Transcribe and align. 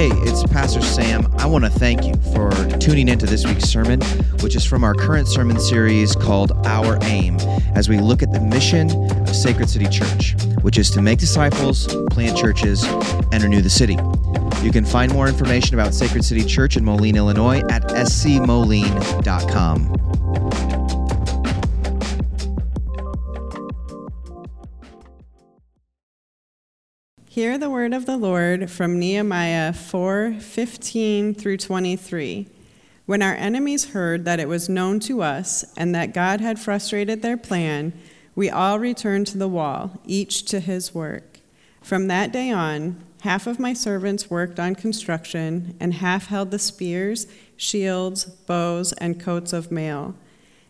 Hey, 0.00 0.08
it's 0.22 0.42
Pastor 0.44 0.80
Sam. 0.80 1.30
I 1.36 1.44
want 1.44 1.64
to 1.64 1.70
thank 1.70 2.06
you 2.06 2.14
for 2.32 2.50
tuning 2.78 3.06
into 3.06 3.26
this 3.26 3.44
week's 3.44 3.64
sermon, 3.64 4.00
which 4.40 4.56
is 4.56 4.64
from 4.64 4.82
our 4.82 4.94
current 4.94 5.28
sermon 5.28 5.60
series 5.60 6.16
called 6.16 6.52
Our 6.64 6.98
Aim, 7.02 7.36
as 7.74 7.90
we 7.90 7.98
look 7.98 8.22
at 8.22 8.32
the 8.32 8.40
mission 8.40 8.90
of 9.20 9.36
Sacred 9.36 9.68
City 9.68 9.86
Church, 9.88 10.36
which 10.62 10.78
is 10.78 10.88
to 10.92 11.02
make 11.02 11.18
disciples, 11.18 11.94
plant 12.06 12.34
churches, 12.34 12.82
and 13.30 13.42
renew 13.42 13.60
the 13.60 13.68
city. 13.68 13.98
You 14.62 14.72
can 14.72 14.86
find 14.86 15.12
more 15.12 15.28
information 15.28 15.74
about 15.74 15.92
Sacred 15.92 16.24
City 16.24 16.44
Church 16.46 16.78
in 16.78 16.84
Moline, 16.86 17.16
Illinois 17.16 17.60
at 17.68 17.82
scmoline.com. 17.88 18.50
Hear 27.32 27.58
the 27.58 27.70
word 27.70 27.94
of 27.94 28.06
the 28.06 28.16
Lord 28.16 28.68
from 28.72 28.98
Nehemiah 28.98 29.72
4:15 29.72 31.32
through 31.32 31.58
23. 31.58 32.48
When 33.06 33.22
our 33.22 33.36
enemies 33.36 33.90
heard 33.90 34.24
that 34.24 34.40
it 34.40 34.48
was 34.48 34.68
known 34.68 34.98
to 34.98 35.22
us 35.22 35.64
and 35.76 35.94
that 35.94 36.12
God 36.12 36.40
had 36.40 36.58
frustrated 36.58 37.22
their 37.22 37.36
plan, 37.36 37.92
we 38.34 38.50
all 38.50 38.80
returned 38.80 39.28
to 39.28 39.38
the 39.38 39.46
wall, 39.46 40.00
each 40.04 40.42
to 40.46 40.58
his 40.58 40.92
work. 40.92 41.38
From 41.80 42.08
that 42.08 42.32
day 42.32 42.50
on, 42.50 42.96
half 43.20 43.46
of 43.46 43.60
my 43.60 43.74
servants 43.74 44.28
worked 44.28 44.58
on 44.58 44.74
construction, 44.74 45.76
and 45.78 45.94
half 45.94 46.26
held 46.26 46.50
the 46.50 46.58
spears, 46.58 47.28
shields, 47.56 48.24
bows, 48.24 48.92
and 48.94 49.20
coats 49.20 49.52
of 49.52 49.70
mail. 49.70 50.16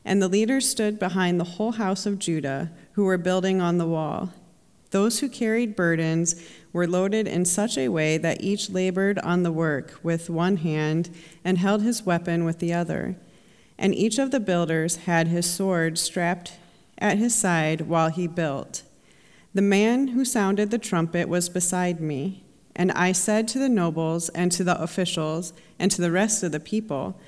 And 0.04 0.20
the 0.20 0.28
leaders 0.28 0.68
stood 0.68 0.98
behind 0.98 1.40
the 1.40 1.54
whole 1.56 1.72
house 1.72 2.04
of 2.04 2.18
Judah, 2.18 2.70
who 2.92 3.04
were 3.04 3.16
building 3.16 3.62
on 3.62 3.78
the 3.78 3.88
wall. 3.88 4.34
Those 4.90 5.20
who 5.20 5.28
carried 5.28 5.76
burdens 5.76 6.34
were 6.72 6.86
loaded 6.86 7.26
in 7.26 7.44
such 7.44 7.76
a 7.76 7.88
way 7.88 8.16
that 8.18 8.42
each 8.42 8.70
labored 8.70 9.18
on 9.20 9.42
the 9.42 9.52
work 9.52 9.98
with 10.02 10.30
one 10.30 10.58
hand 10.58 11.10
and 11.44 11.58
held 11.58 11.82
his 11.82 12.04
weapon 12.04 12.44
with 12.44 12.58
the 12.58 12.72
other. 12.72 13.16
And 13.78 13.94
each 13.94 14.18
of 14.18 14.30
the 14.30 14.40
builders 14.40 14.96
had 14.96 15.28
his 15.28 15.50
sword 15.50 15.98
strapped 15.98 16.52
at 16.98 17.18
his 17.18 17.34
side 17.34 17.82
while 17.82 18.10
he 18.10 18.26
built. 18.26 18.82
The 19.52 19.62
man 19.62 20.08
who 20.08 20.24
sounded 20.24 20.70
the 20.70 20.78
trumpet 20.78 21.28
was 21.28 21.48
beside 21.48 22.00
me, 22.00 22.44
and 22.76 22.92
I 22.92 23.12
said 23.12 23.48
to 23.48 23.58
the 23.58 23.68
nobles 23.68 24.28
and 24.28 24.52
to 24.52 24.62
the 24.62 24.80
officials 24.80 25.52
and 25.78 25.90
to 25.90 26.00
the 26.00 26.12
rest 26.12 26.42
of 26.42 26.52
the 26.52 26.60
people, 26.60 27.18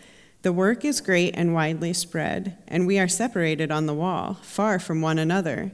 The 0.43 0.53
work 0.53 0.85
is 0.85 1.01
great 1.01 1.35
and 1.35 1.55
widely 1.55 1.93
spread, 1.93 2.59
and 2.69 2.87
we 2.87 2.99
are 2.99 3.09
separated 3.09 3.71
on 3.71 3.87
the 3.87 3.95
wall, 3.95 4.39
far 4.43 4.79
from 4.79 5.01
one 5.01 5.19
another. 5.19 5.73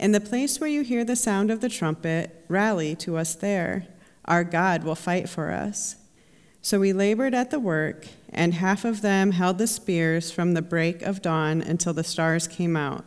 In 0.00 0.12
the 0.12 0.20
place 0.20 0.58
where 0.58 0.70
you 0.70 0.80
hear 0.80 1.04
the 1.04 1.14
sound 1.14 1.50
of 1.50 1.60
the 1.60 1.68
trumpet, 1.68 2.46
rally 2.48 2.96
to 2.96 3.18
us 3.18 3.34
there. 3.34 3.86
Our 4.24 4.44
God 4.44 4.82
will 4.82 4.94
fight 4.94 5.28
for 5.28 5.50
us. 5.50 5.96
So 6.62 6.80
we 6.80 6.94
labored 6.94 7.34
at 7.34 7.50
the 7.50 7.60
work, 7.60 8.06
and 8.30 8.54
half 8.54 8.86
of 8.86 9.02
them 9.02 9.32
held 9.32 9.58
the 9.58 9.66
spears 9.66 10.30
from 10.30 10.54
the 10.54 10.62
break 10.62 11.02
of 11.02 11.20
dawn 11.20 11.60
until 11.60 11.92
the 11.92 12.02
stars 12.02 12.48
came 12.48 12.78
out. 12.78 13.04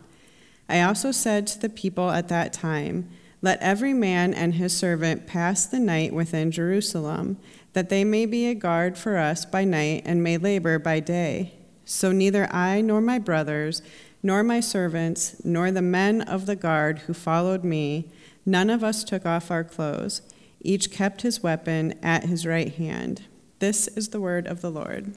I 0.69 0.81
also 0.81 1.11
said 1.11 1.47
to 1.47 1.59
the 1.59 1.67
people 1.67 2.11
at 2.11 2.27
that 2.27 2.53
time, 2.53 3.09
Let 3.41 3.59
every 3.59 3.95
man 3.95 4.31
and 4.31 4.53
his 4.53 4.78
servant 4.78 5.25
pass 5.25 5.66
the 5.66 5.80
night 5.80 6.13
within 6.13 6.52
Jerusalem, 6.52 7.38
that 7.73 7.89
they 7.89 8.03
may 8.03 8.28
be 8.28 8.45
a 8.45 8.53
guard 8.53 9.00
for 9.00 9.17
us 9.17 9.45
by 9.45 9.63
night 9.63 10.03
and 10.05 10.22
may 10.22 10.38
labor 10.38 10.78
by 10.78 11.00
day. 11.00 11.55
So 11.85 12.11
neither 12.11 12.45
I 12.53 12.81
nor 12.81 13.02
my 13.02 13.17
brothers, 13.17 13.81
nor 14.23 14.41
my 14.41 14.61
servants, 14.61 15.35
nor 15.43 15.69
the 15.69 15.81
men 15.81 16.21
of 16.21 16.45
the 16.45 16.55
guard 16.55 16.99
who 16.99 17.13
followed 17.13 17.63
me, 17.63 18.09
none 18.45 18.69
of 18.69 18.83
us 18.83 19.03
took 19.03 19.25
off 19.25 19.52
our 19.52 19.63
clothes. 19.63 20.21
Each 20.61 20.89
kept 20.89 21.21
his 21.21 21.43
weapon 21.43 21.93
at 22.02 22.23
his 22.23 22.45
right 22.45 22.73
hand. 22.73 23.23
This 23.59 23.89
is 23.89 24.09
the 24.09 24.21
word 24.21 24.47
of 24.47 24.61
the 24.61 24.71
Lord. 24.71 25.13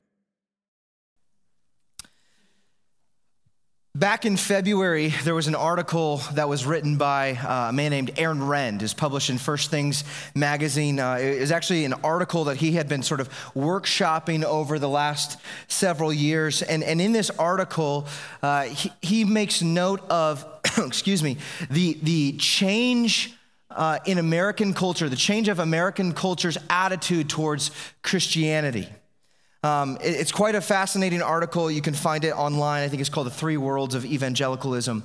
Back 3.96 4.26
in 4.26 4.36
February, 4.36 5.14
there 5.24 5.34
was 5.34 5.46
an 5.46 5.54
article 5.54 6.18
that 6.34 6.50
was 6.50 6.66
written 6.66 6.98
by 6.98 7.32
uh, 7.32 7.70
a 7.70 7.72
man 7.72 7.92
named 7.92 8.10
Aaron 8.18 8.40
Renn, 8.40 8.82
is 8.82 8.92
published 8.92 9.30
in 9.30 9.38
First 9.38 9.70
Things 9.70 10.04
magazine. 10.34 11.00
Uh, 11.00 11.14
it 11.14 11.40
was 11.40 11.50
actually 11.50 11.86
an 11.86 11.94
article 12.04 12.44
that 12.44 12.58
he 12.58 12.72
had 12.72 12.90
been 12.90 13.02
sort 13.02 13.20
of 13.20 13.30
workshopping 13.54 14.44
over 14.44 14.78
the 14.78 14.88
last 14.88 15.40
several 15.68 16.12
years. 16.12 16.60
And, 16.60 16.84
and 16.84 17.00
in 17.00 17.12
this 17.12 17.30
article, 17.30 18.06
uh, 18.42 18.64
he, 18.64 18.92
he, 19.00 19.24
makes 19.24 19.62
note 19.62 20.02
of, 20.10 20.44
excuse 20.76 21.22
me, 21.22 21.38
the, 21.70 21.98
the 22.02 22.32
change 22.36 23.34
uh, 23.70 24.00
in 24.04 24.18
American 24.18 24.74
culture, 24.74 25.08
the 25.08 25.16
change 25.16 25.48
of 25.48 25.58
American 25.58 26.12
culture's 26.12 26.58
attitude 26.68 27.30
towards 27.30 27.70
Christianity. 28.02 28.90
Um, 29.62 29.96
it, 30.02 30.14
it's 30.20 30.32
quite 30.32 30.54
a 30.54 30.60
fascinating 30.60 31.22
article. 31.22 31.70
You 31.70 31.82
can 31.82 31.94
find 31.94 32.24
it 32.24 32.32
online. 32.32 32.82
I 32.82 32.88
think 32.88 33.00
it's 33.00 33.10
called 33.10 33.26
The 33.26 33.32
Three 33.32 33.56
Worlds 33.56 33.94
of 33.94 34.04
Evangelicalism. 34.04 35.04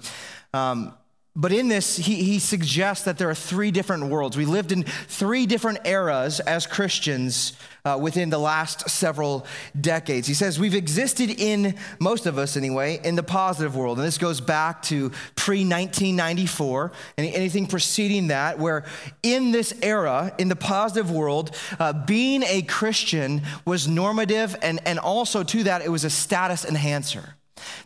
Um, 0.53 0.94
but 1.34 1.53
in 1.53 1.69
this, 1.69 1.96
he, 1.96 2.16
he 2.16 2.40
suggests 2.40 3.06
that 3.06 3.18
there 3.18 3.30
are 3.30 3.36
three 3.36 3.72
different 3.72 4.08
worlds. 4.08 4.36
We 4.36 4.44
lived 4.44 4.74
in 4.74 4.84
three 4.84 5.46
different 5.46 5.80
eras 5.86 6.42
as 6.42 6.68
Christians 6.68 7.53
uh, 7.86 7.97
within 8.02 8.30
the 8.30 8.38
last 8.38 8.90
several 8.90 9.46
decades. 9.80 10.28
He 10.28 10.34
says 10.34 10.59
we've 10.59 10.75
existed 10.75 11.30
in, 11.30 11.75
most 12.00 12.25
of 12.25 12.38
us 12.38 12.58
anyway, 12.58 13.00
in 13.06 13.16
the 13.16 13.24
positive 13.24 13.78
world. 13.78 13.97
And 13.97 14.06
this 14.06 14.18
goes 14.18 14.41
back 14.41 14.81
to 14.84 15.09
pre 15.36 15.59
1994 15.59 16.91
and 17.18 17.28
anything 17.28 17.66
preceding 17.66 18.28
that, 18.28 18.59
where 18.59 18.84
in 19.24 19.52
this 19.52 19.74
era, 19.81 20.34
in 20.38 20.50
the 20.50 20.58
positive 20.58 21.12
world, 21.12 21.56
uh, 21.80 21.94
being 21.94 22.44
a 22.44 22.62
Christian 22.64 23.41
was 23.64 23.88
normative, 23.88 24.58
and, 24.62 24.81
and 24.86 25.00
also 25.00 25.44
to 25.44 25.64
that, 25.64 25.81
it 25.81 25.90
was 25.90 26.03
a 26.03 26.09
status 26.09 26.66
enhancer 26.66 27.36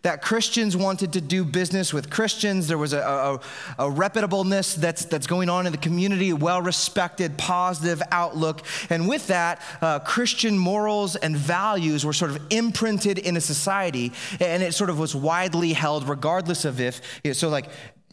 that 0.06 0.22
Christians 0.22 0.78
wanted 0.78 1.14
to 1.14 1.20
do 1.20 1.44
business 1.44 1.92
with 1.92 2.12
Christians. 2.12 2.68
There 2.68 2.78
was 2.78 2.94
a, 2.94 3.00
a, 3.00 3.34
a 3.80 3.90
reputableness 3.90 4.76
that's, 4.76 5.04
that's 5.06 5.26
going 5.26 5.50
on 5.50 5.66
in 5.66 5.72
the 5.72 5.80
community, 5.80 6.32
well 6.32 6.62
respected, 6.62 7.40
positive 7.40 8.04
outlook. 8.12 8.62
And 8.92 9.10
with 9.10 9.26
that, 9.28 9.64
uh, 9.82 9.98
Christian 9.98 10.60
morals 10.60 11.16
and 11.16 11.36
values 11.36 12.06
were 12.06 12.14
sort 12.14 12.30
of 12.30 12.40
imprinted 12.52 13.18
in 13.18 13.36
a 13.36 13.42
society, 13.42 14.14
and 14.40 14.62
it 14.62 14.76
sort 14.76 14.92
of 14.92 15.00
was 15.00 15.16
widely 15.16 15.74
held, 15.74 16.08
regardless 16.08 16.66
of 16.66 16.80
if, 16.80 17.02
so 17.34 17.50
like, 17.50 17.66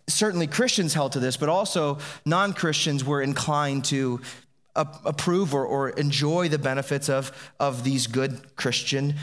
certainly 0.08 0.46
Christians 0.46 0.94
held 0.94 1.12
to 1.12 1.20
this, 1.20 1.36
but 1.36 1.50
also 1.50 1.98
non 2.24 2.54
Christians 2.54 3.04
were 3.04 3.20
inclined 3.20 3.84
to 3.86 4.18
approve 4.74 5.52
or, 5.52 5.66
or 5.66 5.90
enjoy 5.90 6.48
the 6.48 6.58
benefits 6.58 7.10
of, 7.10 7.52
of 7.60 7.84
these 7.84 8.06
good 8.06 8.56
Christian 8.56 9.16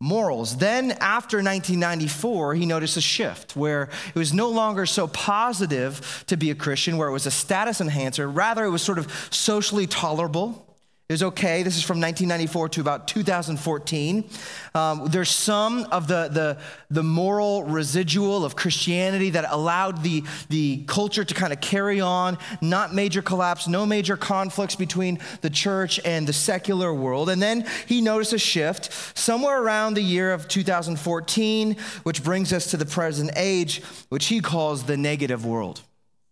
morals. 0.00 0.56
Then, 0.56 0.92
after 0.92 1.36
1994, 1.36 2.54
he 2.54 2.64
noticed 2.64 2.96
a 2.96 3.02
shift 3.02 3.54
where 3.54 3.90
it 4.14 4.18
was 4.18 4.32
no 4.32 4.48
longer 4.48 4.86
so 4.86 5.06
positive 5.06 6.24
to 6.26 6.36
be 6.38 6.50
a 6.50 6.54
Christian, 6.54 6.96
where 6.96 7.08
it 7.08 7.12
was 7.12 7.26
a 7.26 7.30
status 7.30 7.80
enhancer. 7.80 8.28
Rather, 8.28 8.64
it 8.64 8.70
was 8.70 8.82
sort 8.82 8.98
of 8.98 9.28
socially 9.30 9.86
tolerable. 9.86 10.66
It 11.10 11.14
was 11.14 11.24
okay. 11.24 11.64
This 11.64 11.76
is 11.76 11.82
from 11.82 12.00
1994 12.00 12.68
to 12.68 12.80
about 12.80 13.08
2014. 13.08 14.30
Um, 14.76 15.06
there's 15.08 15.28
some 15.28 15.84
of 15.90 16.06
the, 16.06 16.28
the, 16.28 16.58
the 16.88 17.02
moral 17.02 17.64
residual 17.64 18.44
of 18.44 18.54
Christianity 18.54 19.30
that 19.30 19.44
allowed 19.50 20.04
the, 20.04 20.22
the 20.50 20.84
culture 20.86 21.24
to 21.24 21.34
kind 21.34 21.52
of 21.52 21.60
carry 21.60 22.00
on, 22.00 22.38
not 22.60 22.94
major 22.94 23.22
collapse, 23.22 23.66
no 23.66 23.84
major 23.84 24.16
conflicts 24.16 24.76
between 24.76 25.18
the 25.40 25.50
church 25.50 25.98
and 26.04 26.28
the 26.28 26.32
secular 26.32 26.94
world. 26.94 27.28
And 27.28 27.42
then 27.42 27.66
he 27.86 28.00
noticed 28.00 28.32
a 28.32 28.38
shift 28.38 29.18
somewhere 29.18 29.60
around 29.60 29.94
the 29.94 30.02
year 30.02 30.32
of 30.32 30.46
2014, 30.46 31.76
which 32.04 32.22
brings 32.22 32.52
us 32.52 32.70
to 32.70 32.76
the 32.76 32.86
present 32.86 33.32
age, 33.34 33.82
which 34.10 34.26
he 34.26 34.38
calls 34.38 34.84
the 34.84 34.96
negative 34.96 35.44
world. 35.44 35.80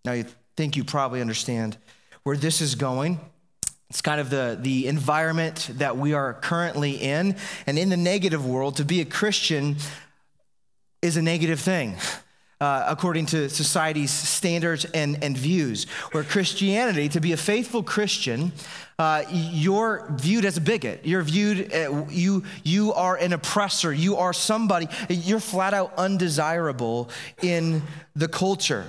Now, 0.05 0.13
you 0.13 0.27
think 0.57 0.77
you 0.77 0.85
probably 0.85 1.21
understand 1.21 1.77
where 2.23 2.37
this 2.37 2.61
is 2.61 2.77
going. 2.77 3.19
It's 3.91 4.03
kind 4.03 4.21
of 4.21 4.29
the, 4.29 4.59
the 4.61 4.87
environment 4.87 5.71
that 5.75 5.97
we 5.97 6.13
are 6.13 6.35
currently 6.35 6.93
in. 6.93 7.37
And 7.67 7.79
in 7.79 7.89
the 7.89 7.97
negative 7.97 8.45
world, 8.45 8.77
to 8.77 8.85
be 8.85 9.01
a 9.01 9.05
Christian 9.05 9.77
is 11.01 11.17
a 11.17 11.23
negative 11.23 11.61
thing. 11.61 11.97
Uh, 12.61 12.85
according 12.89 13.25
to 13.25 13.49
society's 13.49 14.11
standards 14.11 14.85
and, 14.87 15.23
and 15.23 15.39
views. 15.39 15.85
Where 16.11 16.25
Christianity, 16.25 17.09
to 17.11 17.21
be 17.21 17.31
a 17.31 17.37
faithful 17.37 17.85
Christian, 17.85 18.51
uh, 18.99 19.23
you're 19.31 20.09
viewed 20.17 20.45
as 20.45 20.57
a 20.57 20.61
bigot. 20.61 21.03
You're 21.05 21.23
viewed, 21.23 21.73
uh, 21.73 22.07
you, 22.11 22.43
you 22.65 22.93
are 22.95 23.15
an 23.15 23.33
oppressor. 23.33 23.93
You 23.93 24.17
are 24.17 24.33
somebody, 24.33 24.89
you're 25.09 25.39
flat 25.39 25.73
out 25.73 25.93
undesirable 25.97 27.11
in 27.41 27.81
the 28.17 28.27
culture. 28.27 28.87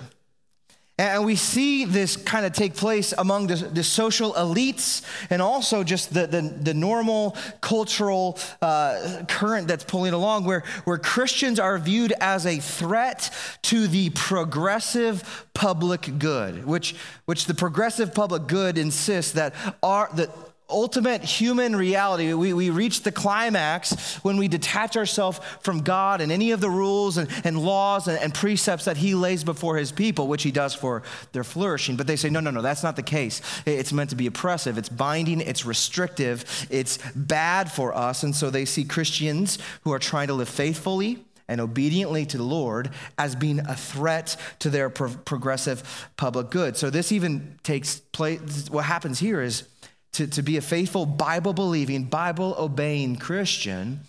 And 1.00 1.24
we 1.24 1.38
see 1.38 1.86
this 1.86 2.18
kind 2.18 2.46
of 2.46 2.52
take 2.52 2.76
place 2.76 3.14
among 3.18 3.48
the, 3.48 3.56
the 3.56 3.86
social 3.86 4.34
elites 4.34 5.02
and 5.30 5.42
also 5.42 5.82
just 5.82 6.14
the, 6.14 6.28
the, 6.28 6.42
the 6.42 6.74
normal 6.74 7.38
cultural 7.62 8.38
uh, 8.62 9.24
current 9.30 9.70
that's 9.70 9.86
pulling 9.86 10.12
along, 10.12 10.44
where, 10.44 10.66
where 10.84 10.98
Christians 10.98 11.58
are 11.58 11.78
viewed 11.78 12.12
as 12.20 12.46
a 12.46 12.58
threat 12.58 13.34
to 13.62 13.88
the 13.88 14.10
progressive 14.10 15.48
public 15.54 16.20
good, 16.20 16.66
which, 16.66 16.98
which 17.24 17.46
the 17.46 17.54
progressive 17.54 18.14
public 18.14 18.48
good 18.48 18.78
insists 18.78 19.32
that, 19.32 19.56
our, 19.82 20.10
that 20.16 20.30
ultimate 20.70 21.24
human 21.24 21.76
reality. 21.76 22.34
We, 22.34 22.54
we 22.54 22.70
reach 22.70 23.04
the 23.04 23.12
climax 23.12 24.16
when 24.24 24.38
we 24.38 24.48
detach 24.48 24.98
ourselves 24.98 25.40
from 25.62 25.82
God 25.82 26.22
and 26.22 26.32
any 26.32 26.52
of 26.52 26.62
the 26.62 26.70
rules 26.70 27.18
and, 27.18 27.30
and 27.44 27.60
laws 27.60 28.08
and, 28.08 28.20
and, 28.20 28.34
precepts 28.34 28.86
that 28.86 28.98
He 28.98 29.16
lays 29.16 29.44
before 29.44 29.78
His 29.78 29.92
people, 29.92 30.28
which 30.28 30.44
He 30.44 30.52
does 30.52 30.74
for 30.74 31.04
their 31.32 31.44
flourishing. 31.44 31.96
But 31.96 32.08
they 32.08 32.16
say, 32.16 32.30
no, 32.30 32.40
no, 32.40 32.52
no, 32.52 32.62
that's 32.62 32.84
not 32.84 32.96
the 32.96 33.04
case. 33.04 33.42
It's 33.66 33.92
meant 33.92 34.12
to 34.12 34.16
be 34.16 34.28
oppressive, 34.28 34.78
it's 34.78 34.90
binding, 34.90 35.42
it's 35.42 35.66
restrictive, 35.66 36.68
it's 36.70 36.98
bad 37.16 37.72
for 37.72 37.96
us. 37.96 38.24
And 38.24 38.36
so 38.36 38.50
they 38.50 38.66
see 38.66 38.86
Christians 38.86 39.58
who 39.84 39.92
are 39.92 40.00
trying 40.00 40.28
to 40.28 40.34
live 40.34 40.50
faithfully 40.50 41.26
and 41.50 41.60
obediently 41.60 42.26
to 42.28 42.38
the 42.38 42.44
Lord 42.44 42.92
as 43.18 43.36
being 43.36 43.60
a 43.60 43.76
threat 43.76 44.38
to 44.60 44.70
their 44.70 44.90
pro- 44.90 45.10
progressive 45.10 46.08
public 46.16 46.52
good. 46.52 46.78
So 46.78 46.90
this 46.90 47.12
even 47.12 47.60
takes 47.64 48.00
place, 48.00 48.70
what 48.70 48.86
happens 48.86 49.20
here 49.20 49.42
is 49.42 49.68
to, 50.14 50.28
to 50.28 50.42
be 50.42 50.58
a 50.58 50.62
faithful, 50.62 51.06
Bible 51.06 51.54
believing, 51.54 52.06
Bible 52.06 52.56
obeying 52.58 53.16
Christian, 53.16 54.02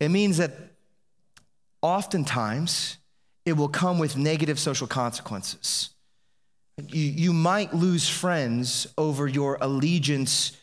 it 0.00 0.10
means 0.10 0.36
that 0.36 0.52
oftentimes 1.82 2.98
it 3.44 3.52
will 3.56 3.68
come 3.68 3.98
with 3.98 4.16
negative 4.16 4.58
social 4.58 4.86
consequences. 4.86 5.90
You, 6.76 7.02
you 7.02 7.32
might 7.32 7.74
lose 7.74 8.08
friends 8.08 8.86
over 8.96 9.26
your 9.26 9.58
allegiance 9.60 10.56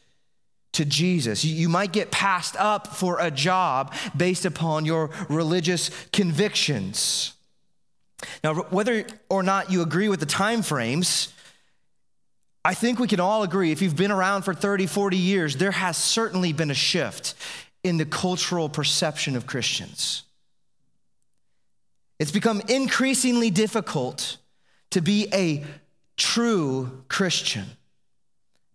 to 0.74 0.86
Jesus. 0.86 1.44
You, 1.44 1.56
you 1.56 1.70
might 1.70 1.92
get 1.92 2.12
passed 2.12 2.56
up 2.58 2.88
for 2.88 3.20
a 3.20 3.32
job 3.32 3.94
based 4.16 4.46
upon 4.46 4.86
your 4.86 5.10
religious 5.30 5.90
convictions. 6.12 7.34
Now, 8.44 8.56
whether 8.56 9.06
or 9.30 9.44
not 9.44 9.72
you 9.72 9.82
agree 9.82 10.10
with 10.10 10.20
the 10.20 10.26
time 10.26 10.62
frames, 10.62 11.34
I 12.66 12.74
think 12.74 12.98
we 12.98 13.08
can 13.08 13.20
all 13.20 13.44
agree 13.44 13.72
if 13.72 13.84
you've 13.84 13.96
been 13.96 14.10
around 14.10 14.42
for 14.42 14.52
30, 14.52 14.88
40 14.88 15.18
years, 15.18 15.56
there 15.58 15.70
has 15.70 15.96
certainly 15.96 16.52
been 16.52 16.72
a 16.72 16.76
shift 16.76 17.36
in 17.84 17.98
the 17.98 18.06
cultural 18.06 18.70
perception 18.70 19.36
of 19.36 19.46
Christians. 19.46 20.24
It's 22.18 22.32
become 22.32 22.64
increasingly 22.68 23.52
difficult 23.52 24.38
to 24.90 25.02
be 25.02 25.28
a 25.32 25.64
true 26.18 27.04
Christian, 27.08 27.66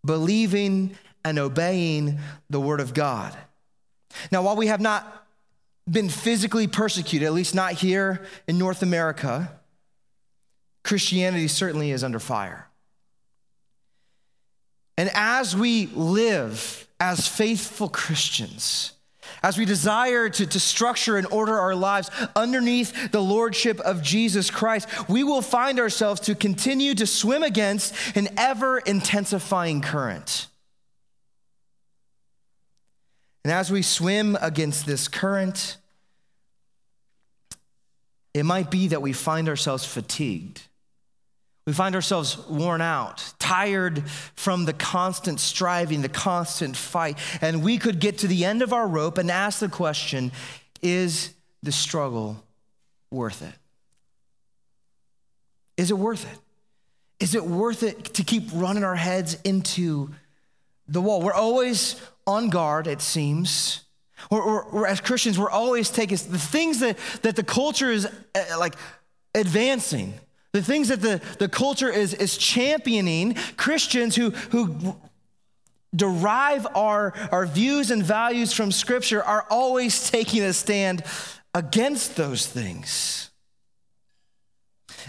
believing 0.06 0.96
and 1.24 1.40
obeying 1.40 2.20
the 2.48 2.60
Word 2.60 2.78
of 2.78 2.94
God. 2.94 3.36
Now, 4.30 4.42
while 4.42 4.54
we 4.54 4.68
have 4.68 4.80
not 4.80 5.26
been 5.90 6.08
physically 6.08 6.68
persecuted, 6.68 7.26
at 7.26 7.32
least 7.32 7.56
not 7.56 7.72
here 7.72 8.24
in 8.46 8.56
North 8.56 8.82
America, 8.84 9.50
Christianity 10.84 11.48
certainly 11.48 11.90
is 11.90 12.04
under 12.04 12.20
fire. 12.20 12.69
And 15.00 15.10
as 15.14 15.56
we 15.56 15.86
live 15.86 16.86
as 17.00 17.26
faithful 17.26 17.88
Christians, 17.88 18.92
as 19.42 19.56
we 19.56 19.64
desire 19.64 20.28
to, 20.28 20.46
to 20.46 20.60
structure 20.60 21.16
and 21.16 21.26
order 21.28 21.58
our 21.58 21.74
lives 21.74 22.10
underneath 22.36 23.10
the 23.10 23.22
lordship 23.22 23.80
of 23.80 24.02
Jesus 24.02 24.50
Christ, 24.50 24.86
we 25.08 25.24
will 25.24 25.40
find 25.40 25.80
ourselves 25.80 26.20
to 26.20 26.34
continue 26.34 26.94
to 26.94 27.06
swim 27.06 27.42
against 27.42 27.94
an 28.14 28.28
ever 28.36 28.76
intensifying 28.76 29.80
current. 29.80 30.48
And 33.42 33.54
as 33.54 33.72
we 33.72 33.80
swim 33.80 34.36
against 34.38 34.84
this 34.84 35.08
current, 35.08 35.78
it 38.34 38.42
might 38.42 38.70
be 38.70 38.88
that 38.88 39.00
we 39.00 39.14
find 39.14 39.48
ourselves 39.48 39.86
fatigued. 39.86 40.60
We 41.70 41.74
find 41.74 41.94
ourselves 41.94 42.36
worn 42.48 42.80
out, 42.80 43.32
tired 43.38 44.02
from 44.34 44.64
the 44.64 44.72
constant 44.72 45.38
striving, 45.38 46.02
the 46.02 46.08
constant 46.08 46.76
fight. 46.76 47.16
And 47.40 47.62
we 47.62 47.78
could 47.78 48.00
get 48.00 48.18
to 48.18 48.26
the 48.26 48.44
end 48.44 48.62
of 48.62 48.72
our 48.72 48.88
rope 48.88 49.18
and 49.18 49.30
ask 49.30 49.60
the 49.60 49.68
question 49.68 50.32
is 50.82 51.32
the 51.62 51.70
struggle 51.70 52.42
worth 53.12 53.40
it? 53.42 53.54
Is 55.76 55.92
it 55.92 55.96
worth 55.96 56.24
it? 56.24 56.38
Is 57.22 57.36
it 57.36 57.44
worth 57.44 57.84
it 57.84 58.02
to 58.14 58.24
keep 58.24 58.48
running 58.52 58.82
our 58.82 58.96
heads 58.96 59.38
into 59.44 60.10
the 60.88 61.00
wall? 61.00 61.22
We're 61.22 61.32
always 61.32 62.02
on 62.26 62.50
guard, 62.50 62.88
it 62.88 63.00
seems. 63.00 63.82
Or, 64.28 64.64
or, 64.64 64.88
as 64.88 65.00
Christians, 65.00 65.38
we're 65.38 65.50
always 65.50 65.88
taking 65.88 66.16
the 66.16 66.36
things 66.36 66.80
that, 66.80 66.98
that 67.22 67.36
the 67.36 67.44
culture 67.44 67.92
is 67.92 68.06
uh, 68.06 68.58
like 68.58 68.74
advancing 69.36 70.14
the 70.52 70.62
things 70.62 70.88
that 70.88 71.00
the, 71.00 71.20
the 71.38 71.48
culture 71.48 71.90
is, 71.90 72.14
is 72.14 72.36
championing, 72.36 73.34
Christians 73.56 74.16
who, 74.16 74.30
who 74.30 74.96
derive 75.94 76.66
our, 76.74 77.14
our 77.30 77.46
views 77.46 77.90
and 77.90 78.02
values 78.02 78.52
from 78.52 78.72
Scripture 78.72 79.22
are 79.22 79.46
always 79.50 80.10
taking 80.10 80.42
a 80.42 80.52
stand 80.52 81.04
against 81.54 82.16
those 82.16 82.46
things. 82.46 83.30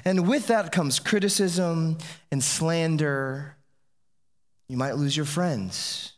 And 0.05 0.27
with 0.27 0.47
that 0.47 0.71
comes 0.71 0.99
criticism 0.99 1.97
and 2.31 2.43
slander. 2.43 3.55
You 4.67 4.77
might 4.77 4.95
lose 4.95 5.17
your 5.17 5.25
friends, 5.25 6.13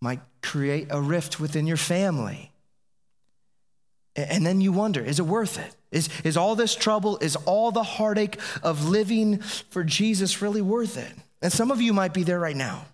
might 0.00 0.20
create 0.42 0.88
a 0.90 1.00
rift 1.00 1.40
within 1.40 1.66
your 1.66 1.78
family. 1.78 2.52
And 4.14 4.46
then 4.46 4.60
you 4.60 4.72
wonder 4.72 5.02
is 5.02 5.18
it 5.18 5.26
worth 5.26 5.58
it? 5.58 5.74
Is, 5.96 6.10
is 6.24 6.36
all 6.36 6.54
this 6.54 6.74
trouble, 6.74 7.16
is 7.18 7.36
all 7.46 7.72
the 7.72 7.82
heartache 7.82 8.38
of 8.62 8.86
living 8.86 9.38
for 9.40 9.82
Jesus 9.82 10.42
really 10.42 10.60
worth 10.60 10.98
it? 10.98 11.12
And 11.40 11.50
some 11.50 11.70
of 11.70 11.80
you 11.80 11.94
might 11.94 12.12
be 12.12 12.22
there 12.22 12.38
right 12.38 12.54
now. 12.54 12.84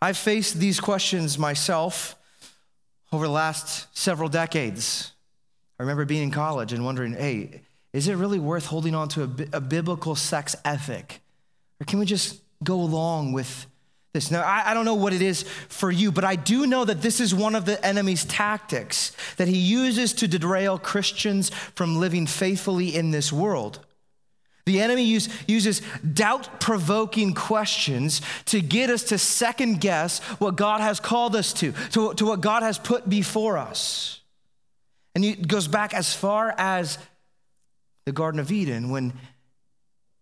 I've 0.00 0.16
faced 0.16 0.58
these 0.58 0.80
questions 0.80 1.38
myself 1.38 2.16
over 3.12 3.26
the 3.26 3.32
last 3.32 3.94
several 3.96 4.30
decades. 4.30 5.12
I 5.78 5.82
remember 5.82 6.06
being 6.06 6.22
in 6.22 6.30
college 6.30 6.72
and 6.72 6.82
wondering, 6.82 7.12
hey, 7.12 7.60
is 7.92 8.08
it 8.08 8.14
really 8.14 8.38
worth 8.38 8.64
holding 8.64 8.94
on 8.94 9.08
to 9.10 9.24
a, 9.24 9.56
a 9.58 9.60
biblical 9.60 10.14
sex 10.14 10.56
ethic? 10.64 11.20
Or 11.78 11.84
can 11.84 11.98
we 11.98 12.06
just 12.06 12.40
go 12.64 12.80
along 12.80 13.32
with 13.32 13.66
this. 14.16 14.30
Now, 14.30 14.42
I, 14.42 14.70
I, 14.70 14.74
don't 14.74 14.84
know 14.84 14.94
what 14.94 15.12
it 15.12 15.22
is 15.22 15.42
for 15.68 15.90
you, 15.90 16.10
but 16.10 16.24
I 16.24 16.34
do 16.36 16.66
know 16.66 16.84
that 16.84 17.02
this 17.02 17.20
is 17.20 17.34
one 17.34 17.54
of 17.54 17.66
the 17.66 17.84
enemy's 17.84 18.24
tactics 18.24 19.12
that 19.36 19.46
he 19.46 19.58
uses 19.58 20.12
to 20.14 20.26
derail 20.26 20.78
Christians 20.78 21.50
from 21.50 22.00
living 22.00 22.26
faithfully 22.26 22.96
in 22.96 23.10
this 23.10 23.32
world. 23.32 23.80
The 24.64 24.80
enemy 24.80 25.04
use, 25.04 25.28
uses 25.46 25.80
doubt 26.00 26.60
provoking 26.60 27.34
questions 27.34 28.20
to 28.46 28.60
get 28.60 28.90
us 28.90 29.04
to 29.04 29.18
second 29.18 29.80
guess 29.80 30.18
what 30.40 30.56
God 30.56 30.80
has 30.80 30.98
called 30.98 31.36
us 31.36 31.52
to, 31.54 31.72
to, 31.92 32.14
to 32.14 32.26
what 32.26 32.40
God 32.40 32.64
has 32.64 32.78
put 32.78 33.08
before 33.08 33.58
us. 33.58 34.20
And 35.14 35.24
it 35.24 35.46
goes 35.46 35.68
back 35.68 35.94
as 35.94 36.14
far 36.14 36.54
as 36.58 36.98
the 38.06 38.12
Garden 38.12 38.40
of 38.40 38.50
Eden 38.50 38.90
when 38.90 39.12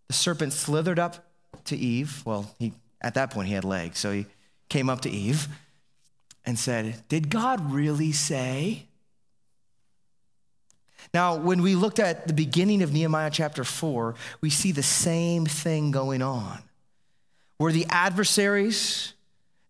the 0.07 0.13
serpent 0.13 0.53
slithered 0.53 0.99
up 0.99 1.25
to 1.65 1.75
Eve. 1.75 2.21
Well, 2.25 2.53
he 2.59 2.73
at 3.01 3.13
that 3.15 3.31
point, 3.31 3.47
he 3.47 3.53
had 3.53 3.63
legs. 3.63 3.99
So 3.99 4.11
he 4.11 4.25
came 4.69 4.89
up 4.89 5.01
to 5.01 5.09
Eve 5.09 5.47
and 6.45 6.57
said, 6.57 7.03
Did 7.07 7.29
God 7.29 7.71
really 7.71 8.11
say? 8.11 8.85
Now, 11.13 11.37
when 11.37 11.61
we 11.61 11.75
looked 11.75 11.99
at 11.99 12.27
the 12.27 12.33
beginning 12.33 12.81
of 12.81 12.91
Nehemiah 12.91 13.29
chapter 13.31 13.63
4, 13.63 14.15
we 14.41 14.49
see 14.49 14.71
the 14.71 14.83
same 14.83 15.45
thing 15.45 15.91
going 15.91 16.21
on, 16.21 16.59
where 17.57 17.71
the 17.71 17.85
adversaries, 17.89 19.13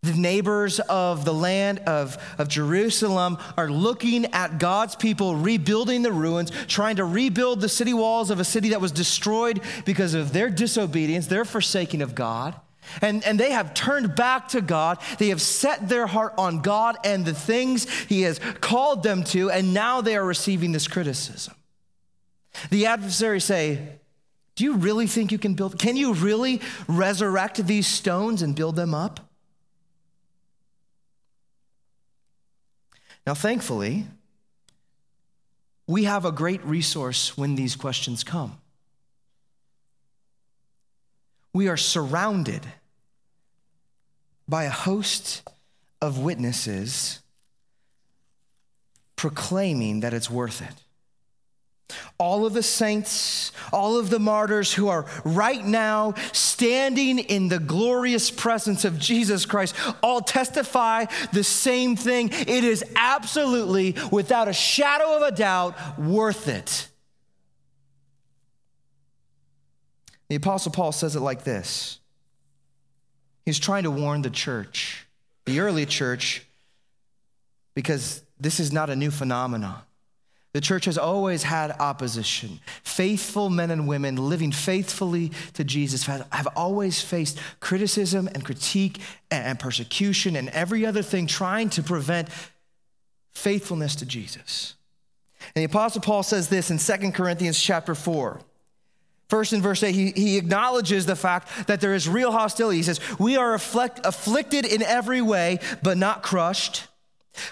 the 0.01 0.13
neighbors 0.13 0.79
of 0.79 1.25
the 1.25 1.33
land 1.33 1.79
of, 1.79 2.17
of 2.39 2.47
Jerusalem 2.47 3.37
are 3.57 3.69
looking 3.69 4.25
at 4.33 4.59
God's 4.59 4.95
people 4.95 5.35
rebuilding 5.35 6.01
the 6.01 6.11
ruins, 6.11 6.51
trying 6.67 6.95
to 6.95 7.05
rebuild 7.05 7.61
the 7.61 7.69
city 7.69 7.93
walls 7.93 8.29
of 8.29 8.39
a 8.39 8.45
city 8.45 8.69
that 8.69 8.81
was 8.81 8.91
destroyed 8.91 9.61
because 9.83 10.13
of 10.13 10.33
their 10.33 10.49
disobedience, 10.49 11.27
their 11.27 11.45
forsaking 11.45 12.01
of 12.01 12.15
God. 12.15 12.55
And, 13.01 13.23
and 13.23 13.39
they 13.39 13.51
have 13.51 13.73
turned 13.73 14.15
back 14.15 14.49
to 14.49 14.61
God. 14.61 14.99
They 15.17 15.29
have 15.29 15.41
set 15.41 15.89
their 15.89 16.07
heart 16.07 16.33
on 16.37 16.61
God 16.61 16.97
and 17.03 17.25
the 17.25 17.33
things 17.33 17.89
He 18.05 18.21
has 18.23 18.39
called 18.61 19.03
them 19.03 19.23
to, 19.25 19.49
and 19.51 19.73
now 19.73 20.01
they 20.01 20.15
are 20.15 20.25
receiving 20.25 20.71
this 20.71 20.87
criticism. 20.87 21.55
The 22.69 22.85
adversaries 22.85 23.43
say, 23.43 23.99
Do 24.55 24.63
you 24.63 24.75
really 24.75 25.07
think 25.07 25.31
you 25.31 25.37
can 25.37 25.53
build? 25.53 25.77
Can 25.79 25.95
you 25.95 26.13
really 26.13 26.61
resurrect 26.87 27.65
these 27.65 27.87
stones 27.87 28.41
and 28.41 28.55
build 28.55 28.75
them 28.75 28.93
up? 28.93 29.19
Now, 33.27 33.33
thankfully, 33.33 34.05
we 35.87 36.03
have 36.03 36.25
a 36.25 36.31
great 36.31 36.63
resource 36.63 37.37
when 37.37 37.55
these 37.55 37.75
questions 37.75 38.23
come 38.23 38.59
we 41.55 41.69
are 41.69 41.77
surrounded 41.77 42.59
by 44.45 44.65
a 44.65 44.69
host 44.69 45.41
of 46.01 46.19
witnesses 46.19 47.21
proclaiming 49.15 50.01
that 50.01 50.13
it's 50.13 50.29
worth 50.29 50.61
it. 50.61 50.83
all 52.17 52.45
of 52.45 52.53
the 52.53 52.63
saints, 52.63 53.51
all 53.71 53.97
of 53.97 54.09
the 54.09 54.19
martyrs 54.19 54.73
who 54.73 54.87
are 54.87 55.05
right 55.23 55.63
now 55.63 56.13
standing 56.31 57.19
in 57.19 57.49
the 57.49 57.59
glorious 57.59 58.31
presence 58.31 58.85
of 58.85 58.97
Jesus 58.97 59.45
Christ, 59.45 59.75
all 60.01 60.21
testify 60.21 61.05
the 61.31 61.43
same 61.43 61.95
thing. 61.95 62.29
It 62.31 62.63
is 62.63 62.83
absolutely, 62.95 63.95
without 64.11 64.47
a 64.47 64.53
shadow 64.53 65.15
of 65.15 65.21
a 65.21 65.31
doubt, 65.31 65.99
worth 65.99 66.47
it. 66.47 66.87
The 70.29 70.35
Apostle 70.35 70.71
Paul 70.71 70.91
says 70.91 71.15
it 71.15 71.21
like 71.21 71.43
this 71.43 71.99
He's 73.45 73.59
trying 73.59 73.83
to 73.83 73.91
warn 73.91 74.21
the 74.21 74.29
church, 74.29 75.05
the 75.45 75.59
early 75.59 75.85
church, 75.85 76.45
because 77.75 78.23
this 78.39 78.59
is 78.59 78.73
not 78.73 78.89
a 78.89 78.95
new 78.95 79.11
phenomenon. 79.11 79.81
The 80.53 80.61
church 80.61 80.85
has 80.85 80.97
always 80.97 81.43
had 81.43 81.71
opposition. 81.81 82.61
Faithful 82.81 83.49
men 83.49 83.71
and 83.71 83.89
women 83.89 84.15
living 84.15 84.53
faithfully 84.53 85.33
to 85.55 85.65
Jesus 85.65 86.05
have 86.05 86.47
always 86.55 87.01
faced 87.01 87.39
criticism 87.59 88.29
and 88.33 88.43
critique 88.43 89.01
and 89.29 89.59
persecution 89.59 90.37
and 90.37 90.47
every 90.49 90.85
other 90.85 91.01
thing 91.01 91.27
trying 91.27 91.69
to 91.71 91.83
prevent 91.83 92.29
faithfulness 93.33 93.97
to 93.97 94.05
Jesus. 94.05 94.75
And 95.53 95.61
the 95.61 95.65
Apostle 95.65 95.99
Paul 95.99 96.23
says 96.23 96.47
this 96.47 96.71
in 96.71 96.77
2 96.77 97.11
Corinthians 97.11 97.59
chapter 97.59 97.93
4. 97.93 98.39
First, 99.27 99.53
in 99.53 99.61
verse 99.61 99.81
8, 99.81 99.95
he, 99.95 100.11
he 100.11 100.37
acknowledges 100.37 101.05
the 101.05 101.15
fact 101.15 101.67
that 101.67 101.81
there 101.81 101.95
is 101.95 102.07
real 102.07 102.31
hostility. 102.31 102.77
He 102.77 102.83
says, 102.83 102.99
We 103.19 103.37
are 103.37 103.53
afflict, 103.53 104.01
afflicted 104.03 104.65
in 104.65 104.83
every 104.83 105.21
way, 105.21 105.59
but 105.81 105.97
not 105.97 106.23
crushed 106.23 106.87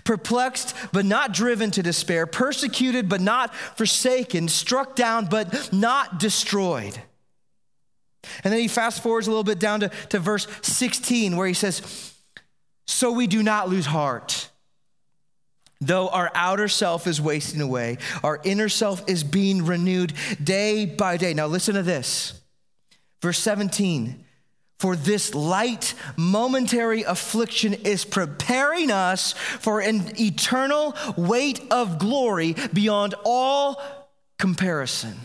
perplexed 0.03 0.75
but 0.91 1.05
not 1.05 1.33
driven 1.33 1.71
to 1.71 1.83
despair, 1.83 2.25
persecuted 2.25 3.09
but 3.09 3.21
not 3.21 3.53
forsaken, 3.53 4.47
struck 4.47 4.95
down 4.95 5.25
but 5.25 5.73
not 5.73 6.19
destroyed. 6.19 6.97
And 8.43 8.53
then 8.53 8.61
he 8.61 8.67
fast 8.67 9.03
forwards 9.03 9.27
a 9.27 9.29
little 9.29 9.43
bit 9.43 9.59
down 9.59 9.81
to, 9.81 9.89
to 10.09 10.19
verse 10.19 10.47
16, 10.61 11.35
where 11.35 11.47
he 11.47 11.53
says, 11.53 12.13
So 12.87 13.11
we 13.11 13.27
do 13.27 13.43
not 13.43 13.69
lose 13.69 13.85
heart. 13.85 14.49
Though 15.85 16.07
our 16.09 16.31
outer 16.33 16.67
self 16.67 17.07
is 17.07 17.19
wasting 17.19 17.61
away, 17.61 17.97
our 18.23 18.39
inner 18.43 18.69
self 18.69 19.03
is 19.07 19.23
being 19.23 19.65
renewed 19.65 20.13
day 20.41 20.85
by 20.85 21.17
day. 21.17 21.33
Now, 21.33 21.47
listen 21.47 21.75
to 21.75 21.83
this. 21.83 22.39
Verse 23.21 23.39
17 23.39 24.23
for 24.83 24.97
this 24.97 25.33
light, 25.33 25.93
momentary 26.17 27.03
affliction 27.03 27.73
is 27.73 28.03
preparing 28.03 28.91
us 28.91 29.31
for 29.31 29.79
an 29.79 30.11
eternal 30.19 30.93
weight 31.15 31.61
of 31.71 31.97
glory 31.99 32.53
beyond 32.73 33.15
all 33.23 33.81
comparison. 34.37 35.15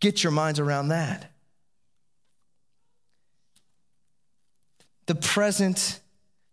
Get 0.00 0.22
your 0.22 0.30
minds 0.30 0.58
around 0.58 0.88
that. 0.88 1.30
The 5.04 5.14
present 5.14 5.99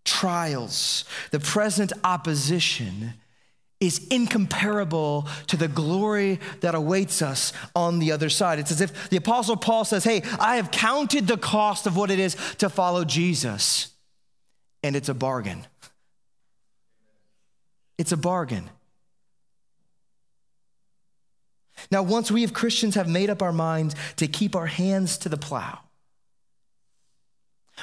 trials, 0.07 1.03
the 1.31 1.39
present 1.39 1.91
opposition 2.03 3.13
is 3.79 4.07
incomparable 4.07 5.27
to 5.45 5.57
the 5.57 5.67
glory 5.67 6.39
that 6.61 6.73
awaits 6.73 7.21
us 7.21 7.53
on 7.75 7.99
the 7.99 8.11
other 8.11 8.29
side. 8.29 8.57
It's 8.57 8.71
as 8.71 8.81
if 8.81 9.09
the 9.09 9.17
Apostle 9.17 9.55
Paul 9.55 9.85
says, 9.85 10.03
Hey, 10.03 10.23
I 10.39 10.55
have 10.55 10.71
counted 10.71 11.27
the 11.27 11.37
cost 11.37 11.85
of 11.85 11.95
what 11.95 12.09
it 12.09 12.17
is 12.17 12.35
to 12.57 12.69
follow 12.69 13.05
Jesus, 13.05 13.89
and 14.81 14.95
it's 14.95 15.09
a 15.09 15.13
bargain. 15.13 15.67
It's 17.99 18.11
a 18.11 18.17
bargain. 18.17 18.69
Now, 21.91 22.01
once 22.01 22.31
we 22.31 22.43
as 22.43 22.51
Christians 22.51 22.95
have 22.95 23.07
made 23.07 23.29
up 23.29 23.43
our 23.43 23.53
minds 23.53 23.95
to 24.15 24.27
keep 24.27 24.55
our 24.55 24.65
hands 24.65 25.17
to 25.19 25.29
the 25.29 25.37
plow, 25.37 25.79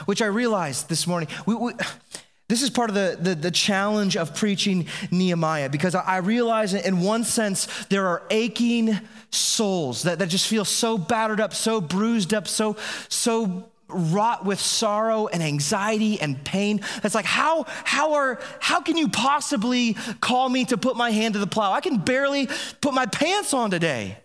which 0.05 0.23
I 0.23 0.27
realized 0.27 0.89
this 0.89 1.07
morning, 1.07 1.29
we, 1.47 1.55
we 1.55 1.73
this 2.49 2.63
is 2.63 2.71
part 2.71 2.91
of 2.91 2.95
the, 2.95 3.17
the, 3.21 3.35
the, 3.35 3.51
challenge 3.51 4.17
of 4.17 4.35
preaching 4.35 4.87
Nehemiah 5.11 5.71
because 5.71 5.95
I 5.95 6.19
realize 6.19 6.75
in 6.75 7.01
one 7.01 7.25
sense 7.25 7.67
there 7.87 8.07
are 8.07 8.23
aching 8.31 8.99
souls 9.31 10.03
that, 10.03 10.19
that 10.19 10.29
just 10.29 10.47
feel 10.47 10.65
so 10.65 10.99
battered 10.99 11.41
up, 11.41 11.55
so 11.55 11.81
bruised 11.81 12.35
up, 12.35 12.47
so, 12.47 12.77
so 13.09 13.71
wrought 13.89 14.45
with 14.45 14.61
sorrow 14.61 15.27
and 15.27 15.43
anxiety 15.43 16.21
and 16.21 16.43
pain. 16.45 16.81
It's 17.03 17.15
like, 17.15 17.25
how, 17.25 17.65
how, 17.85 18.15
are, 18.15 18.41
how 18.61 18.81
can 18.81 18.97
you 18.97 19.09
possibly 19.09 19.95
call 20.21 20.49
me 20.49 20.65
to 20.67 20.77
put 20.77 20.97
my 20.97 21.11
hand 21.11 21.35
to 21.35 21.41
the 21.41 21.47
plow? 21.47 21.73
I 21.73 21.81
can 21.81 21.99
barely 21.99 22.49
put 22.81 22.95
my 22.95 23.07
pants 23.07 23.55
on 23.55 23.71
today. 23.71 24.19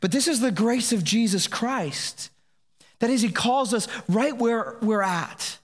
But 0.00 0.12
this 0.12 0.28
is 0.28 0.40
the 0.40 0.52
grace 0.52 0.92
of 0.92 1.04
Jesus 1.04 1.46
Christ. 1.46 2.30
That 3.02 3.10
is, 3.10 3.20
He 3.20 3.30
calls 3.30 3.74
us 3.74 3.88
right 4.08 4.36
where 4.36 4.76
we're 4.80 5.02
at. 5.02 5.58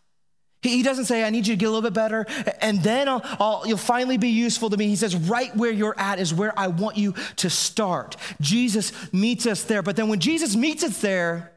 He 0.60 0.82
doesn't 0.82 1.04
say, 1.04 1.22
I 1.22 1.30
need 1.30 1.46
you 1.46 1.54
to 1.54 1.56
get 1.56 1.66
a 1.66 1.70
little 1.70 1.88
bit 1.88 1.94
better, 1.94 2.26
and 2.60 2.82
then 2.82 3.08
I'll, 3.08 3.22
I'll, 3.38 3.62
you'll 3.64 3.78
finally 3.78 4.18
be 4.18 4.30
useful 4.30 4.70
to 4.70 4.76
me. 4.76 4.88
He 4.88 4.96
says, 4.96 5.14
right 5.14 5.54
where 5.56 5.70
you're 5.70 5.96
at 5.96 6.18
is 6.18 6.34
where 6.34 6.52
I 6.58 6.66
want 6.66 6.96
you 6.96 7.14
to 7.36 7.48
start. 7.48 8.16
Jesus 8.40 8.92
meets 9.12 9.46
us 9.46 9.62
there. 9.62 9.82
But 9.82 9.94
then 9.94 10.08
when 10.08 10.18
Jesus 10.18 10.56
meets 10.56 10.82
us 10.82 11.00
there, 11.00 11.52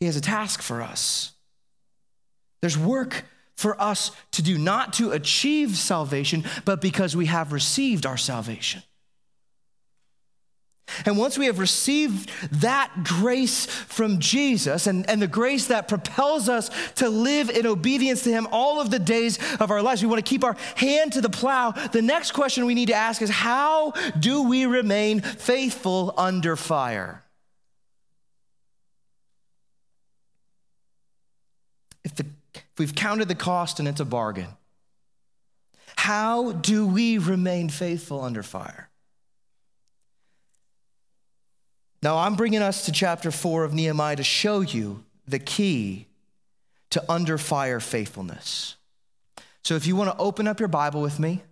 he 0.00 0.06
has 0.06 0.16
a 0.16 0.20
task 0.20 0.62
for 0.62 0.82
us. 0.82 1.30
There's 2.60 2.76
work 2.76 3.24
for 3.54 3.80
us 3.80 4.10
to 4.32 4.42
do, 4.42 4.58
not 4.58 4.94
to 4.94 5.12
achieve 5.12 5.76
salvation, 5.76 6.44
but 6.64 6.80
because 6.80 7.14
we 7.14 7.26
have 7.26 7.52
received 7.52 8.04
our 8.04 8.16
salvation. 8.16 8.82
And 11.04 11.16
once 11.16 11.38
we 11.38 11.46
have 11.46 11.58
received 11.58 12.30
that 12.60 12.92
grace 13.04 13.66
from 13.66 14.18
Jesus 14.18 14.86
and, 14.86 15.08
and 15.08 15.20
the 15.20 15.26
grace 15.26 15.66
that 15.66 15.88
propels 15.88 16.48
us 16.48 16.70
to 16.96 17.08
live 17.08 17.50
in 17.50 17.66
obedience 17.66 18.22
to 18.24 18.30
Him 18.30 18.48
all 18.52 18.80
of 18.80 18.90
the 18.90 18.98
days 18.98 19.38
of 19.60 19.70
our 19.70 19.82
lives, 19.82 20.02
we 20.02 20.08
want 20.08 20.24
to 20.24 20.28
keep 20.28 20.44
our 20.44 20.56
hand 20.76 21.12
to 21.12 21.20
the 21.20 21.30
plow. 21.30 21.70
The 21.70 22.02
next 22.02 22.32
question 22.32 22.66
we 22.66 22.74
need 22.74 22.88
to 22.88 22.94
ask 22.94 23.22
is 23.22 23.30
how 23.30 23.92
do 24.18 24.42
we 24.42 24.66
remain 24.66 25.20
faithful 25.20 26.14
under 26.16 26.56
fire? 26.56 27.24
If, 32.04 32.14
the, 32.14 32.26
if 32.54 32.78
we've 32.78 32.94
counted 32.94 33.28
the 33.28 33.34
cost 33.34 33.78
and 33.78 33.88
it's 33.88 34.00
a 34.00 34.04
bargain, 34.04 34.48
how 35.96 36.52
do 36.52 36.86
we 36.86 37.18
remain 37.18 37.68
faithful 37.68 38.22
under 38.22 38.42
fire? 38.42 38.87
Now, 42.02 42.18
I'm 42.18 42.36
bringing 42.36 42.62
us 42.62 42.86
to 42.86 42.92
chapter 42.92 43.30
four 43.30 43.64
of 43.64 43.74
Nehemiah 43.74 44.16
to 44.16 44.22
show 44.22 44.60
you 44.60 45.04
the 45.26 45.38
key 45.38 46.06
to 46.90 47.02
under 47.10 47.38
fire 47.38 47.80
faithfulness. 47.80 48.76
So, 49.62 49.74
if 49.74 49.86
you 49.86 49.96
want 49.96 50.10
to 50.10 50.16
open 50.18 50.46
up 50.46 50.60
your 50.60 50.68
Bible 50.68 51.02
with 51.02 51.18
me, 51.18 51.42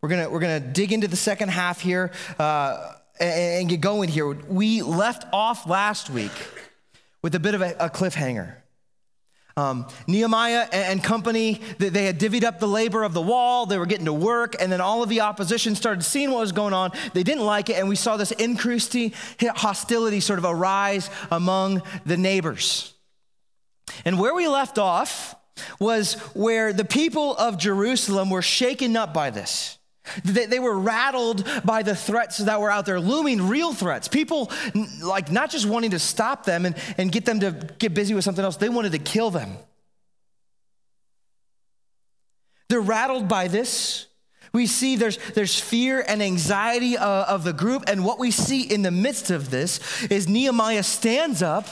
we're 0.00 0.08
gonna, 0.08 0.28
we're 0.28 0.40
gonna 0.40 0.60
dig 0.60 0.92
into 0.92 1.08
the 1.08 1.16
second 1.16 1.50
half 1.50 1.80
here 1.80 2.10
uh, 2.38 2.92
and, 3.20 3.60
and, 3.60 3.68
get 3.68 3.80
going 3.80 4.08
here. 4.08 4.28
We 4.28 4.82
left 4.82 5.24
off 5.32 5.66
last 5.66 6.10
week 6.10 6.32
with 7.22 7.34
a 7.34 7.40
bit 7.40 7.54
of 7.54 7.62
a, 7.62 7.74
a 7.80 7.88
cliffhanger. 7.88 8.56
Um, 9.56 9.86
Nehemiah 10.08 10.66
and 10.72 11.02
company, 11.02 11.60
they 11.78 12.06
had 12.06 12.18
divvied 12.18 12.42
up 12.42 12.58
the 12.58 12.66
labor 12.66 13.04
of 13.04 13.14
the 13.14 13.22
wall. 13.22 13.66
They 13.66 13.78
were 13.78 13.86
getting 13.86 14.06
to 14.06 14.12
work, 14.12 14.56
and 14.58 14.72
then 14.72 14.80
all 14.80 15.02
of 15.02 15.08
the 15.08 15.20
opposition 15.20 15.76
started 15.76 16.02
seeing 16.02 16.32
what 16.32 16.40
was 16.40 16.52
going 16.52 16.74
on. 16.74 16.90
They 17.12 17.22
didn't 17.22 17.44
like 17.44 17.70
it, 17.70 17.74
and 17.74 17.88
we 17.88 17.94
saw 17.94 18.16
this 18.16 18.32
increased 18.32 18.96
hostility 19.40 20.18
sort 20.20 20.40
of 20.40 20.44
arise 20.44 21.08
among 21.30 21.82
the 22.04 22.16
neighbors. 22.16 22.94
And 24.04 24.18
where 24.18 24.34
we 24.34 24.48
left 24.48 24.78
off 24.78 25.36
was 25.78 26.14
where 26.34 26.72
the 26.72 26.84
people 26.84 27.36
of 27.36 27.58
Jerusalem 27.58 28.30
were 28.30 28.42
shaken 28.42 28.96
up 28.96 29.14
by 29.14 29.30
this. 29.30 29.78
They, 30.24 30.46
they 30.46 30.58
were 30.58 30.78
rattled 30.78 31.48
by 31.64 31.82
the 31.82 31.94
threats 31.94 32.38
that 32.38 32.60
were 32.60 32.70
out 32.70 32.86
there, 32.86 33.00
looming 33.00 33.48
real 33.48 33.72
threats. 33.72 34.06
People, 34.08 34.50
like, 35.02 35.30
not 35.30 35.50
just 35.50 35.66
wanting 35.66 35.90
to 35.92 35.98
stop 35.98 36.44
them 36.44 36.66
and, 36.66 36.76
and 36.98 37.10
get 37.10 37.24
them 37.24 37.40
to 37.40 37.52
get 37.78 37.94
busy 37.94 38.14
with 38.14 38.24
something 38.24 38.44
else, 38.44 38.56
they 38.56 38.68
wanted 38.68 38.92
to 38.92 38.98
kill 38.98 39.30
them. 39.30 39.56
They're 42.68 42.80
rattled 42.80 43.28
by 43.28 43.48
this. 43.48 44.06
We 44.52 44.66
see 44.66 44.96
there's, 44.96 45.18
there's 45.34 45.58
fear 45.58 46.04
and 46.06 46.22
anxiety 46.22 46.96
uh, 46.96 47.24
of 47.24 47.42
the 47.44 47.52
group. 47.52 47.84
And 47.88 48.04
what 48.04 48.18
we 48.18 48.30
see 48.30 48.62
in 48.62 48.82
the 48.82 48.90
midst 48.90 49.30
of 49.30 49.50
this 49.50 50.04
is 50.04 50.28
Nehemiah 50.28 50.84
stands 50.84 51.42
up 51.42 51.66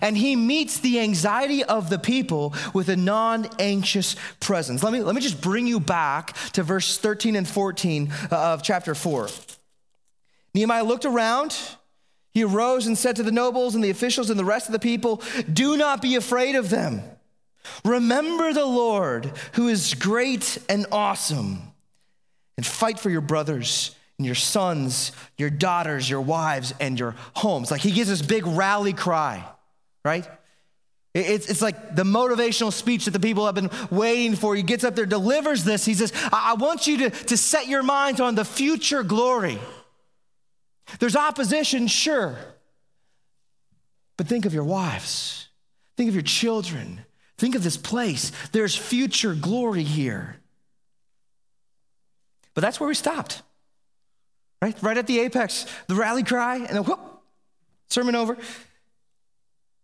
and 0.00 0.16
he 0.16 0.36
meets 0.36 0.80
the 0.80 1.00
anxiety 1.00 1.62
of 1.64 1.90
the 1.90 1.98
people 1.98 2.54
with 2.72 2.88
a 2.88 2.96
non 2.96 3.48
anxious 3.58 4.16
presence. 4.40 4.82
Let 4.82 4.92
me, 4.92 5.00
let 5.00 5.14
me 5.14 5.20
just 5.20 5.40
bring 5.40 5.66
you 5.66 5.80
back 5.80 6.34
to 6.52 6.62
verse 6.62 6.98
13 6.98 7.36
and 7.36 7.46
14 7.46 8.12
uh, 8.30 8.36
of 8.36 8.62
chapter 8.62 8.94
4. 8.94 9.28
Nehemiah 10.54 10.84
looked 10.84 11.04
around. 11.04 11.56
He 12.34 12.44
arose 12.44 12.86
and 12.86 12.96
said 12.96 13.16
to 13.16 13.22
the 13.22 13.32
nobles 13.32 13.74
and 13.74 13.84
the 13.84 13.90
officials 13.90 14.30
and 14.30 14.38
the 14.38 14.44
rest 14.44 14.66
of 14.66 14.72
the 14.72 14.78
people, 14.78 15.22
Do 15.52 15.76
not 15.76 16.00
be 16.00 16.16
afraid 16.16 16.54
of 16.54 16.70
them. 16.70 17.02
Remember 17.84 18.52
the 18.52 18.66
Lord, 18.66 19.32
who 19.52 19.68
is 19.68 19.94
great 19.94 20.58
and 20.68 20.86
awesome, 20.90 21.60
and 22.56 22.66
fight 22.66 22.98
for 22.98 23.10
your 23.10 23.20
brothers 23.20 23.94
and 24.18 24.26
your 24.26 24.34
sons, 24.34 25.12
your 25.36 25.50
daughters, 25.50 26.08
your 26.08 26.20
wives, 26.20 26.72
and 26.80 26.98
your 26.98 27.16
homes. 27.34 27.70
Like 27.70 27.80
he 27.80 27.92
gives 27.92 28.08
this 28.08 28.22
big 28.22 28.46
rally 28.46 28.92
cry, 28.92 29.44
right? 30.04 30.28
It's, 31.14 31.48
it's 31.50 31.60
like 31.60 31.94
the 31.94 32.04
motivational 32.04 32.72
speech 32.72 33.04
that 33.04 33.10
the 33.10 33.20
people 33.20 33.44
have 33.44 33.54
been 33.54 33.70
waiting 33.90 34.34
for. 34.34 34.56
He 34.56 34.62
gets 34.62 34.82
up 34.82 34.94
there, 34.94 35.04
delivers 35.04 35.62
this. 35.62 35.84
He 35.84 35.94
says, 35.94 36.12
I, 36.32 36.52
I 36.52 36.54
want 36.54 36.86
you 36.86 36.98
to, 36.98 37.10
to 37.10 37.36
set 37.36 37.68
your 37.68 37.82
minds 37.82 38.20
on 38.20 38.34
the 38.34 38.44
future 38.44 39.02
glory. 39.02 39.58
There's 40.98 41.16
opposition, 41.16 41.86
sure. 41.86 42.36
But 44.16 44.26
think 44.26 44.46
of 44.46 44.54
your 44.54 44.64
wives, 44.64 45.48
think 45.96 46.08
of 46.08 46.14
your 46.14 46.22
children, 46.22 47.00
think 47.36 47.54
of 47.54 47.62
this 47.62 47.76
place. 47.76 48.32
There's 48.52 48.74
future 48.74 49.34
glory 49.34 49.82
here. 49.82 50.36
But 52.54 52.60
that's 52.60 52.78
where 52.78 52.88
we 52.88 52.94
stopped, 52.94 53.42
right? 54.60 54.76
Right 54.82 54.96
at 54.96 55.06
the 55.06 55.20
apex, 55.20 55.66
the 55.88 55.94
rally 55.94 56.22
cry, 56.22 56.56
and 56.56 56.68
then 56.68 56.84
whoop, 56.84 57.00
sermon 57.88 58.14
over. 58.14 58.36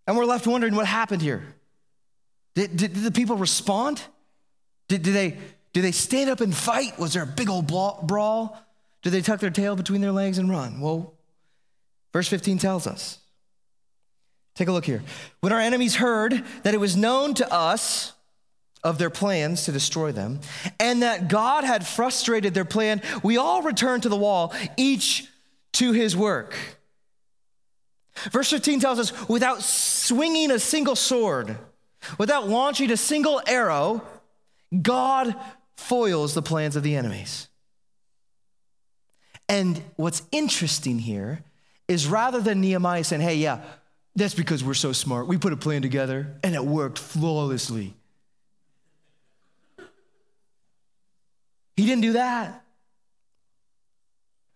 And 0.08 0.16
we're 0.16 0.24
left 0.24 0.46
wondering 0.46 0.74
what 0.74 0.86
happened 0.86 1.20
here. 1.20 1.42
Did, 2.54 2.78
did, 2.78 2.94
did 2.94 3.02
the 3.02 3.12
people 3.12 3.36
respond? 3.36 4.00
Did, 4.88 5.02
did, 5.02 5.14
they, 5.14 5.36
did 5.74 5.82
they 5.82 5.92
stand 5.92 6.30
up 6.30 6.40
and 6.40 6.52
fight? 6.52 6.98
Was 6.98 7.12
there 7.12 7.24
a 7.24 7.26
big 7.26 7.50
old 7.50 7.66
brawl? 7.66 8.58
Did 9.02 9.10
they 9.10 9.20
tuck 9.20 9.38
their 9.38 9.50
tail 9.50 9.76
between 9.76 10.00
their 10.00 10.10
legs 10.10 10.38
and 10.38 10.48
run? 10.48 10.80
Well, 10.80 11.12
verse 12.14 12.26
15 12.26 12.56
tells 12.56 12.86
us. 12.86 13.18
Take 14.54 14.68
a 14.68 14.72
look 14.72 14.86
here. 14.86 15.02
When 15.40 15.52
our 15.52 15.60
enemies 15.60 15.96
heard 15.96 16.42
that 16.62 16.72
it 16.72 16.80
was 16.80 16.96
known 16.96 17.34
to 17.34 17.52
us 17.52 18.14
of 18.82 18.96
their 18.96 19.10
plans 19.10 19.66
to 19.66 19.72
destroy 19.72 20.10
them, 20.10 20.40
and 20.80 21.02
that 21.02 21.28
God 21.28 21.64
had 21.64 21.86
frustrated 21.86 22.54
their 22.54 22.64
plan, 22.64 23.02
we 23.22 23.36
all 23.36 23.60
returned 23.60 24.04
to 24.04 24.08
the 24.08 24.16
wall, 24.16 24.54
each 24.78 25.28
to 25.72 25.92
his 25.92 26.16
work. 26.16 26.56
Verse 28.30 28.50
15 28.50 28.80
tells 28.80 28.98
us 28.98 29.28
without 29.28 29.62
swinging 29.62 30.50
a 30.50 30.58
single 30.58 30.96
sword, 30.96 31.58
without 32.18 32.48
launching 32.48 32.90
a 32.90 32.96
single 32.96 33.40
arrow, 33.46 34.02
God 34.82 35.34
foils 35.76 36.34
the 36.34 36.42
plans 36.42 36.76
of 36.76 36.82
the 36.82 36.96
enemies. 36.96 37.48
And 39.48 39.82
what's 39.96 40.22
interesting 40.30 40.98
here 40.98 41.42
is 41.86 42.06
rather 42.06 42.40
than 42.40 42.60
Nehemiah 42.60 43.04
saying, 43.04 43.22
hey, 43.22 43.36
yeah, 43.36 43.62
that's 44.14 44.34
because 44.34 44.62
we're 44.62 44.74
so 44.74 44.92
smart, 44.92 45.26
we 45.26 45.38
put 45.38 45.52
a 45.52 45.56
plan 45.56 45.80
together 45.80 46.36
and 46.42 46.54
it 46.54 46.64
worked 46.64 46.98
flawlessly. 46.98 47.94
He 51.76 51.86
didn't 51.86 52.02
do 52.02 52.12
that. 52.14 52.64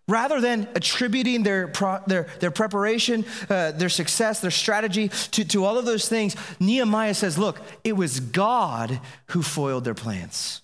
Rather 0.09 0.40
than 0.40 0.68
attributing 0.75 1.44
their, 1.44 1.68
pro, 1.68 1.99
their, 2.06 2.26
their 2.40 2.50
preparation, 2.50 3.25
uh, 3.49 3.71
their 3.73 3.88
success, 3.88 4.40
their 4.40 4.50
strategy 4.50 5.09
to, 5.09 5.44
to 5.44 5.64
all 5.64 5.78
of 5.78 5.85
those 5.85 6.09
things, 6.09 6.35
Nehemiah 6.59 7.14
says, 7.14 7.38
Look, 7.38 7.61
it 7.85 7.92
was 7.92 8.18
God 8.18 9.00
who 9.26 9.42
foiled 9.42 9.85
their 9.85 9.94
plans. 9.94 10.61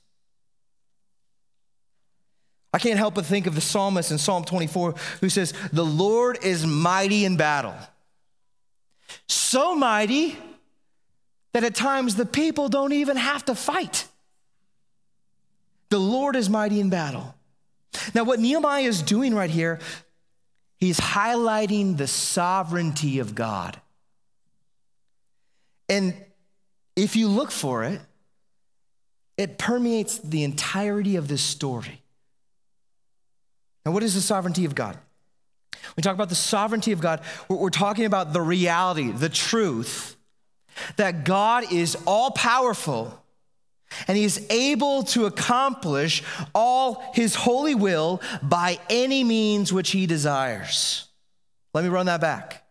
I 2.72 2.78
can't 2.78 2.98
help 2.98 3.14
but 3.14 3.26
think 3.26 3.46
of 3.46 3.54
the 3.54 3.60
psalmist 3.60 4.10
in 4.10 4.18
Psalm 4.18 4.44
24 4.44 4.94
who 5.20 5.28
says, 5.28 5.54
The 5.72 5.84
Lord 5.84 6.38
is 6.42 6.66
mighty 6.66 7.24
in 7.24 7.36
battle. 7.36 7.74
So 9.28 9.74
mighty 9.74 10.36
that 11.52 11.64
at 11.64 11.74
times 11.74 12.16
the 12.16 12.26
people 12.26 12.68
don't 12.68 12.92
even 12.92 13.16
have 13.16 13.44
to 13.46 13.54
fight. 13.54 14.06
The 15.88 15.98
Lord 15.98 16.36
is 16.36 16.50
mighty 16.50 16.80
in 16.80 16.90
battle. 16.90 17.34
Now, 18.14 18.24
what 18.24 18.40
Nehemiah 18.40 18.82
is 18.82 19.02
doing 19.02 19.34
right 19.34 19.50
here, 19.50 19.78
he's 20.76 21.00
highlighting 21.00 21.96
the 21.96 22.06
sovereignty 22.06 23.18
of 23.18 23.34
God. 23.34 23.80
And 25.88 26.14
if 26.96 27.16
you 27.16 27.28
look 27.28 27.50
for 27.50 27.84
it, 27.84 28.00
it 29.36 29.56
permeates 29.56 30.18
the 30.18 30.42
entirety 30.44 31.16
of 31.16 31.28
this 31.28 31.42
story. 31.42 32.02
Now, 33.86 33.92
what 33.92 34.02
is 34.02 34.14
the 34.14 34.20
sovereignty 34.20 34.64
of 34.64 34.74
God? 34.74 34.98
We 35.96 36.02
talk 36.02 36.14
about 36.14 36.28
the 36.28 36.34
sovereignty 36.34 36.92
of 36.92 37.00
God, 37.00 37.22
we're 37.48 37.70
talking 37.70 38.04
about 38.04 38.32
the 38.32 38.42
reality, 38.42 39.10
the 39.10 39.28
truth 39.28 40.16
that 40.96 41.24
God 41.24 41.72
is 41.72 41.96
all 42.06 42.30
powerful 42.30 43.22
and 44.06 44.16
he 44.16 44.24
is 44.24 44.46
able 44.50 45.02
to 45.02 45.26
accomplish 45.26 46.22
all 46.54 47.02
his 47.14 47.34
holy 47.34 47.74
will 47.74 48.20
by 48.42 48.78
any 48.90 49.24
means 49.24 49.72
which 49.72 49.90
he 49.90 50.06
desires. 50.06 51.08
Let 51.74 51.84
me 51.84 51.90
run 51.90 52.06
that 52.06 52.20
back. 52.20 52.64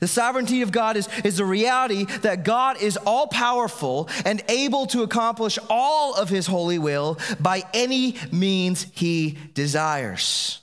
The 0.00 0.08
sovereignty 0.08 0.62
of 0.62 0.72
God 0.72 0.96
is, 0.96 1.08
is 1.24 1.36
the 1.36 1.44
reality 1.44 2.04
that 2.22 2.44
God 2.44 2.82
is 2.82 2.96
all 2.96 3.28
powerful 3.28 4.08
and 4.24 4.42
able 4.48 4.86
to 4.86 5.02
accomplish 5.02 5.58
all 5.70 6.14
of 6.14 6.28
his 6.28 6.46
holy 6.46 6.78
will 6.78 7.18
by 7.38 7.62
any 7.72 8.16
means 8.32 8.86
he 8.94 9.38
desires. 9.54 10.60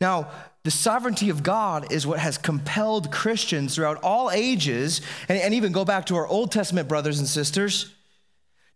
Now, 0.00 0.30
the 0.64 0.72
sovereignty 0.72 1.30
of 1.30 1.44
God 1.44 1.92
is 1.92 2.08
what 2.08 2.18
has 2.18 2.38
compelled 2.38 3.12
Christians 3.12 3.76
throughout 3.76 4.02
all 4.02 4.32
ages, 4.32 5.00
and, 5.28 5.38
and 5.38 5.54
even 5.54 5.70
go 5.70 5.84
back 5.84 6.06
to 6.06 6.16
our 6.16 6.26
Old 6.26 6.50
Testament 6.50 6.88
brothers 6.88 7.20
and 7.20 7.28
sisters 7.28 7.94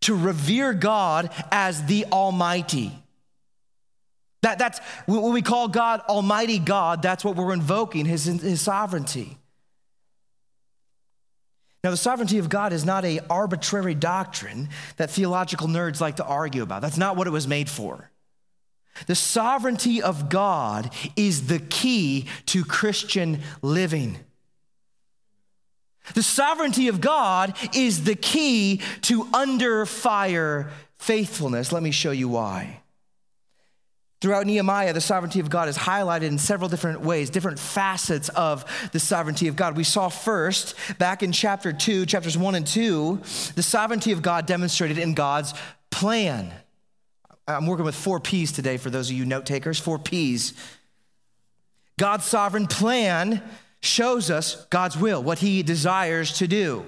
to 0.02 0.14
revere 0.14 0.72
God 0.72 1.30
as 1.50 1.84
the 1.84 2.06
Almighty. 2.06 2.92
That, 4.42 4.58
that's 4.58 4.78
when 5.06 5.32
we 5.32 5.42
call 5.42 5.68
God 5.68 6.00
Almighty 6.08 6.58
God, 6.58 7.02
that's 7.02 7.24
what 7.24 7.36
we're 7.36 7.52
invoking, 7.52 8.06
his, 8.06 8.24
his 8.24 8.60
sovereignty. 8.60 9.36
Now, 11.82 11.90
the 11.90 11.96
sovereignty 11.96 12.38
of 12.38 12.48
God 12.48 12.72
is 12.72 12.84
not 12.84 13.04
a 13.04 13.20
arbitrary 13.30 13.94
doctrine 13.94 14.68
that 14.96 15.10
theological 15.10 15.66
nerds 15.66 16.00
like 16.00 16.16
to 16.16 16.24
argue 16.24 16.62
about. 16.62 16.82
That's 16.82 16.98
not 16.98 17.16
what 17.16 17.26
it 17.26 17.30
was 17.30 17.48
made 17.48 17.70
for. 17.70 18.10
The 19.06 19.14
sovereignty 19.14 20.02
of 20.02 20.28
God 20.28 20.92
is 21.16 21.46
the 21.46 21.58
key 21.58 22.26
to 22.46 22.64
Christian 22.64 23.40
living. 23.62 24.18
The 26.14 26.22
sovereignty 26.22 26.88
of 26.88 27.00
God 27.00 27.56
is 27.74 28.04
the 28.04 28.14
key 28.14 28.80
to 29.02 29.26
under 29.32 29.86
fire 29.86 30.70
faithfulness. 30.98 31.72
Let 31.72 31.82
me 31.82 31.90
show 31.90 32.10
you 32.10 32.28
why. 32.28 32.80
Throughout 34.20 34.46
Nehemiah, 34.46 34.92
the 34.92 35.00
sovereignty 35.00 35.40
of 35.40 35.48
God 35.48 35.68
is 35.68 35.78
highlighted 35.78 36.24
in 36.24 36.36
several 36.36 36.68
different 36.68 37.00
ways, 37.00 37.30
different 37.30 37.58
facets 37.58 38.28
of 38.28 38.66
the 38.92 39.00
sovereignty 39.00 39.48
of 39.48 39.56
God. 39.56 39.78
We 39.78 39.84
saw 39.84 40.10
first, 40.10 40.74
back 40.98 41.22
in 41.22 41.32
chapter 41.32 41.72
2, 41.72 42.04
chapters 42.04 42.36
1 42.36 42.54
and 42.54 42.66
2, 42.66 43.18
the 43.54 43.62
sovereignty 43.62 44.12
of 44.12 44.20
God 44.20 44.44
demonstrated 44.44 44.98
in 44.98 45.14
God's 45.14 45.54
plan. 45.90 46.52
I'm 47.48 47.66
working 47.66 47.86
with 47.86 47.94
four 47.94 48.20
P's 48.20 48.52
today 48.52 48.76
for 48.76 48.90
those 48.90 49.08
of 49.08 49.16
you 49.16 49.24
note 49.24 49.46
takers, 49.46 49.78
four 49.78 49.98
P's. 49.98 50.52
God's 51.98 52.24
sovereign 52.24 52.66
plan 52.66 53.42
shows 53.80 54.30
us 54.30 54.66
God's 54.66 54.96
will, 54.96 55.22
what 55.22 55.38
he 55.38 55.62
desires 55.62 56.38
to 56.38 56.46
do. 56.46 56.84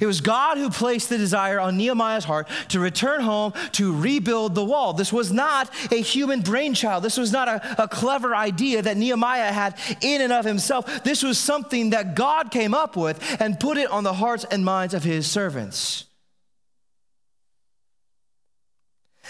It 0.00 0.06
was 0.06 0.20
God 0.20 0.58
who 0.58 0.70
placed 0.70 1.08
the 1.08 1.18
desire 1.18 1.58
on 1.58 1.76
Nehemiah's 1.76 2.24
heart 2.24 2.48
to 2.68 2.80
return 2.80 3.20
home 3.20 3.52
to 3.72 3.98
rebuild 3.98 4.54
the 4.54 4.64
wall. 4.64 4.92
This 4.92 5.12
was 5.12 5.32
not 5.32 5.70
a 5.90 6.00
human 6.00 6.42
brainchild. 6.42 7.02
This 7.02 7.16
was 7.16 7.32
not 7.32 7.48
a, 7.48 7.82
a, 7.82 7.88
clever 7.88 8.34
idea 8.34 8.82
that 8.82 8.96
Nehemiah 8.96 9.50
had 9.50 9.78
in 10.02 10.20
and 10.20 10.32
of 10.32 10.44
himself. 10.44 11.04
This 11.04 11.22
was 11.22 11.38
something 11.38 11.90
that 11.90 12.14
God 12.14 12.50
came 12.50 12.74
up 12.74 12.96
with 12.96 13.40
and 13.40 13.58
put 13.58 13.78
it 13.78 13.90
on 13.90 14.04
the 14.04 14.12
hearts 14.12 14.44
and 14.50 14.64
minds 14.64 14.94
of 14.94 15.04
his 15.04 15.26
servants. 15.26 16.04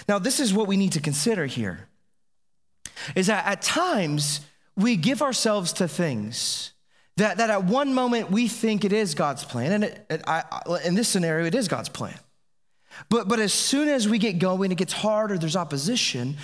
Now, 0.08 0.18
this 0.18 0.40
is 0.40 0.52
what 0.52 0.66
we 0.66 0.76
need 0.76 0.92
to 0.92 1.00
consider 1.00 1.46
here 1.46 1.88
is 3.14 3.28
that 3.28 3.46
at 3.46 3.62
times 3.62 4.40
we 4.78 4.96
give 4.96 5.20
ourselves 5.20 5.74
to 5.74 5.88
things 5.88 6.72
that, 7.16 7.38
that 7.38 7.50
at 7.50 7.64
one 7.64 7.92
moment 7.92 8.30
we 8.30 8.46
think 8.46 8.84
it 8.84 8.92
is 8.92 9.14
God's 9.14 9.44
plan, 9.44 9.72
and 9.72 9.84
it, 9.84 10.06
it, 10.08 10.22
I, 10.26 10.44
in 10.84 10.94
this 10.94 11.08
scenario, 11.08 11.44
it 11.44 11.54
is 11.54 11.66
God's 11.66 11.88
plan. 11.88 12.18
But, 13.10 13.28
but 13.28 13.40
as 13.40 13.52
soon 13.52 13.88
as 13.88 14.08
we 14.08 14.18
get 14.18 14.38
going, 14.38 14.70
it 14.70 14.78
gets 14.78 14.92
harder, 14.92 15.36
there's 15.36 15.56
opposition. 15.56 16.36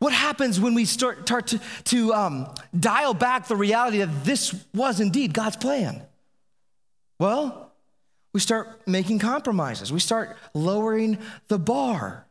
What 0.00 0.12
happens 0.12 0.60
when 0.60 0.74
we 0.74 0.84
start, 0.84 1.22
start 1.22 1.46
to, 1.48 1.60
to 1.84 2.12
um, 2.12 2.52
dial 2.78 3.14
back 3.14 3.46
the 3.46 3.56
reality 3.56 3.98
that 3.98 4.24
this 4.24 4.54
was 4.74 5.00
indeed 5.00 5.32
God's 5.32 5.56
plan? 5.56 6.02
Well, 7.20 7.72
we 8.32 8.40
start 8.40 8.86
making 8.86 9.20
compromises. 9.20 9.92
We 9.92 10.00
start 10.00 10.36
lowering 10.52 11.18
the 11.48 11.58
bar. 11.58 12.25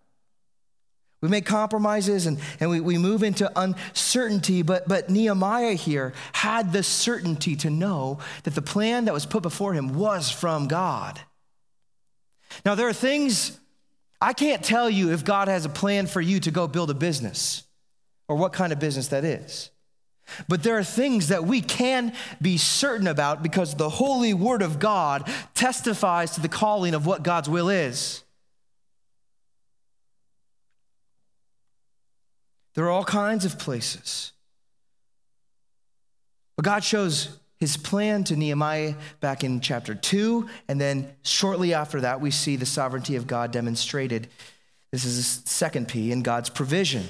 We 1.22 1.30
make 1.30 1.46
compromises 1.46 2.26
and, 2.26 2.40
and 2.60 2.70
we, 2.70 2.80
we 2.80 2.98
move 2.98 3.24
into 3.24 3.52
uncertainty, 3.60 4.62
but, 4.62 4.88
but 4.88 5.10
Nehemiah 5.10 5.74
here 5.74 6.14
had 6.34 6.72
the 6.72 6.84
certainty 6.84 7.56
to 7.58 7.70
know 7.70 8.20
that 8.44 8.54
the 8.54 8.62
plan 8.62 9.06
that 9.06 9.14
was 9.14 9.26
put 9.26 9.42
before 9.42 9.74
him 9.74 9.96
was 9.96 10.30
from 10.30 10.68
God. 10.68 11.20
Now, 12.66 12.76
there 12.76 12.88
are 12.88 12.94
things 12.94 13.60
I 14.22 14.34
can't 14.34 14.64
tell 14.64 14.90
you 14.90 15.12
if 15.12 15.26
God 15.26 15.48
has 15.48 15.66
a 15.66 15.70
plan 15.70 16.08
for 16.08 16.22
you 16.22 16.40
to 16.42 16.52
go 16.52 16.68
build 16.68 16.90
a 16.90 16.94
business 16.96 17.64
or 18.28 18.36
what 18.36 18.54
kind 18.54 18.72
of 18.72 18.80
business 18.80 19.08
that 19.10 19.24
is. 19.24 19.72
But 20.48 20.64
there 20.64 20.78
are 20.78 20.84
things 20.84 21.28
that 21.28 21.46
we 21.46 21.62
can 21.62 22.14
be 22.42 22.58
certain 22.58 23.08
about 23.08 23.44
because 23.44 23.76
the 23.76 23.90
holy 23.90 24.34
word 24.34 24.62
of 24.62 24.80
God 24.80 25.30
testifies 25.54 26.32
to 26.32 26.42
the 26.42 26.50
calling 26.50 26.94
of 26.94 27.06
what 27.06 27.24
God's 27.24 27.50
will 27.50 27.70
is. 27.70 28.24
There 32.76 32.86
are 32.86 32.92
all 32.92 33.06
kinds 33.06 33.46
of 33.46 33.58
places. 33.58 34.32
But 36.56 36.66
God 36.66 36.84
shows 36.84 37.38
his 37.58 37.78
plan 37.78 38.24
to 38.26 38.36
Nehemiah 38.36 38.96
back 39.22 39.44
in 39.44 39.62
chapter 39.62 39.96
2, 39.96 40.48
and 40.68 40.80
then 40.80 41.10
shortly 41.24 41.74
after 41.74 42.02
that, 42.02 42.22
we 42.22 42.32
see 42.32 42.58
the 42.58 42.66
sovereignty 42.66 43.16
of 43.16 43.28
God 43.28 43.52
demonstrated. 43.52 44.28
This 44.92 45.06
is 45.06 45.42
the 45.42 45.50
second 45.50 45.88
P 45.88 46.12
in 46.12 46.22
God's 46.22 46.50
provision. 46.50 47.06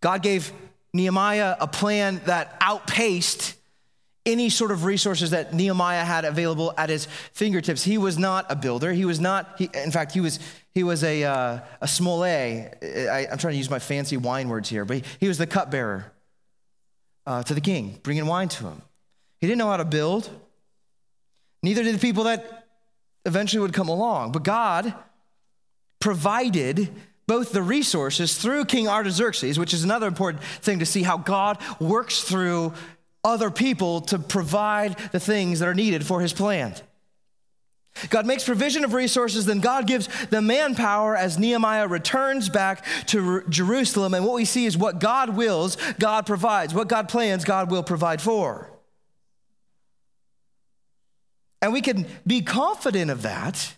God 0.00 0.22
gave 0.22 0.52
Nehemiah 0.92 1.56
a 1.60 1.66
plan 1.66 2.20
that 2.26 2.56
outpaced 2.60 3.54
any 4.26 4.50
sort 4.50 4.70
of 4.70 4.84
resources 4.84 5.30
that 5.30 5.54
Nehemiah 5.54 6.04
had 6.04 6.24
available 6.24 6.74
at 6.76 6.90
his 6.90 7.06
fingertips. 7.32 7.82
He 7.82 7.98
was 7.98 8.18
not 8.18 8.46
a 8.50 8.56
builder. 8.56 8.92
He 8.92 9.04
was 9.04 9.18
not, 9.18 9.54
he, 9.58 9.70
in 9.72 9.90
fact, 9.90 10.12
he 10.12 10.20
was, 10.20 10.38
he 10.74 10.82
was 10.82 11.02
a, 11.02 11.24
uh, 11.24 11.60
a 11.80 11.88
sommelier. 11.88 12.76
I, 12.82 13.26
I'm 13.30 13.38
trying 13.38 13.54
to 13.54 13.58
use 13.58 13.70
my 13.70 13.78
fancy 13.78 14.16
wine 14.16 14.48
words 14.48 14.68
here, 14.68 14.84
but 14.84 14.98
he, 14.98 15.04
he 15.20 15.28
was 15.28 15.38
the 15.38 15.46
cupbearer 15.46 16.12
uh, 17.26 17.42
to 17.44 17.54
the 17.54 17.60
king, 17.60 17.98
bringing 18.02 18.26
wine 18.26 18.48
to 18.48 18.64
him. 18.64 18.82
He 19.40 19.46
didn't 19.46 19.58
know 19.58 19.68
how 19.68 19.78
to 19.78 19.84
build. 19.84 20.28
Neither 21.62 21.82
did 21.82 21.94
the 21.94 21.98
people 21.98 22.24
that 22.24 22.68
eventually 23.24 23.60
would 23.60 23.72
come 23.72 23.88
along. 23.88 24.32
But 24.32 24.42
God 24.44 24.94
provided 25.98 26.90
both 27.26 27.52
the 27.52 27.62
resources 27.62 28.36
through 28.36 28.64
King 28.64 28.88
Artaxerxes, 28.88 29.58
which 29.58 29.72
is 29.72 29.84
another 29.84 30.06
important 30.06 30.42
thing 30.42 30.80
to 30.80 30.86
see 30.86 31.02
how 31.02 31.16
God 31.16 31.58
works 31.78 32.22
through 32.22 32.74
other 33.24 33.50
people 33.50 34.00
to 34.02 34.18
provide 34.18 34.96
the 35.12 35.20
things 35.20 35.58
that 35.58 35.68
are 35.68 35.74
needed 35.74 36.06
for 36.06 36.20
his 36.20 36.32
plan. 36.32 36.74
God 38.08 38.24
makes 38.24 38.44
provision 38.44 38.84
of 38.84 38.94
resources, 38.94 39.46
then 39.46 39.60
God 39.60 39.86
gives 39.86 40.08
the 40.26 40.40
manpower 40.40 41.16
as 41.16 41.38
Nehemiah 41.38 41.86
returns 41.86 42.48
back 42.48 42.84
to 43.06 43.42
Jerusalem. 43.48 44.14
And 44.14 44.24
what 44.24 44.34
we 44.34 44.44
see 44.44 44.64
is 44.64 44.78
what 44.78 45.00
God 45.00 45.36
wills, 45.36 45.76
God 45.98 46.24
provides. 46.24 46.72
What 46.72 46.88
God 46.88 47.08
plans, 47.08 47.44
God 47.44 47.70
will 47.70 47.82
provide 47.82 48.22
for. 48.22 48.70
And 51.60 51.72
we 51.72 51.82
can 51.82 52.06
be 52.26 52.40
confident 52.40 53.10
of 53.10 53.22
that 53.22 53.74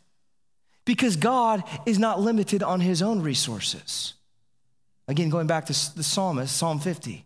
because 0.85 1.17
God 1.17 1.65
is 1.85 1.99
not 1.99 2.21
limited 2.21 2.63
on 2.63 2.81
his 2.81 3.03
own 3.03 3.23
resources. 3.23 4.15
Again, 5.09 5.31
going 5.31 5.49
back 5.49 5.67
to 5.67 5.97
the 5.97 6.05
psalmist, 6.05 6.57
Psalm 6.57 6.79
50 6.79 7.25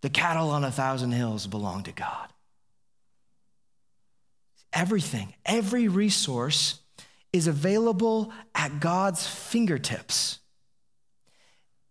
the 0.00 0.10
cattle 0.10 0.50
on 0.50 0.64
a 0.64 0.70
thousand 0.70 1.12
hills 1.12 1.46
belong 1.46 1.82
to 1.84 1.92
God. 1.92 2.28
Everything, 4.72 5.34
every 5.44 5.88
resource 5.88 6.80
is 7.32 7.46
available 7.46 8.32
at 8.54 8.80
God's 8.80 9.26
fingertips. 9.26 10.38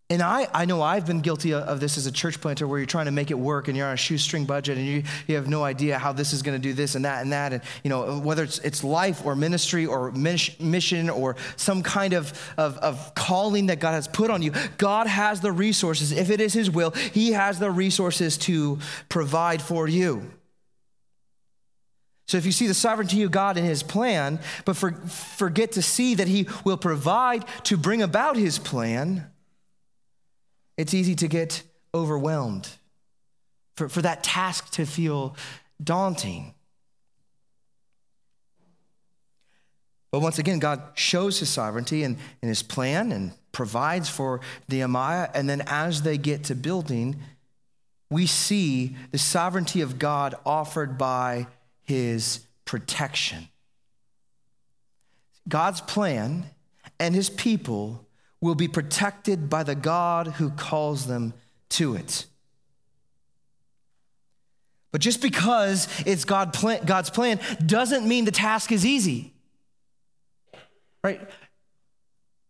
And 0.10 0.22
I, 0.22 0.48
I 0.54 0.64
know 0.64 0.82
I've 0.82 1.06
been 1.06 1.20
guilty 1.20 1.54
of 1.54 1.82
this 1.82 1.98
as 1.98 2.06
a 2.06 2.12
church 2.14 2.40
planter 2.40 2.66
where 2.66 2.80
you're 2.80 2.86
trying 2.86 3.08
to 3.08 3.12
make 3.12 3.30
it 3.30 3.38
work 3.38 3.68
and 3.68 3.76
you're 3.76 3.88
on 3.88 3.94
a 3.94 3.98
shoestring 3.98 4.46
budget 4.46 4.78
and 4.78 4.88
you, 4.88 5.04
you 5.28 5.36
have 5.36 5.50
no 5.50 5.66
idea 5.66 6.00
how 6.00 6.14
this 6.14 6.32
is 6.32 6.42
going 6.42 6.56
to 6.56 6.62
do 6.62 6.72
this 6.74 6.96
and 6.96 7.04
that 7.04 7.24
and 7.24 7.34
that. 7.34 7.52
And, 7.52 7.62
you 7.84 7.90
know, 7.90 8.20
whether 8.20 8.44
it's, 8.44 8.60
it's 8.60 8.86
life 8.86 9.26
or 9.26 9.36
ministry 9.36 9.86
or 9.86 10.14
mission 10.14 11.10
or 11.10 11.36
some 11.58 11.84
kind 11.84 12.14
of, 12.14 12.32
of, 12.58 12.78
of 12.78 13.16
calling 13.16 13.66
that 13.66 13.82
God 13.82 13.92
has 13.92 14.08
put 14.08 14.32
on 14.32 14.42
you, 14.42 14.54
God 14.78 15.08
has 15.08 15.42
the 15.42 15.52
resources. 15.52 16.14
If 16.14 16.30
it 16.30 16.40
is 16.40 16.54
His 16.54 16.72
will, 16.72 16.92
He 16.92 17.34
has 17.34 17.60
the 17.60 17.70
resources 17.70 18.38
to 18.40 18.80
provide 19.10 19.62
for 19.62 19.90
you. 19.90 20.32
So 22.28 22.38
if 22.38 22.46
you 22.46 22.54
see 22.54 22.68
the 22.68 22.74
sovereignty 22.74 23.24
of 23.24 23.32
God 23.32 23.58
in 23.58 23.66
His 23.66 23.84
plan, 23.84 24.40
but 24.64 24.78
for, 24.78 24.94
forget 24.94 25.74
to 25.74 25.82
see 25.82 26.16
that 26.16 26.30
He 26.30 26.48
will 26.64 26.78
provide 26.78 27.44
to 27.66 27.76
bring 27.76 28.02
about 28.02 28.38
His 28.38 28.58
plan, 28.58 29.30
it's 30.78 30.94
easy 30.94 31.16
to 31.16 31.28
get 31.28 31.64
overwhelmed, 31.94 32.70
for, 33.76 33.90
for 33.90 34.02
that 34.02 34.24
task 34.24 34.72
to 34.72 34.86
feel 34.86 35.36
daunting. 35.84 36.54
But 40.12 40.22
once 40.22 40.40
again, 40.40 40.60
God 40.60 40.82
shows 40.96 41.40
his 41.40 41.50
sovereignty 41.50 42.04
and, 42.04 42.18
and 42.42 42.50
his 42.50 42.64
plan 42.64 43.12
and 43.12 43.34
provides 43.52 44.08
for 44.08 44.40
Nehemiah. 44.70 45.30
And 45.34 45.50
then 45.50 45.64
as 45.68 46.04
they 46.04 46.18
get 46.18 46.46
to 46.46 46.56
building, 46.56 47.18
we 48.10 48.26
see 48.26 48.96
the 49.12 49.18
sovereignty 49.18 49.82
of 49.82 50.00
God 50.00 50.36
offered 50.46 50.98
by 50.98 51.48
his 51.84 52.40
protection. 52.66 53.50
God's 55.48 55.82
plan 55.82 56.46
and 57.00 57.14
his 57.14 57.30
people 57.30 58.07
will 58.42 58.56
be 58.56 58.68
protected 58.68 59.50
by 59.50 59.64
the 59.64 59.76
God 59.76 60.28
who 60.28 60.50
calls 60.52 61.08
them 61.08 61.34
to 61.70 61.96
it. 61.96 62.26
But 64.92 65.02
just 65.02 65.22
because 65.22 65.88
it's 66.06 66.24
God 66.24 66.54
plan, 66.54 66.86
God's 66.86 67.10
plan 67.10 67.40
doesn't 67.66 68.08
mean 68.08 68.26
the 68.26 68.32
task 68.32 68.72
is 68.72 68.86
easy. 68.86 69.34
Right? 71.04 71.22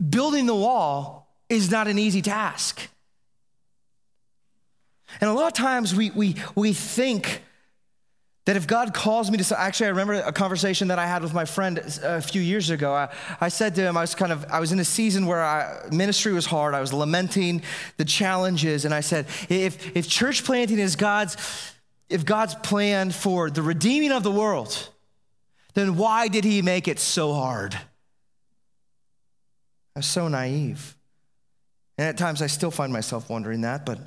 Building 0.07 0.45
the 0.45 0.55
wall 0.55 1.35
is 1.49 1.71
not 1.71 1.87
an 1.87 1.97
easy 1.97 2.21
task. 2.21 2.89
And 5.19 5.29
a 5.29 5.33
lot 5.33 5.47
of 5.47 5.53
times 5.53 5.95
we, 5.95 6.11
we, 6.11 6.35
we 6.55 6.73
think 6.73 7.41
that 8.47 8.55
if 8.55 8.65
God 8.65 8.93
calls 8.93 9.29
me 9.29 9.37
to, 9.37 9.59
actually, 9.59 9.87
I 9.87 9.89
remember 9.89 10.13
a 10.13 10.31
conversation 10.31 10.87
that 10.87 10.97
I 10.97 11.05
had 11.05 11.21
with 11.21 11.33
my 11.33 11.43
friend 11.43 11.79
uh, 11.79 12.11
a 12.11 12.21
few 12.21 12.41
years 12.41 12.69
ago. 12.69 12.93
I, 12.93 13.09
I 13.41 13.49
said 13.49 13.75
to 13.75 13.81
him, 13.81 13.97
I 13.97 14.01
was 14.01 14.15
kind 14.15 14.31
of, 14.31 14.45
I 14.49 14.61
was 14.61 14.71
in 14.71 14.79
a 14.79 14.85
season 14.85 15.25
where 15.25 15.43
I, 15.43 15.85
ministry 15.91 16.31
was 16.31 16.45
hard. 16.45 16.73
I 16.73 16.79
was 16.79 16.93
lamenting 16.93 17.61
the 17.97 18.05
challenges. 18.05 18.85
And 18.85 18.93
I 18.93 19.01
said, 19.01 19.25
if, 19.49 19.93
if 19.97 20.07
church 20.07 20.45
planting 20.45 20.79
is 20.79 20.95
God's, 20.95 21.35
if 22.07 22.23
God's 22.23 22.55
plan 22.55 23.11
for 23.11 23.49
the 23.49 23.61
redeeming 23.61 24.13
of 24.13 24.23
the 24.23 24.31
world, 24.31 24.91
then 25.73 25.97
why 25.97 26.29
did 26.29 26.45
he 26.45 26.61
make 26.61 26.87
it 26.87 26.99
so 26.99 27.33
hard? 27.33 27.75
I 29.93 29.99
was 29.99 30.05
so 30.05 30.29
naive. 30.29 30.95
And 31.97 32.07
at 32.07 32.17
times 32.17 32.41
I 32.41 32.47
still 32.47 32.71
find 32.71 32.93
myself 32.93 33.29
wondering 33.29 33.59
that, 33.61 33.85
but 33.85 33.99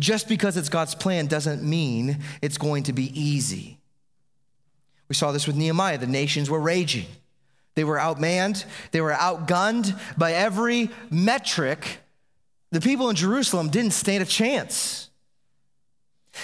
just 0.00 0.28
because 0.28 0.56
it's 0.56 0.68
God's 0.68 0.96
plan 0.96 1.26
doesn't 1.26 1.62
mean 1.62 2.18
it's 2.42 2.58
going 2.58 2.82
to 2.84 2.92
be 2.92 3.18
easy. 3.18 3.78
We 5.08 5.14
saw 5.14 5.30
this 5.30 5.46
with 5.46 5.56
Nehemiah. 5.56 5.98
The 5.98 6.06
nations 6.06 6.50
were 6.50 6.60
raging. 6.60 7.06
They 7.76 7.84
were 7.84 7.98
outmanned, 7.98 8.64
they 8.90 9.00
were 9.00 9.12
outgunned 9.12 9.98
by 10.18 10.32
every 10.32 10.90
metric. 11.08 11.98
The 12.72 12.80
people 12.80 13.08
in 13.10 13.16
Jerusalem 13.16 13.68
didn't 13.68 13.92
stand 13.92 14.22
a 14.22 14.26
chance. 14.26 15.08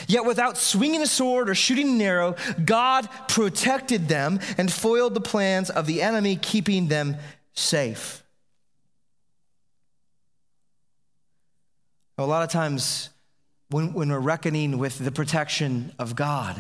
Yet, 0.07 0.25
without 0.25 0.57
swinging 0.57 1.03
a 1.03 1.07
sword 1.07 1.49
or 1.49 1.55
shooting 1.55 1.89
an 1.89 2.01
arrow, 2.01 2.37
God 2.65 3.09
protected 3.29 4.09
them 4.09 4.41
and 4.59 4.73
foiled 4.73 5.15
the 5.15 5.21
plans 5.21 5.71
of 5.71 5.87
the 5.87 6.03
enemy, 6.03 6.37
keeping 6.37 6.89
them 6.89 7.17
safe. 7.55 8.23
A 12.19 12.27
lot 12.27 12.43
of 12.43 12.51
times, 12.51 13.11
when, 13.77 13.93
when 13.93 14.09
we're 14.09 14.19
reckoning 14.19 14.79
with 14.79 14.99
the 14.99 15.13
protection 15.13 15.93
of 15.99 16.17
God, 16.17 16.57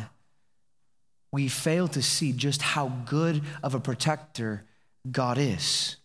we 1.32 1.48
fail 1.48 1.88
to 1.88 2.02
see 2.02 2.30
just 2.30 2.60
how 2.60 2.88
good 3.06 3.40
of 3.62 3.74
a 3.74 3.80
protector 3.80 4.66
God 5.10 5.38
is. 5.38 5.96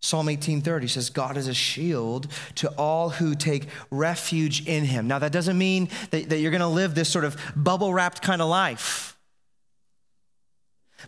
Psalm 0.00 0.26
18:30 0.26 0.90
says 0.90 1.10
God 1.10 1.36
is 1.36 1.46
a 1.46 1.54
shield 1.54 2.26
to 2.56 2.68
all 2.70 3.10
who 3.10 3.36
take 3.36 3.68
refuge 3.92 4.66
in 4.66 4.84
him. 4.84 5.06
Now 5.06 5.20
that 5.20 5.30
doesn't 5.30 5.56
mean 5.56 5.88
that, 6.10 6.30
that 6.30 6.38
you're 6.38 6.50
going 6.50 6.62
to 6.62 6.66
live 6.66 6.96
this 6.96 7.08
sort 7.08 7.24
of 7.24 7.36
bubble 7.54 7.94
wrapped 7.94 8.20
kind 8.20 8.42
of 8.42 8.48
life. 8.48 9.16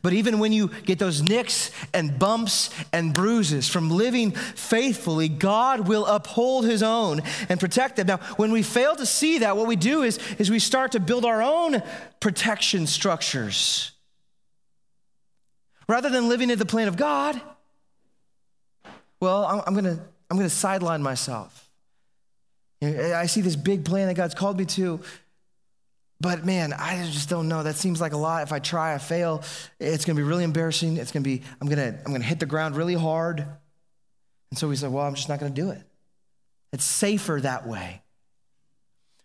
But 0.02 0.12
even 0.12 0.38
when 0.38 0.52
you 0.52 0.68
get 0.68 0.98
those 0.98 1.20
nicks 1.20 1.70
and 1.92 2.18
bumps 2.18 2.70
and 2.92 3.12
bruises 3.12 3.68
from 3.68 3.90
living 3.90 4.30
faithfully, 4.30 5.28
God 5.28 5.88
will 5.88 6.06
uphold 6.06 6.64
his 6.64 6.82
own 6.82 7.22
and 7.48 7.58
protect 7.58 7.96
them. 7.96 8.06
Now, 8.06 8.18
when 8.36 8.52
we 8.52 8.62
fail 8.62 8.94
to 8.96 9.04
see 9.04 9.38
that, 9.38 9.56
what 9.56 9.66
we 9.66 9.76
do 9.76 10.02
is, 10.02 10.18
is 10.38 10.50
we 10.50 10.60
start 10.60 10.92
to 10.92 11.00
build 11.00 11.24
our 11.24 11.42
own 11.42 11.82
protection 12.20 12.86
structures. 12.86 13.90
Rather 15.88 16.08
than 16.08 16.28
living 16.28 16.50
in 16.50 16.58
the 16.58 16.66
plan 16.66 16.86
of 16.86 16.96
God, 16.96 17.40
well, 19.18 19.44
I'm, 19.44 19.62
I'm 19.66 19.74
gonna, 19.74 20.00
I'm 20.30 20.36
gonna 20.36 20.48
sideline 20.48 21.02
myself. 21.02 21.68
I 22.80 23.26
see 23.26 23.40
this 23.40 23.56
big 23.56 23.84
plan 23.84 24.06
that 24.06 24.14
God's 24.14 24.34
called 24.34 24.56
me 24.56 24.64
to, 24.66 25.00
but 26.20 26.44
man, 26.44 26.74
I 26.74 27.06
just 27.06 27.30
don't 27.30 27.48
know. 27.48 27.62
That 27.62 27.76
seems 27.76 28.00
like 28.00 28.12
a 28.12 28.18
lot. 28.18 28.42
If 28.42 28.52
I 28.52 28.58
try, 28.58 28.94
I 28.94 28.98
fail. 28.98 29.42
It's 29.78 30.04
going 30.04 30.16
to 30.16 30.22
be 30.22 30.28
really 30.28 30.44
embarrassing. 30.44 30.98
It's 30.98 31.12
going 31.12 31.22
to 31.22 31.28
be, 31.28 31.42
I'm 31.60 31.68
going 31.68 31.78
to, 31.78 31.98
I'm 31.98 32.12
going 32.12 32.20
to 32.20 32.26
hit 32.26 32.40
the 32.40 32.46
ground 32.46 32.76
really 32.76 32.94
hard. 32.94 33.40
And 34.50 34.58
so 34.58 34.68
we 34.68 34.76
said, 34.76 34.92
well, 34.92 35.06
I'm 35.06 35.14
just 35.14 35.28
not 35.28 35.40
going 35.40 35.54
to 35.54 35.60
do 35.60 35.70
it. 35.70 35.82
It's 36.72 36.84
safer 36.84 37.40
that 37.40 37.66
way. 37.66 38.02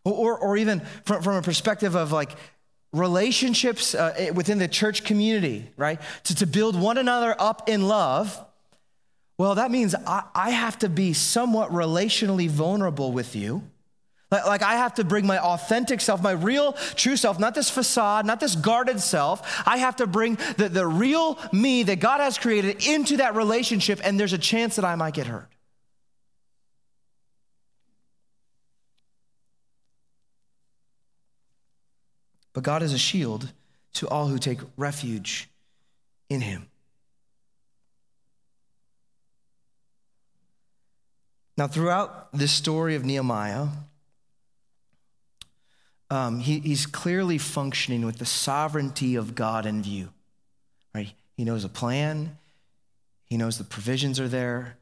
Or, 0.05 0.13
or, 0.13 0.39
or 0.39 0.57
even 0.57 0.81
from, 1.03 1.21
from 1.21 1.35
a 1.35 1.41
perspective 1.41 1.95
of 1.95 2.13
like 2.13 2.31
relationships 2.93 3.93
uh, 3.93 4.31
within 4.33 4.57
the 4.57 4.67
church 4.67 5.03
community, 5.03 5.69
right? 5.75 5.99
To, 6.25 6.35
to 6.35 6.47
build 6.47 6.79
one 6.79 6.97
another 6.97 7.35
up 7.37 7.67
in 7.67 7.87
love. 7.87 8.41
Well, 9.37 9.55
that 9.55 9.69
means 9.69 9.95
I, 9.95 10.23
I 10.33 10.51
have 10.51 10.79
to 10.79 10.87
be 10.87 11.11
somewhat 11.11 11.71
relationally 11.71 12.49
vulnerable 12.49 13.11
with 13.11 13.35
you 13.35 13.63
like, 14.31 14.45
like, 14.45 14.63
I 14.63 14.75
have 14.75 14.95
to 14.95 15.03
bring 15.03 15.27
my 15.27 15.37
authentic 15.37 16.01
self, 16.01 16.21
my 16.21 16.31
real, 16.31 16.73
true 16.95 17.15
self, 17.15 17.39
not 17.39 17.53
this 17.53 17.69
facade, 17.69 18.25
not 18.25 18.39
this 18.39 18.55
guarded 18.55 18.99
self. 18.99 19.63
I 19.67 19.77
have 19.77 19.97
to 19.97 20.07
bring 20.07 20.37
the, 20.57 20.67
the 20.67 20.87
real 20.87 21.37
me 21.51 21.83
that 21.83 21.99
God 21.99 22.19
has 22.21 22.37
created 22.37 22.85
into 22.87 23.17
that 23.17 23.35
relationship, 23.35 23.99
and 24.03 24.19
there's 24.19 24.33
a 24.33 24.37
chance 24.37 24.77
that 24.77 24.85
I 24.85 24.95
might 24.95 25.13
get 25.13 25.27
hurt. 25.27 25.49
But 32.53 32.63
God 32.63 32.81
is 32.81 32.93
a 32.93 32.97
shield 32.97 33.51
to 33.93 34.07
all 34.07 34.27
who 34.27 34.39
take 34.39 34.59
refuge 34.75 35.49
in 36.29 36.41
Him. 36.41 36.67
Now, 41.57 41.67
throughout 41.67 42.33
this 42.33 42.51
story 42.51 42.95
of 42.95 43.05
Nehemiah, 43.05 43.67
um, 46.15 46.39
he, 46.39 46.59
he's 46.59 46.85
clearly 46.85 47.37
functioning 47.37 48.05
with 48.05 48.17
the 48.17 48.25
sovereignty 48.25 49.15
of 49.15 49.35
God 49.35 49.65
in 49.65 49.83
view. 49.83 50.09
Right? 50.93 51.13
He 51.35 51.43
knows 51.43 51.63
a 51.63 51.69
plan. 51.69 52.37
He 53.25 53.37
knows 53.37 53.57
the 53.57 53.63
provisions 53.65 54.19
are 54.19 54.27
there. 54.27 54.77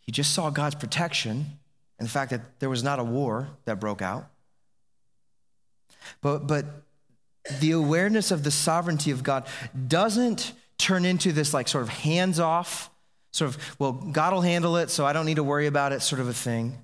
He 0.00 0.12
just 0.12 0.32
saw 0.32 0.50
God's 0.50 0.76
protection 0.76 1.58
and 1.98 2.06
the 2.06 2.10
fact 2.10 2.30
that 2.30 2.60
there 2.60 2.70
was 2.70 2.82
not 2.82 2.98
a 2.98 3.04
war 3.04 3.48
that 3.64 3.80
broke 3.80 4.00
out. 4.00 4.26
But, 6.20 6.46
but 6.46 6.64
the 7.60 7.72
awareness 7.72 8.30
of 8.30 8.44
the 8.44 8.50
sovereignty 8.50 9.10
of 9.10 9.22
God 9.22 9.46
doesn't 9.88 10.52
turn 10.78 11.04
into 11.04 11.32
this 11.32 11.52
like 11.52 11.66
sort 11.66 11.82
of 11.82 11.88
hands 11.88 12.38
off, 12.38 12.90
sort 13.32 13.50
of, 13.50 13.76
well, 13.78 13.92
God 13.92 14.32
will 14.32 14.42
handle 14.42 14.76
it, 14.76 14.90
so 14.90 15.04
I 15.04 15.12
don't 15.12 15.26
need 15.26 15.36
to 15.36 15.44
worry 15.44 15.66
about 15.66 15.92
it 15.92 16.02
sort 16.02 16.20
of 16.20 16.28
a 16.28 16.32
thing. 16.32 16.78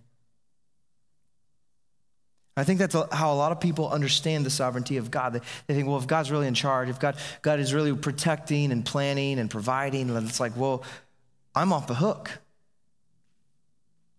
I 2.56 2.62
think 2.62 2.78
that's 2.78 2.94
how 3.12 3.32
a 3.32 3.34
lot 3.34 3.50
of 3.50 3.60
people 3.60 3.88
understand 3.88 4.46
the 4.46 4.50
sovereignty 4.50 4.96
of 4.96 5.10
God. 5.10 5.40
They, 5.66 5.74
think, 5.74 5.88
well, 5.88 5.98
if 5.98 6.06
God's 6.06 6.30
really 6.30 6.46
in 6.46 6.54
charge, 6.54 6.88
if 6.88 7.00
God, 7.00 7.16
God 7.42 7.58
is 7.58 7.74
really 7.74 7.94
protecting 7.94 8.70
and 8.70 8.84
planning 8.84 9.40
and 9.40 9.50
providing, 9.50 10.12
then 10.12 10.24
it's 10.24 10.38
like, 10.38 10.56
well, 10.56 10.84
I'm 11.54 11.72
off 11.72 11.88
the 11.88 11.94
hook. 11.94 12.30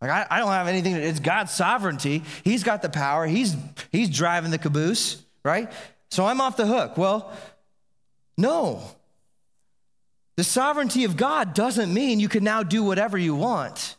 Like, 0.02 0.12
I, 0.12 0.28
I 0.30 0.40
don't 0.40 0.50
have 0.50 0.68
anything, 0.68 0.96
it's 0.96 1.22
God's 1.22 1.54
sovereignty. 1.54 2.24
He's 2.44 2.64
got 2.64 2.82
the 2.82 2.90
power, 2.90 3.26
He's, 3.26 3.56
he's 3.92 4.10
driving 4.10 4.52
the 4.52 4.58
caboose, 4.58 5.24
right? 5.44 5.72
So 6.12 6.26
I'm 6.26 6.42
off 6.42 6.58
the 6.58 6.68
hook. 6.68 6.98
Well, 6.98 7.32
no. 8.38 8.84
The 10.36 10.44
sovereignty 10.44 11.06
of 11.06 11.16
God 11.16 11.54
doesn't 11.54 11.94
mean 11.94 12.20
you 12.20 12.28
can 12.28 12.44
now 12.44 12.64
do 12.64 12.84
whatever 12.84 13.18
you 13.18 13.34
want. 13.34 13.96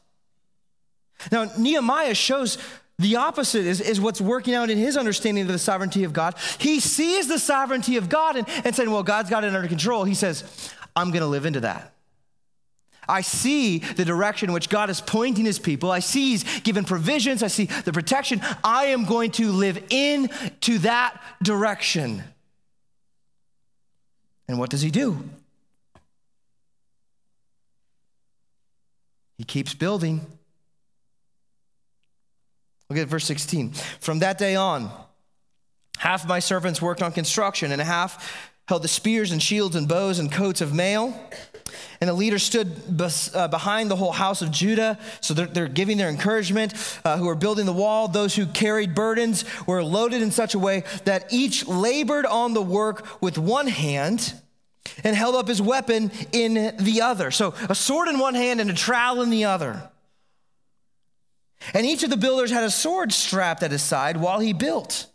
Now, 1.32 1.50
Nehemiah 1.58 2.14
shows 2.14 2.58
the 2.98 3.16
opposite 3.16 3.66
is, 3.66 3.80
is 3.80 4.00
what's 4.00 4.20
working 4.20 4.54
out 4.54 4.70
in 4.70 4.78
his 4.78 4.96
understanding 4.96 5.42
of 5.42 5.48
the 5.48 5.58
sovereignty 5.58 6.04
of 6.04 6.12
God. 6.12 6.34
He 6.58 6.80
sees 6.80 7.28
the 7.28 7.38
sovereignty 7.38 7.96
of 7.96 8.08
God 8.08 8.36
and, 8.36 8.48
and 8.64 8.74
saying, 8.74 8.90
Well, 8.90 9.02
God's 9.02 9.28
got 9.28 9.44
it 9.44 9.54
under 9.54 9.68
control. 9.68 10.04
He 10.04 10.14
says, 10.14 10.72
I'm 10.94 11.10
going 11.10 11.20
to 11.20 11.26
live 11.26 11.44
into 11.44 11.60
that. 11.60 11.92
I 13.08 13.20
see 13.20 13.78
the 13.78 14.04
direction 14.04 14.48
in 14.48 14.52
which 14.52 14.68
God 14.68 14.90
is 14.90 15.00
pointing 15.00 15.44
his 15.44 15.58
people. 15.58 15.90
I 15.90 16.00
see 16.00 16.30
he's 16.30 16.60
given 16.60 16.84
provisions. 16.84 17.42
I 17.42 17.46
see 17.48 17.66
the 17.66 17.92
protection. 17.92 18.40
I 18.64 18.86
am 18.86 19.04
going 19.04 19.30
to 19.32 19.52
live 19.52 19.82
into 19.90 20.78
that 20.78 21.22
direction. 21.42 22.24
And 24.48 24.58
what 24.58 24.70
does 24.70 24.82
he 24.82 24.90
do? 24.90 25.22
He 29.38 29.44
keeps 29.44 29.74
building. 29.74 30.26
Look 32.88 32.98
at 32.98 33.08
verse 33.08 33.24
16. 33.24 33.72
From 34.00 34.20
that 34.20 34.38
day 34.38 34.54
on, 34.54 34.90
half 35.98 36.26
my 36.26 36.38
servants 36.38 36.80
worked 36.80 37.02
on 37.02 37.12
construction, 37.12 37.72
and 37.72 37.80
a 37.80 37.84
half 37.84 38.52
held 38.68 38.82
the 38.82 38.88
spears 38.88 39.32
and 39.32 39.42
shields 39.42 39.76
and 39.76 39.88
bows 39.88 40.18
and 40.18 40.30
coats 40.30 40.60
of 40.60 40.74
mail. 40.74 41.18
And 42.00 42.08
the 42.08 42.14
leader 42.14 42.38
stood 42.38 42.96
bes, 42.96 43.34
uh, 43.34 43.48
behind 43.48 43.90
the 43.90 43.96
whole 43.96 44.12
house 44.12 44.42
of 44.42 44.50
Judah. 44.50 44.98
So 45.20 45.34
they're, 45.34 45.46
they're 45.46 45.68
giving 45.68 45.96
their 45.98 46.08
encouragement. 46.08 46.74
Uh, 47.04 47.16
who 47.16 47.28
are 47.28 47.34
building 47.34 47.66
the 47.66 47.72
wall, 47.72 48.08
those 48.08 48.34
who 48.34 48.46
carried 48.46 48.94
burdens 48.94 49.44
were 49.66 49.82
loaded 49.82 50.22
in 50.22 50.30
such 50.30 50.54
a 50.54 50.58
way 50.58 50.84
that 51.04 51.32
each 51.32 51.66
labored 51.66 52.26
on 52.26 52.54
the 52.54 52.62
work 52.62 53.22
with 53.22 53.38
one 53.38 53.66
hand 53.66 54.34
and 55.04 55.16
held 55.16 55.34
up 55.34 55.48
his 55.48 55.62
weapon 55.62 56.10
in 56.32 56.76
the 56.78 57.00
other. 57.02 57.30
So 57.30 57.54
a 57.68 57.74
sword 57.74 58.08
in 58.08 58.18
one 58.18 58.34
hand 58.34 58.60
and 58.60 58.70
a 58.70 58.74
trowel 58.74 59.22
in 59.22 59.30
the 59.30 59.44
other. 59.44 59.90
And 61.74 61.86
each 61.86 62.02
of 62.02 62.10
the 62.10 62.16
builders 62.16 62.50
had 62.50 62.64
a 62.64 62.70
sword 62.70 63.12
strapped 63.12 63.62
at 63.62 63.70
his 63.70 63.82
side 63.82 64.16
while 64.16 64.40
he 64.40 64.52
built. 64.52 65.06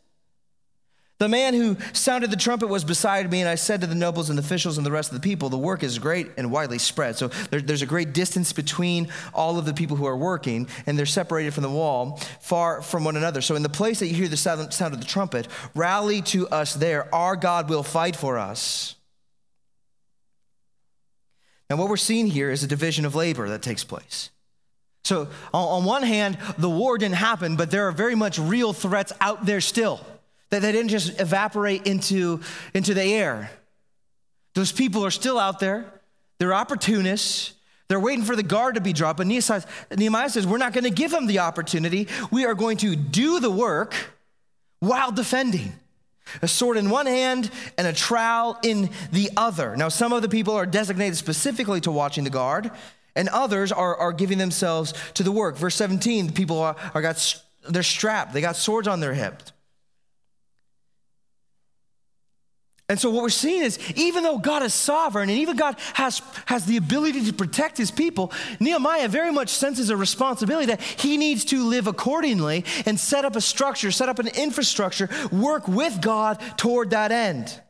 The 1.22 1.30
man 1.30 1.54
who 1.54 1.78
sounded 1.94 2.32
the 2.32 2.36
trumpet 2.36 2.66
was 2.66 2.84
beside 2.84 3.30
me, 3.30 3.42
and 3.42 3.48
I 3.48 3.54
said 3.54 3.82
to 3.82 3.88
the 3.88 3.94
nobles 3.94 4.30
and 4.32 4.40
the 4.40 4.42
officials 4.42 4.78
and 4.78 4.86
the 4.86 4.92
rest 4.92 5.12
of 5.12 5.22
the 5.22 5.24
people, 5.24 5.50
The 5.50 5.58
work 5.58 5.84
is 5.84 6.00
great 6.00 6.32
and 6.36 6.52
widely 6.52 6.80
spread. 6.80 7.16
So 7.16 7.28
there, 7.28 7.62
there's 7.62 7.84
a 7.84 7.86
great 7.86 8.12
distance 8.12 8.54
between 8.54 9.08
all 9.32 9.60
of 9.60 9.66
the 9.66 9.74
people 9.76 9.96
who 9.96 10.08
are 10.08 10.18
working, 10.18 10.68
and 10.88 10.98
they're 10.98 11.06
separated 11.06 11.54
from 11.54 11.62
the 11.62 11.70
wall, 11.70 12.20
far 12.40 12.82
from 12.82 13.04
one 13.04 13.18
another. 13.18 13.42
So 13.42 13.56
in 13.56 13.62
the 13.62 13.70
place 13.70 14.00
that 14.00 14.08
you 14.08 14.16
hear 14.16 14.30
the 14.30 14.36
sound, 14.36 14.74
sound 14.74 14.96
of 14.96 15.00
the 15.00 15.06
trumpet, 15.06 15.48
rally 15.76 16.24
to 16.24 16.48
us 16.48 16.74
there. 16.74 17.14
Our 17.14 17.36
God 17.36 17.70
will 17.70 17.84
fight 17.84 18.16
for 18.16 18.40
us. 18.40 18.96
Now, 21.70 21.76
what 21.76 21.88
we're 21.88 21.98
seeing 21.98 22.26
here 22.26 22.50
is 22.50 22.64
a 22.64 22.68
division 22.68 23.06
of 23.06 23.14
labor 23.14 23.48
that 23.48 23.62
takes 23.62 23.84
place. 23.84 24.32
So, 25.04 25.28
on 25.54 25.84
one 25.84 26.04
hand, 26.04 26.38
the 26.58 26.70
war 26.70 26.98
didn't 26.98 27.16
happen, 27.16 27.56
but 27.56 27.72
there 27.72 27.88
are 27.88 27.92
very 27.92 28.16
much 28.16 28.38
real 28.38 28.72
threats 28.72 29.12
out 29.20 29.46
there 29.46 29.62
still. 29.62 30.00
That 30.52 30.62
they 30.62 30.72
didn't 30.72 30.90
just 30.90 31.20
evaporate 31.20 31.88
into, 31.88 32.42
into 32.74 32.94
the 32.94 33.04
air. 33.04 33.50
Those 34.54 34.72
people 34.72 35.06
are 35.06 35.12
still 35.12 35.40
out 35.40 35.60
there. 35.60 35.86
They're 36.40 36.54
opportunists. 36.54 37.54
They're 37.88 38.00
waiting 38.00 38.24
for 38.24 38.36
the 38.36 38.44
guard 38.44 38.76
to 38.76 38.82
be 38.82 38.94
dropped. 38.94 39.18
But 39.18 39.28
Nehemiah 39.28 40.30
says, 40.30 40.48
We're 40.48 40.58
not 40.58 40.74
going 40.74 40.84
to 40.84 40.90
give 40.90 41.12
them 41.12 41.28
the 41.28 41.40
opportunity. 41.40 42.08
We 42.32 42.46
are 42.46 42.54
going 42.54 42.78
to 42.78 42.96
do 42.96 43.40
the 43.40 43.52
work 43.52 43.94
while 44.80 45.12
defending. 45.12 45.74
A 46.42 46.48
sword 46.48 46.78
in 46.78 46.90
one 46.90 47.06
hand 47.06 47.50
and 47.78 47.88
a 47.88 47.94
trowel 47.94 48.58
in 48.64 48.90
the 49.12 49.30
other. 49.36 49.76
Now, 49.76 49.90
some 49.90 50.14
of 50.14 50.22
the 50.22 50.30
people 50.30 50.54
are 50.54 50.66
designated 50.66 51.18
specifically 51.18 51.82
to 51.82 51.92
watching 51.92 52.24
the 52.24 52.30
guard, 52.30 52.72
and 53.16 53.30
others 53.30 53.72
are, 53.72 53.96
are 53.96 54.14
giving 54.14 54.38
themselves 54.38 54.94
to 55.14 55.24
the 55.24 55.32
work. 55.32 55.58
Verse 55.58 55.76
17, 55.76 56.28
the 56.28 56.34
people 56.34 56.60
are, 56.60 56.76
are 56.94 57.02
got, 57.02 57.44
they're 57.70 57.84
strapped, 57.84 58.34
they 58.34 58.42
got 58.42 58.56
swords 58.56 58.88
on 58.88 59.00
their 59.00 59.14
hips. 59.14 59.52
And 62.92 63.00
so 63.00 63.10
what 63.10 63.24
we're 63.24 63.30
seeing 63.30 63.62
is 63.62 63.80
even 63.96 64.24
though 64.24 64.38
God 64.38 64.64
is 64.64 64.74
sovereign 64.74 65.30
and 65.30 65.40
even 65.40 65.56
God 65.56 65.78
has, 65.94 66.22
has 66.46 66.66
the 66.66 66.76
ability 66.76 67.24
to 67.24 67.32
protect 67.32 67.78
his 67.78 67.90
people, 67.90 68.34
Nehemiah 68.60 69.08
very 69.08 69.32
much 69.32 69.48
senses 69.48 69.90
a 69.90 69.96
responsibility 69.96 70.66
that 70.66 70.82
he 70.82 71.16
needs 71.16 71.46
to 71.46 71.64
live 71.64 71.88
accordingly 71.88 72.66
and 72.86 73.00
set 73.00 73.24
up 73.24 73.38
a 73.38 73.42
structure, 73.42 73.92
set 73.92 74.10
up 74.10 74.20
an 74.20 74.28
infrastructure, 74.28 75.08
work 75.32 75.70
with 75.70 76.02
God 76.02 76.42
toward 76.58 76.90
that 76.90 77.14
end. 77.14 77.62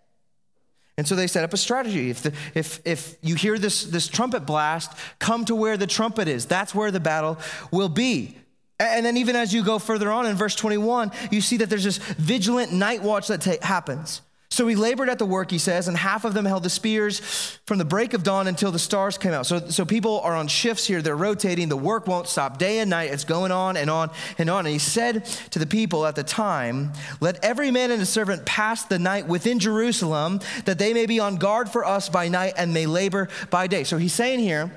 And 1.02 1.08
so 1.08 1.16
they 1.16 1.26
set 1.26 1.44
up 1.44 1.52
a 1.52 1.58
strategy. 1.58 2.12
If, 2.12 2.22
the, 2.22 2.34
if, 2.54 2.80
if 2.86 3.18
you 3.24 3.34
hear 3.34 3.58
this, 3.58 3.86
this 3.86 4.08
trumpet 4.08 4.46
blast, 4.46 4.96
come 5.18 5.46
to 5.46 5.56
where 5.56 5.76
the 5.76 5.88
trumpet 5.88 6.28
is. 6.28 6.46
That's 6.46 6.76
where 6.76 6.92
the 6.92 7.00
battle 7.00 7.40
will 7.72 7.90
be. 7.90 8.38
And 8.80 9.04
then, 9.04 9.18
even 9.18 9.36
as 9.36 9.52
you 9.52 9.64
go 9.64 9.80
further 9.80 10.12
on 10.12 10.28
in 10.28 10.36
verse 10.36 10.54
21, 10.54 11.12
you 11.32 11.42
see 11.42 11.58
that 11.58 11.72
there's 11.72 11.86
this 11.86 11.98
vigilant 11.98 12.72
night 12.72 13.02
watch 13.02 13.30
that 13.30 13.42
ta- 13.42 13.66
happens. 13.66 14.22
So 14.52 14.68
he 14.68 14.76
labored 14.76 15.08
at 15.08 15.18
the 15.18 15.26
work, 15.26 15.50
he 15.50 15.58
says, 15.58 15.88
and 15.88 15.96
half 15.96 16.26
of 16.26 16.34
them 16.34 16.44
held 16.44 16.64
the 16.64 16.70
spears 16.70 17.58
from 17.66 17.78
the 17.78 17.86
break 17.86 18.14
of 18.14 18.22
dawn 18.22 18.48
until 18.48 18.70
the 18.70 18.80
stars 18.80 19.18
came 19.18 19.32
out. 19.32 19.46
So, 19.46 19.70
so 19.70 19.86
people 19.86 20.20
are 20.20 20.36
on 20.36 20.50
shifts 20.50 20.86
here, 20.86 21.02
they're 21.02 21.16
rotating, 21.16 21.70
the 21.70 21.78
work 21.78 22.06
won't 22.06 22.28
stop 22.28 22.58
day 22.58 22.80
and 22.80 22.90
night, 22.90 23.12
it's 23.12 23.24
going 23.24 23.54
on 23.54 23.78
and 23.78 23.90
on 23.90 24.12
and 24.38 24.50
on. 24.50 24.66
And 24.66 24.74
he 24.74 24.78
said 24.78 25.24
to 25.52 25.60
the 25.60 25.66
people 25.66 26.06
at 26.06 26.18
the 26.18 26.24
time, 26.24 26.92
Let 27.22 27.42
every 27.46 27.72
man 27.72 27.92
and 27.92 28.02
his 28.02 28.10
servant 28.10 28.46
pass 28.46 28.84
the 28.84 29.00
night 29.00 29.26
within 29.26 29.58
Jerusalem, 29.58 30.42
that 30.66 30.78
they 30.78 30.94
may 30.94 31.06
be 31.06 31.22
on 31.22 31.38
guard 31.38 31.70
for 31.70 31.86
us 31.86 32.10
by 32.10 32.28
night 32.28 32.56
and 32.58 32.74
may 32.74 32.88
labor 32.88 33.30
by 33.52 33.68
day. 33.68 33.86
So 33.86 33.98
he's 33.98 34.14
saying 34.14 34.40
here, 34.40 34.70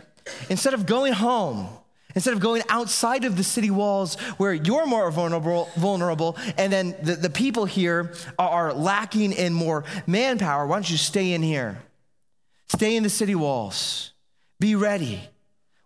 instead 0.48 0.74
of 0.74 0.86
going 0.86 1.14
home, 1.14 1.66
Instead 2.14 2.34
of 2.34 2.40
going 2.40 2.62
outside 2.68 3.24
of 3.24 3.36
the 3.36 3.44
city 3.44 3.70
walls 3.70 4.14
where 4.36 4.52
you're 4.54 4.86
more 4.86 5.10
vulnerable, 5.10 5.68
vulnerable 5.76 6.36
and 6.56 6.72
then 6.72 6.94
the, 7.02 7.16
the 7.16 7.30
people 7.30 7.64
here 7.64 8.14
are 8.38 8.72
lacking 8.72 9.32
in 9.32 9.52
more 9.52 9.84
manpower, 10.06 10.66
why 10.66 10.76
don't 10.76 10.90
you 10.90 10.96
stay 10.96 11.32
in 11.32 11.42
here? 11.42 11.82
Stay 12.68 12.96
in 12.96 13.02
the 13.02 13.10
city 13.10 13.34
walls. 13.34 14.12
Be 14.60 14.74
ready. 14.74 15.20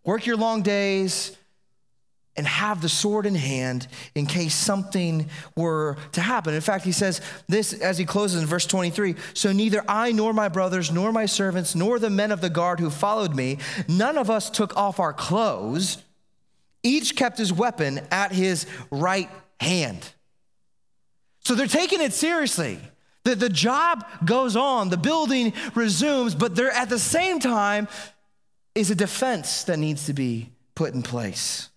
Work 0.04 0.26
your 0.26 0.36
long 0.36 0.62
days 0.62 1.36
and 2.38 2.46
have 2.46 2.80
the 2.80 2.88
sword 2.88 3.26
in 3.26 3.34
hand 3.34 3.88
in 4.14 4.24
case 4.24 4.54
something 4.54 5.28
were 5.56 5.96
to 6.12 6.20
happen. 6.20 6.54
In 6.54 6.60
fact, 6.60 6.84
he 6.84 6.92
says 6.92 7.20
this 7.48 7.72
as 7.72 7.98
he 7.98 8.04
closes 8.04 8.40
in 8.40 8.46
verse 8.46 8.64
23 8.64 9.16
So 9.34 9.52
neither 9.52 9.84
I 9.88 10.12
nor 10.12 10.32
my 10.32 10.48
brothers, 10.48 10.92
nor 10.92 11.10
my 11.10 11.26
servants, 11.26 11.74
nor 11.74 11.98
the 11.98 12.10
men 12.10 12.30
of 12.30 12.40
the 12.40 12.48
guard 12.48 12.78
who 12.78 12.90
followed 12.90 13.34
me, 13.34 13.58
none 13.88 14.16
of 14.16 14.30
us 14.30 14.48
took 14.48 14.76
off 14.76 15.00
our 15.00 15.12
clothes. 15.12 15.98
Each 16.82 17.16
kept 17.16 17.38
his 17.38 17.52
weapon 17.52 18.00
at 18.10 18.32
his 18.32 18.66
right 18.90 19.30
hand. 19.60 20.08
So 21.40 21.54
they're 21.54 21.66
taking 21.66 22.00
it 22.00 22.12
seriously. 22.12 22.78
The, 23.24 23.34
the 23.34 23.48
job 23.48 24.06
goes 24.24 24.56
on, 24.56 24.90
the 24.90 24.96
building 24.96 25.52
resumes, 25.74 26.34
but 26.34 26.54
there 26.54 26.70
at 26.70 26.88
the 26.88 26.98
same 26.98 27.40
time 27.40 27.88
is 28.74 28.90
a 28.90 28.94
defense 28.94 29.64
that 29.64 29.78
needs 29.78 30.06
to 30.06 30.12
be 30.12 30.50
put 30.74 30.94
in 30.94 31.02
place. 31.02 31.68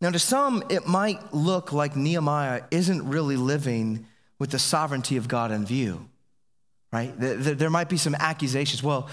Now, 0.00 0.10
to 0.10 0.18
some, 0.18 0.62
it 0.68 0.86
might 0.86 1.32
look 1.32 1.72
like 1.72 1.96
Nehemiah 1.96 2.64
isn't 2.70 3.08
really 3.08 3.36
living 3.36 4.06
with 4.38 4.50
the 4.50 4.58
sovereignty 4.58 5.16
of 5.16 5.28
God 5.28 5.50
in 5.50 5.64
view, 5.64 6.08
right? 6.92 7.14
There 7.16 7.70
might 7.70 7.88
be 7.88 7.96
some 7.96 8.14
accusations. 8.14 8.82
Well, 8.82 9.08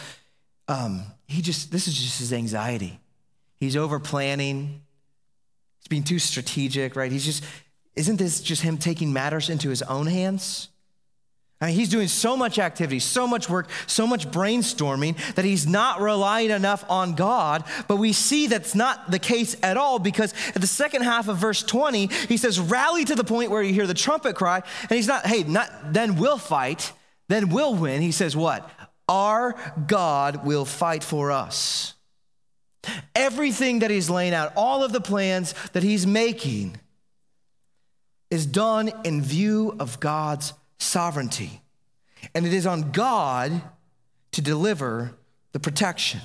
um, 0.67 1.03
he 1.31 1.41
just, 1.41 1.71
this 1.71 1.87
is 1.87 1.95
just 1.95 2.19
his 2.19 2.33
anxiety. 2.33 2.99
He's 3.55 3.77
over 3.77 3.99
planning, 3.99 4.81
he's 5.79 5.87
being 5.87 6.03
too 6.03 6.19
strategic, 6.19 6.95
right? 6.95 7.11
He's 7.11 7.25
just, 7.25 7.43
isn't 7.95 8.17
this 8.17 8.41
just 8.41 8.61
him 8.61 8.77
taking 8.77 9.13
matters 9.13 9.49
into 9.49 9.69
his 9.69 9.81
own 9.83 10.07
hands? 10.07 10.69
I 11.61 11.67
mean, 11.67 11.75
he's 11.75 11.89
doing 11.89 12.07
so 12.07 12.35
much 12.35 12.57
activity, 12.57 12.97
so 12.97 13.27
much 13.27 13.47
work, 13.47 13.69
so 13.85 14.07
much 14.07 14.27
brainstorming 14.31 15.15
that 15.35 15.45
he's 15.45 15.67
not 15.67 16.01
relying 16.01 16.49
enough 16.49 16.83
on 16.89 17.13
God. 17.13 17.63
But 17.87 17.97
we 17.97 18.13
see 18.13 18.47
that's 18.47 18.73
not 18.73 19.11
the 19.11 19.19
case 19.19 19.55
at 19.61 19.77
all 19.77 19.99
because 19.99 20.33
at 20.55 20.61
the 20.61 20.67
second 20.67 21.03
half 21.03 21.27
of 21.27 21.37
verse 21.37 21.61
20, 21.61 22.07
he 22.07 22.37
says, 22.37 22.59
Rally 22.59 23.05
to 23.05 23.13
the 23.13 23.23
point 23.23 23.51
where 23.51 23.61
you 23.61 23.75
hear 23.75 23.85
the 23.85 23.93
trumpet 23.93 24.35
cry. 24.35 24.63
And 24.81 24.91
he's 24.91 25.07
not, 25.07 25.27
hey, 25.27 25.43
not 25.43 25.93
then 25.93 26.15
we'll 26.15 26.39
fight, 26.39 26.93
then 27.27 27.49
we'll 27.49 27.75
win. 27.75 28.01
He 28.01 28.11
says, 28.11 28.35
What? 28.35 28.67
Our 29.11 29.55
God 29.87 30.45
will 30.45 30.63
fight 30.63 31.03
for 31.03 31.31
us. 31.31 31.95
Everything 33.13 33.79
that 33.79 33.91
he's 33.91 34.09
laying 34.09 34.33
out, 34.33 34.53
all 34.55 34.85
of 34.85 34.93
the 34.93 35.01
plans 35.01 35.53
that 35.73 35.83
he's 35.83 36.07
making, 36.07 36.79
is 38.29 38.45
done 38.45 38.89
in 39.03 39.21
view 39.21 39.75
of 39.81 39.99
God's 39.99 40.53
sovereignty. 40.79 41.61
And 42.33 42.47
it 42.47 42.53
is 42.53 42.65
on 42.65 42.91
God 42.91 43.61
to 44.31 44.41
deliver 44.41 45.13
the 45.51 45.59
protection. 45.59 46.21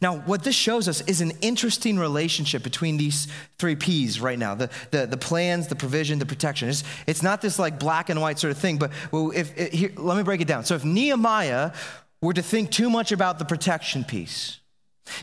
Now, 0.00 0.18
what 0.18 0.44
this 0.44 0.54
shows 0.54 0.88
us 0.88 1.00
is 1.02 1.20
an 1.20 1.32
interesting 1.40 1.98
relationship 1.98 2.62
between 2.62 2.96
these 2.96 3.28
three 3.58 3.76
P's 3.76 4.20
right 4.20 4.38
now 4.38 4.54
the, 4.54 4.70
the, 4.90 5.06
the 5.06 5.16
plans, 5.16 5.68
the 5.68 5.76
provision, 5.76 6.18
the 6.18 6.26
protection. 6.26 6.68
It's, 6.68 6.84
it's 7.06 7.22
not 7.22 7.40
this 7.42 7.58
like 7.58 7.78
black 7.78 8.10
and 8.10 8.20
white 8.20 8.38
sort 8.38 8.50
of 8.50 8.58
thing, 8.58 8.78
but 8.78 8.90
if, 9.12 9.56
if 9.58 9.72
here, 9.72 9.92
let 9.96 10.16
me 10.16 10.22
break 10.22 10.40
it 10.40 10.48
down. 10.48 10.64
So, 10.64 10.74
if 10.74 10.84
Nehemiah 10.84 11.72
were 12.20 12.34
to 12.34 12.42
think 12.42 12.70
too 12.70 12.90
much 12.90 13.12
about 13.12 13.38
the 13.38 13.44
protection 13.44 14.04
piece, 14.04 14.60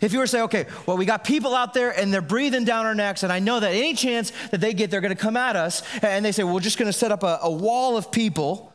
if 0.01 0.13
you 0.13 0.19
were 0.19 0.25
to 0.25 0.31
say, 0.31 0.41
okay, 0.41 0.67
well, 0.85 0.97
we 0.97 1.05
got 1.05 1.23
people 1.23 1.55
out 1.55 1.73
there 1.73 1.89
and 1.97 2.13
they're 2.13 2.21
breathing 2.21 2.65
down 2.65 2.85
our 2.85 2.93
necks, 2.93 3.23
and 3.23 3.33
I 3.33 3.39
know 3.39 3.59
that 3.59 3.71
any 3.71 3.95
chance 3.95 4.31
that 4.51 4.61
they 4.61 4.73
get, 4.73 4.91
they're 4.91 5.01
going 5.01 5.15
to 5.15 5.21
come 5.21 5.35
at 5.35 5.55
us, 5.55 5.81
and 6.03 6.23
they 6.23 6.31
say, 6.31 6.43
we're 6.43 6.59
just 6.59 6.77
going 6.77 6.91
to 6.91 6.97
set 6.97 7.11
up 7.11 7.23
a, 7.23 7.39
a 7.41 7.51
wall 7.51 7.97
of 7.97 8.11
people 8.11 8.71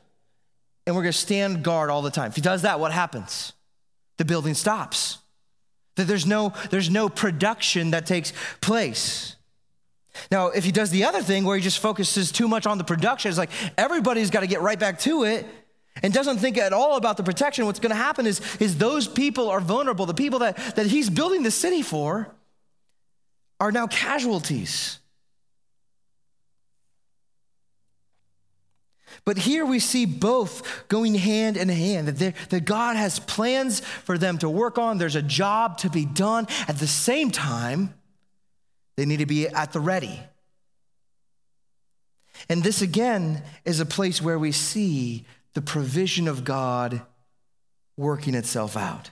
and 0.87 0.95
we're 0.95 1.03
going 1.03 1.13
to 1.13 1.19
stand 1.19 1.65
guard 1.65 1.91
all 1.91 2.03
the 2.03 2.11
time. 2.11 2.29
If 2.29 2.37
he 2.37 2.41
does 2.41 2.63
that, 2.63 2.79
what 2.79 2.93
happens? 2.93 3.53
The 4.19 4.25
building 4.25 4.55
stops. 4.55 5.19
That 5.97 6.05
there's 6.05 6.27
no, 6.27 6.53
there's 6.71 6.91
no 6.91 7.09
production 7.09 7.91
that 7.91 8.07
takes 8.07 8.33
place. 8.61 9.37
Now, 10.31 10.49
if 10.49 10.65
he 10.65 10.73
does 10.73 10.91
the 10.91 11.05
other 11.05 11.23
thing 11.23 11.45
where 11.45 11.57
he 11.57 11.63
just 11.63 11.79
focuses 11.79 12.33
too 12.33 12.49
much 12.49 12.67
on 12.67 12.79
the 12.79 12.85
production, 12.85 13.29
it's 13.29 13.39
like 13.39 13.51
everybody's 13.77 14.31
got 14.31 14.41
to 14.41 14.47
get 14.47 14.61
right 14.61 14.79
back 14.79 14.99
to 15.01 15.25
it 15.25 15.47
and 16.03 16.13
doesn't 16.13 16.39
think 16.39 16.59
at 16.59 16.73
all 16.73 16.97
about 16.97 17.17
the 17.17 17.23
protection, 17.23 17.67
what's 17.67 17.81
going 17.81 17.91
to 17.91 17.97
happen 17.97 18.27
is, 18.27 18.41
is 18.61 18.77
those 18.79 19.09
people 19.09 19.49
are 19.49 19.61
vulnerable. 19.61 20.07
The 20.07 20.15
people 20.15 20.41
that, 20.41 20.57
that 20.77 20.87
he's 20.87 21.09
building 21.09 21.43
the 21.43 21.51
city 21.51 21.83
for 21.83 22.29
are 23.61 23.73
now 23.73 23.87
casualties. 23.87 24.99
But 29.27 29.39
here 29.39 29.67
we 29.67 29.81
see 29.81 30.07
both 30.07 30.87
going 30.87 31.17
hand 31.17 31.57
in 31.57 31.69
hand, 31.69 32.07
that, 32.07 32.35
that 32.49 32.65
God 32.65 32.97
has 32.97 33.19
plans 33.19 33.81
for 33.81 34.17
them 34.17 34.39
to 34.39 34.49
work 34.49 34.79
on. 34.79 34.99
There's 34.99 35.17
a 35.17 35.21
job 35.21 35.79
to 35.79 35.91
be 35.91 36.05
done. 36.05 36.47
At 36.69 36.79
the 36.79 36.87
same 36.87 37.33
time, 37.33 37.93
they 38.95 39.05
need 39.05 39.19
to 39.19 39.27
be 39.27 39.49
at 39.49 39.73
the 39.73 39.81
ready. 39.81 40.21
And 42.49 42.63
this 42.63 42.81
again 42.81 43.43
is 43.65 43.81
a 43.81 43.87
place 43.87 44.23
where 44.23 44.39
we 44.39 44.53
see 44.53 45.25
the 45.55 45.63
provision 45.63 46.29
of 46.29 46.45
God 46.45 47.03
working 47.97 48.37
itself 48.37 48.77
out. 48.77 49.11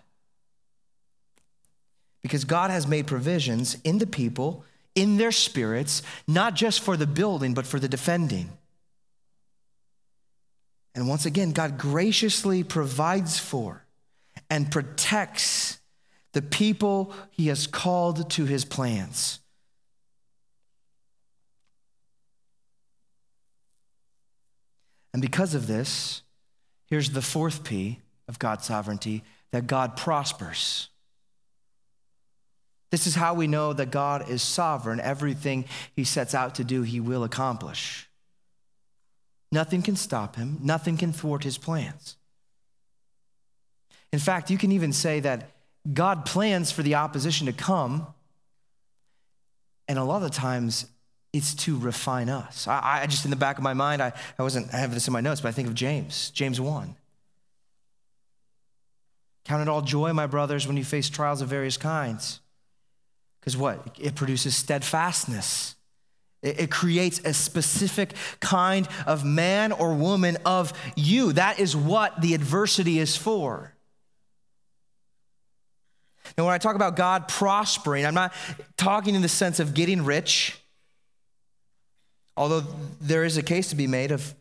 Because 2.23 2.45
God 2.45 2.71
has 2.71 2.87
made 2.87 3.09
provisions 3.09 3.79
in 3.83 3.99
the 3.99 4.07
people, 4.07 4.65
in 4.95 5.17
their 5.17 5.33
spirits, 5.33 6.03
not 6.29 6.55
just 6.55 6.81
for 6.81 6.97
the 6.97 7.07
building, 7.07 7.53
but 7.53 7.67
for 7.67 7.81
the 7.81 7.89
defending. 7.89 8.51
And 10.95 11.09
once 11.09 11.27
again, 11.27 11.53
God 11.53 11.79
graciously 11.79 12.63
provides 12.63 13.39
for 13.39 13.85
and 14.49 14.71
protects 14.71 15.79
the 16.33 16.43
people 16.43 17.13
he 17.31 17.49
has 17.49 17.67
called 17.67 18.31
to 18.31 18.45
his 18.45 18.65
plans. 18.65 19.41
And 25.13 25.23
because 25.23 25.55
of 25.55 25.67
this, 25.67 26.25
Here's 26.87 27.11
the 27.11 27.23
fourth 27.23 27.65
P 27.65 28.01
of 28.29 28.39
God's 28.39 28.67
sovereignty 28.67 29.25
that 29.51 29.67
God 29.67 29.97
prospers. 29.97 30.89
This 32.91 33.07
is 33.07 33.15
how 33.15 33.35
we 33.35 33.47
know 33.47 33.73
that 33.73 33.91
God 33.91 34.31
is 34.31 34.43
sovereign. 34.43 35.01
Everything 35.01 35.65
he 35.97 36.05
sets 36.05 36.35
out 36.35 36.55
to 36.57 36.65
do, 36.65 36.83
he 36.83 37.01
will 37.01 37.25
accomplish. 37.25 38.09
Nothing 39.53 39.83
can 39.83 39.97
stop 39.97 40.37
him, 40.37 40.59
nothing 40.63 40.97
can 40.97 41.13
thwart 41.13 41.45
his 41.45 41.59
plans. 41.59 42.17
In 44.13 44.19
fact, 44.19 44.51
you 44.51 44.59
can 44.59 44.73
even 44.73 44.93
say 44.93 45.21
that 45.21 45.51
God 45.93 46.25
plans 46.25 46.71
for 46.71 46.83
the 46.83 46.95
opposition 46.95 47.47
to 47.47 47.53
come, 47.53 48.07
and 49.89 49.99
a 49.99 50.05
lot 50.05 50.23
of 50.23 50.31
times 50.31 50.87
it's 51.33 51.55
to 51.55 51.77
refine 51.77 52.29
us. 52.29 52.69
I, 52.69 53.01
I, 53.03 53.07
just 53.07 53.25
in 53.25 53.31
the 53.31 53.37
back 53.37 53.59
of 53.59 53.65
my 53.65 53.75
mind, 53.75 54.01
I, 54.01 54.13
I 54.39 54.43
wasn't, 54.43 54.73
I 54.73 54.79
have 54.79 54.95
this 54.95 55.09
in 55.09 55.13
my 55.13 55.21
notes, 55.21 55.41
but 55.41 55.49
I 55.49 55.53
think 55.53 55.67
of 55.67 55.75
James, 55.75 56.31
James 56.31 56.61
1. 56.61 56.95
Count 59.45 59.63
it 59.63 59.69
all 59.69 59.83
joy, 59.83 60.13
my 60.13 60.27
brothers, 60.27 60.67
when 60.67 60.77
you 60.77 60.85
face 60.85 61.11
trials 61.11 61.43
of 61.43 61.49
various 61.49 61.77
kinds. 61.77 62.41
Because 63.41 63.57
what? 63.57 63.99
It 64.01 64.15
produces 64.15 64.57
steadfastness. 64.57 65.74
It, 66.45 66.71
creates 66.71 67.21
a 67.25 67.33
specific 67.33 68.13
kind 68.39 68.87
of 69.07 69.25
man 69.25 69.73
or 69.73 69.95
woman 69.95 70.37
of 70.45 70.75
you. 70.95 71.33
That 71.33 71.59
is 71.59 71.75
what 71.75 72.21
the 72.21 72.35
adversity 72.35 72.99
is 72.99 73.17
for. 73.17 73.73
Now, 76.37 76.45
when 76.45 76.55
I 76.55 76.59
talk 76.59 76.77
about 76.77 76.97
God 76.97 77.29
prospering, 77.29 78.05
I'm 78.05 78.15
not 78.15 78.35
talking 78.77 79.15
in 79.15 79.23
the 79.23 79.29
sense 79.29 79.59
of 79.59 79.73
getting 79.73 80.05
rich. 80.05 80.59
Although 82.37 82.65
there 83.01 83.25
is 83.25 83.37
a 83.37 83.43
case 83.43 83.71
to 83.71 83.77
be 83.77 83.87
made 83.87 84.11
of 84.11 84.35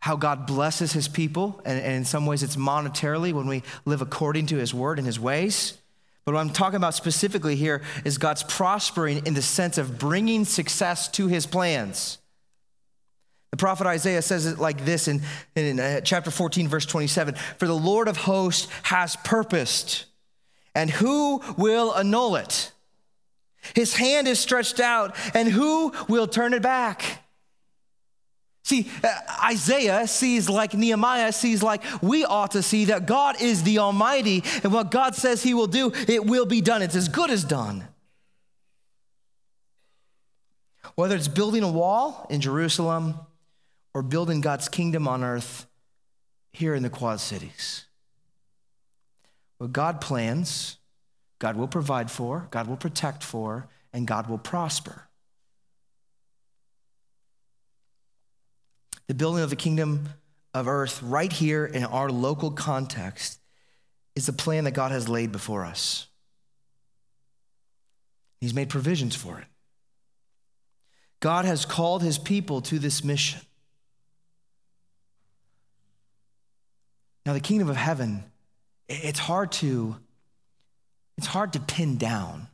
how 0.00 0.16
God 0.16 0.46
blesses 0.46 0.92
his 0.92 1.08
people, 1.08 1.60
and, 1.64 1.78
in 1.78 2.04
some 2.04 2.26
ways 2.26 2.42
it's 2.42 2.56
monetarily 2.56 3.32
when 3.32 3.46
we 3.46 3.62
live 3.84 4.02
according 4.02 4.46
to 4.46 4.56
his 4.56 4.74
word 4.74 4.98
and 4.98 5.06
his 5.06 5.20
ways. 5.20 5.79
But 6.30 6.36
what 6.36 6.42
I'm 6.42 6.50
talking 6.50 6.76
about 6.76 6.94
specifically 6.94 7.56
here 7.56 7.82
is 8.04 8.16
God's 8.16 8.44
prospering 8.44 9.26
in 9.26 9.34
the 9.34 9.42
sense 9.42 9.78
of 9.78 9.98
bringing 9.98 10.44
success 10.44 11.08
to 11.08 11.26
his 11.26 11.44
plans. 11.44 12.18
The 13.50 13.56
prophet 13.56 13.88
Isaiah 13.88 14.22
says 14.22 14.46
it 14.46 14.60
like 14.60 14.84
this 14.84 15.08
in, 15.08 15.22
in 15.56 15.80
uh, 15.80 16.02
chapter 16.02 16.30
14, 16.30 16.68
verse 16.68 16.86
27 16.86 17.34
For 17.58 17.66
the 17.66 17.74
Lord 17.74 18.06
of 18.06 18.16
hosts 18.16 18.68
has 18.84 19.16
purposed, 19.24 20.04
and 20.72 20.88
who 20.88 21.42
will 21.58 21.92
annul 21.96 22.36
it? 22.36 22.70
His 23.74 23.96
hand 23.96 24.28
is 24.28 24.38
stretched 24.38 24.78
out, 24.78 25.16
and 25.34 25.48
who 25.48 25.92
will 26.06 26.28
turn 26.28 26.54
it 26.54 26.62
back? 26.62 27.19
See, 28.70 28.88
uh, 29.02 29.08
Isaiah 29.46 30.06
sees 30.06 30.48
like 30.48 30.74
Nehemiah 30.74 31.32
sees 31.32 31.60
like 31.60 31.82
we 32.00 32.24
ought 32.24 32.52
to 32.52 32.62
see 32.62 32.84
that 32.84 33.04
God 33.04 33.42
is 33.42 33.64
the 33.64 33.80
Almighty, 33.80 34.44
and 34.62 34.72
what 34.72 34.92
God 34.92 35.16
says 35.16 35.42
He 35.42 35.54
will 35.54 35.66
do, 35.66 35.90
it 36.06 36.24
will 36.24 36.46
be 36.46 36.60
done. 36.60 36.80
It's 36.80 36.94
as 36.94 37.08
good 37.08 37.30
as 37.30 37.42
done. 37.42 37.88
Whether 40.94 41.16
it's 41.16 41.26
building 41.26 41.64
a 41.64 41.70
wall 41.70 42.28
in 42.30 42.40
Jerusalem 42.40 43.16
or 43.92 44.04
building 44.04 44.40
God's 44.40 44.68
kingdom 44.68 45.08
on 45.08 45.24
earth 45.24 45.66
here 46.52 46.76
in 46.76 46.84
the 46.84 46.90
Quad 46.90 47.18
Cities. 47.18 47.86
What 49.58 49.72
God 49.72 50.00
plans, 50.00 50.76
God 51.40 51.56
will 51.56 51.66
provide 51.66 52.08
for, 52.08 52.46
God 52.52 52.68
will 52.68 52.76
protect 52.76 53.24
for, 53.24 53.66
and 53.92 54.06
God 54.06 54.28
will 54.28 54.38
prosper. 54.38 55.08
The 59.10 59.14
building 59.14 59.42
of 59.42 59.50
the 59.50 59.56
kingdom 59.56 60.10
of 60.54 60.68
earth 60.68 61.02
right 61.02 61.32
here 61.32 61.66
in 61.66 61.82
our 61.82 62.10
local 62.10 62.52
context 62.52 63.40
is 64.14 64.26
the 64.26 64.32
plan 64.32 64.62
that 64.62 64.70
God 64.70 64.92
has 64.92 65.08
laid 65.08 65.32
before 65.32 65.64
us. 65.64 66.06
He's 68.40 68.54
made 68.54 68.68
provisions 68.68 69.16
for 69.16 69.40
it. 69.40 69.46
God 71.18 71.44
has 71.44 71.64
called 71.64 72.04
his 72.04 72.18
people 72.18 72.60
to 72.60 72.78
this 72.78 73.02
mission. 73.02 73.40
Now, 77.26 77.32
the 77.32 77.40
kingdom 77.40 77.68
of 77.68 77.74
heaven, 77.74 78.22
it's 78.88 79.18
hard 79.18 79.50
to, 79.54 79.96
it's 81.18 81.26
hard 81.26 81.54
to 81.54 81.58
pin 81.58 81.98
down. 81.98 82.46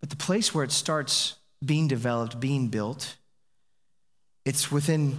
But 0.00 0.10
the 0.10 0.16
place 0.16 0.54
where 0.54 0.64
it 0.64 0.70
starts 0.70 1.37
being 1.64 1.88
developed, 1.88 2.38
being 2.38 2.68
built. 2.68 3.16
It's 4.44 4.70
within 4.70 5.18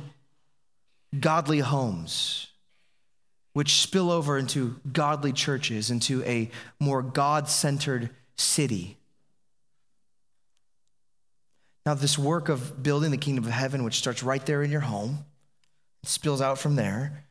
godly 1.17 1.59
homes, 1.59 2.47
which 3.53 3.81
spill 3.81 4.11
over 4.11 4.37
into 4.37 4.79
godly 4.91 5.33
churches, 5.33 5.91
into 5.91 6.23
a 6.23 6.49
more 6.79 7.01
God 7.01 7.49
centered 7.49 8.09
city. 8.37 8.97
Now, 11.85 11.93
this 11.93 12.17
work 12.17 12.49
of 12.49 12.83
building 12.83 13.11
the 13.11 13.17
kingdom 13.17 13.45
of 13.45 13.51
heaven, 13.51 13.83
which 13.83 13.97
starts 13.97 14.21
right 14.21 14.45
there 14.45 14.61
in 14.61 14.71
your 14.71 14.81
home, 14.81 15.25
spills 16.03 16.41
out 16.41 16.59
from 16.59 16.75
there, 16.75 17.23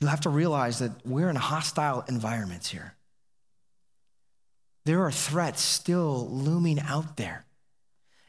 you 0.00 0.06
have 0.06 0.20
to 0.22 0.30
realize 0.30 0.78
that 0.78 0.92
we're 1.04 1.28
in 1.28 1.36
hostile 1.36 2.04
environments 2.08 2.70
here 2.70 2.94
there 4.88 5.02
are 5.02 5.12
threats 5.12 5.60
still 5.60 6.26
looming 6.30 6.80
out 6.80 7.18
there. 7.18 7.44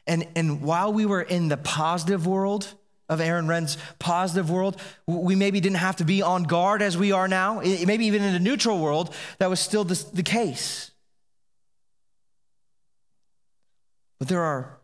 And, 0.06 0.28
and 0.36 0.60
while 0.60 0.92
we 0.92 1.06
were 1.06 1.22
in 1.22 1.48
the 1.48 1.56
positive 1.56 2.26
world 2.26 2.74
of 3.08 3.18
Aaron 3.18 3.48
Renn's 3.48 3.78
positive 3.98 4.50
world, 4.50 4.78
we 5.06 5.34
maybe 5.34 5.60
didn't 5.60 5.78
have 5.78 5.96
to 5.96 6.04
be 6.04 6.20
on 6.20 6.42
guard 6.42 6.82
as 6.82 6.98
we 6.98 7.12
are 7.12 7.28
now. 7.28 7.60
Maybe 7.60 8.04
even 8.04 8.22
in 8.22 8.34
the 8.34 8.38
neutral 8.38 8.78
world, 8.78 9.14
that 9.38 9.48
was 9.48 9.58
still 9.58 9.84
the, 9.84 10.04
the 10.12 10.22
case. 10.22 10.90
But 14.18 14.28
there 14.28 14.42
are 14.42 14.78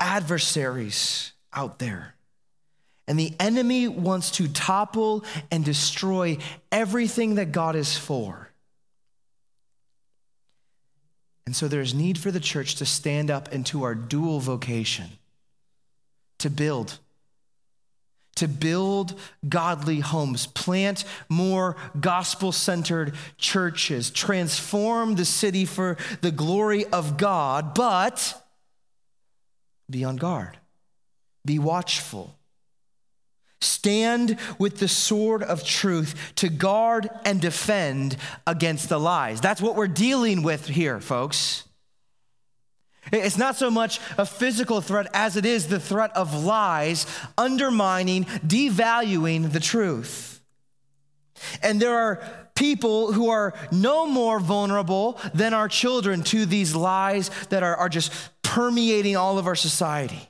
adversaries 0.00 1.34
out 1.52 1.78
there. 1.78 2.16
And 3.06 3.16
the 3.16 3.32
enemy 3.38 3.86
wants 3.86 4.32
to 4.32 4.48
topple 4.48 5.24
and 5.52 5.64
destroy 5.64 6.38
everything 6.72 7.36
that 7.36 7.52
God 7.52 7.76
is 7.76 7.96
for. 7.96 8.43
And 11.46 11.54
so 11.54 11.68
there's 11.68 11.94
need 11.94 12.18
for 12.18 12.30
the 12.30 12.40
church 12.40 12.76
to 12.76 12.86
stand 12.86 13.30
up 13.30 13.52
into 13.52 13.82
our 13.82 13.94
dual 13.94 14.40
vocation 14.40 15.10
to 16.38 16.50
build. 16.50 16.98
To 18.36 18.48
build 18.48 19.18
godly 19.48 20.00
homes, 20.00 20.46
plant 20.46 21.04
more 21.28 21.76
gospel 22.00 22.50
centered 22.50 23.14
churches, 23.38 24.10
transform 24.10 25.14
the 25.14 25.24
city 25.24 25.64
for 25.64 25.96
the 26.20 26.32
glory 26.32 26.84
of 26.86 27.16
God, 27.16 27.74
but 27.74 28.42
be 29.88 30.04
on 30.04 30.16
guard, 30.16 30.58
be 31.44 31.58
watchful. 31.58 32.34
Stand 33.64 34.38
with 34.58 34.78
the 34.78 34.88
sword 34.88 35.42
of 35.42 35.64
truth 35.64 36.32
to 36.36 36.48
guard 36.48 37.08
and 37.24 37.40
defend 37.40 38.16
against 38.46 38.88
the 38.88 39.00
lies. 39.00 39.40
That's 39.40 39.62
what 39.62 39.76
we're 39.76 39.88
dealing 39.88 40.42
with 40.42 40.66
here, 40.66 41.00
folks. 41.00 41.64
It's 43.12 43.38
not 43.38 43.56
so 43.56 43.70
much 43.70 44.00
a 44.16 44.24
physical 44.24 44.80
threat 44.80 45.08
as 45.12 45.36
it 45.36 45.44
is 45.44 45.68
the 45.68 45.80
threat 45.80 46.10
of 46.16 46.44
lies 46.44 47.06
undermining, 47.36 48.24
devaluing 48.24 49.52
the 49.52 49.60
truth. 49.60 50.40
And 51.62 51.80
there 51.80 51.96
are 51.96 52.22
people 52.54 53.12
who 53.12 53.28
are 53.28 53.52
no 53.70 54.06
more 54.06 54.40
vulnerable 54.40 55.18
than 55.34 55.52
our 55.52 55.68
children 55.68 56.22
to 56.22 56.46
these 56.46 56.74
lies 56.74 57.30
that 57.50 57.62
are, 57.62 57.76
are 57.76 57.88
just 57.88 58.12
permeating 58.42 59.16
all 59.16 59.38
of 59.38 59.46
our 59.46 59.56
society. 59.56 60.28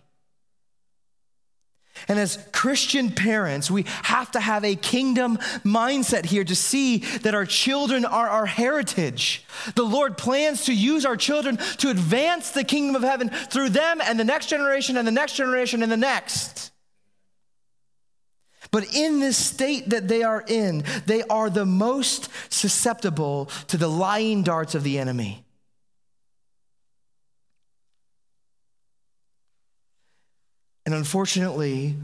And 2.08 2.18
as 2.18 2.38
Christian 2.52 3.10
parents, 3.10 3.70
we 3.70 3.84
have 4.02 4.30
to 4.32 4.40
have 4.40 4.64
a 4.64 4.76
kingdom 4.76 5.38
mindset 5.64 6.26
here 6.26 6.44
to 6.44 6.54
see 6.54 6.98
that 6.98 7.34
our 7.34 7.46
children 7.46 8.04
are 8.04 8.28
our 8.28 8.46
heritage. 8.46 9.44
The 9.74 9.84
Lord 9.84 10.18
plans 10.18 10.64
to 10.64 10.74
use 10.74 11.06
our 11.06 11.16
children 11.16 11.56
to 11.78 11.90
advance 11.90 12.50
the 12.50 12.64
kingdom 12.64 12.96
of 12.96 13.02
heaven 13.02 13.28
through 13.30 13.70
them 13.70 14.00
and 14.02 14.18
the 14.18 14.24
next 14.24 14.46
generation 14.46 14.96
and 14.96 15.06
the 15.06 15.12
next 15.12 15.36
generation 15.36 15.82
and 15.82 15.90
the 15.90 15.96
next. 15.96 16.72
But 18.70 18.92
in 18.92 19.20
this 19.20 19.36
state 19.36 19.90
that 19.90 20.08
they 20.08 20.24
are 20.24 20.42
in, 20.46 20.84
they 21.06 21.22
are 21.22 21.48
the 21.48 21.64
most 21.64 22.28
susceptible 22.48 23.46
to 23.68 23.76
the 23.76 23.88
lying 23.88 24.42
darts 24.42 24.74
of 24.74 24.82
the 24.82 24.98
enemy. 24.98 25.43
And 30.86 30.94
unfortunately, 30.94 31.96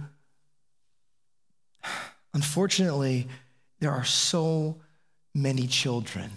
unfortunately, 2.35 3.29
there 3.81 3.91
are 3.91 4.05
so 4.05 4.77
many 5.35 5.67
children 5.67 6.31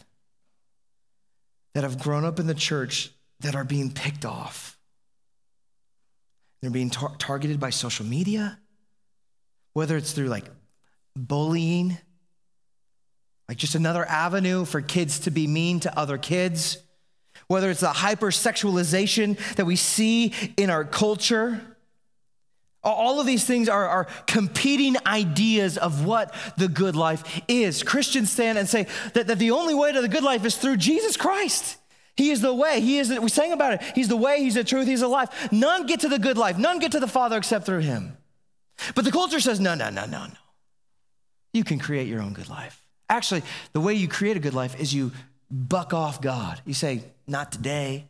that 1.74 1.84
have 1.84 2.00
grown 2.00 2.26
up 2.26 2.39
in 2.39 2.48
the 2.48 2.54
church 2.54 3.12
that 3.39 3.56
are 3.56 3.64
being 3.64 3.91
picked 3.91 4.26
off. 4.26 4.78
They're 6.62 6.72
being 6.72 6.89
tar- 6.89 7.16
targeted 7.18 7.60
by 7.60 7.72
social 7.72 8.06
media, 8.06 8.60
whether 9.74 9.98
it's 9.98 10.12
through 10.14 10.28
like 10.28 10.46
bullying, 11.16 11.98
like 13.50 13.58
just 13.58 13.76
another 13.76 14.06
avenue 14.06 14.66
for 14.66 14.82
kids 14.82 15.20
to 15.20 15.32
be 15.32 15.48
mean 15.48 15.80
to 15.82 15.98
other 15.98 16.18
kids, 16.18 16.78
whether 17.48 17.70
it's 17.70 17.82
the 17.82 17.88
hypersexualization 17.88 19.56
that 19.56 19.66
we 19.66 19.76
see 19.76 20.34
in 20.56 20.70
our 20.70 20.86
culture 20.86 21.62
all 22.84 23.20
of 23.20 23.26
these 23.26 23.46
things 23.46 23.70
are, 23.70 23.88
are 23.88 24.08
competing 24.28 24.96
ideas 25.06 25.78
of 25.78 26.06
what 26.06 26.34
the 26.58 26.68
good 26.68 26.96
life 26.96 27.42
is. 27.48 27.84
Christians 27.84 28.32
stand 28.32 28.58
and 28.58 28.68
say 28.68 28.88
that, 29.14 29.28
that 29.28 29.40
the 29.40 29.52
only 29.52 29.74
way 29.74 29.92
to 29.92 30.02
the 30.02 30.08
good 30.08 30.24
life 30.24 30.44
is 30.46 30.58
through 30.58 30.78
Jesus 30.78 31.16
Christ. 31.16 31.78
He 32.16 32.30
is 32.30 32.42
the 32.42 32.54
way. 32.54 32.80
He 32.80 33.00
is, 33.00 33.10
the, 33.10 33.22
we 33.22 33.30
sang 33.30 33.52
about 33.54 33.74
it. 33.74 33.82
He's 33.96 34.08
the 34.08 34.18
way, 34.18 34.44
He's 34.44 34.56
the 34.56 34.64
truth, 34.64 34.88
He's 34.88 35.00
the 35.00 35.08
life. 35.08 35.52
None 35.52 35.88
get 35.88 36.02
to 36.02 36.10
the 36.10 36.20
good 36.20 36.38
life. 36.38 36.58
None 36.58 36.80
get 36.80 36.92
to 36.92 37.00
the 37.00 37.08
Father 37.08 37.38
except 37.38 37.66
through 37.66 37.80
Him. 37.80 38.18
But 38.96 39.06
the 39.06 39.12
culture 39.12 39.40
says, 39.40 39.60
no, 39.60 39.76
no, 39.76 39.90
no, 39.90 40.06
no, 40.06 40.26
no. 40.26 40.34
You 41.54 41.64
can 41.64 41.80
create 41.80 42.08
your 42.08 42.22
own 42.22 42.34
good 42.34 42.50
life. 42.50 42.82
Actually, 43.10 43.44
the 43.74 43.80
way 43.80 43.94
you 43.94 44.08
create 44.08 44.38
a 44.38 44.40
good 44.40 44.54
life 44.54 44.80
is 44.80 44.94
you 44.94 45.12
buck 45.50 45.94
off 45.94 46.22
God. 46.22 46.62
You 46.66 46.74
say, 46.74 47.04
not 47.28 47.52
today. 47.52 48.10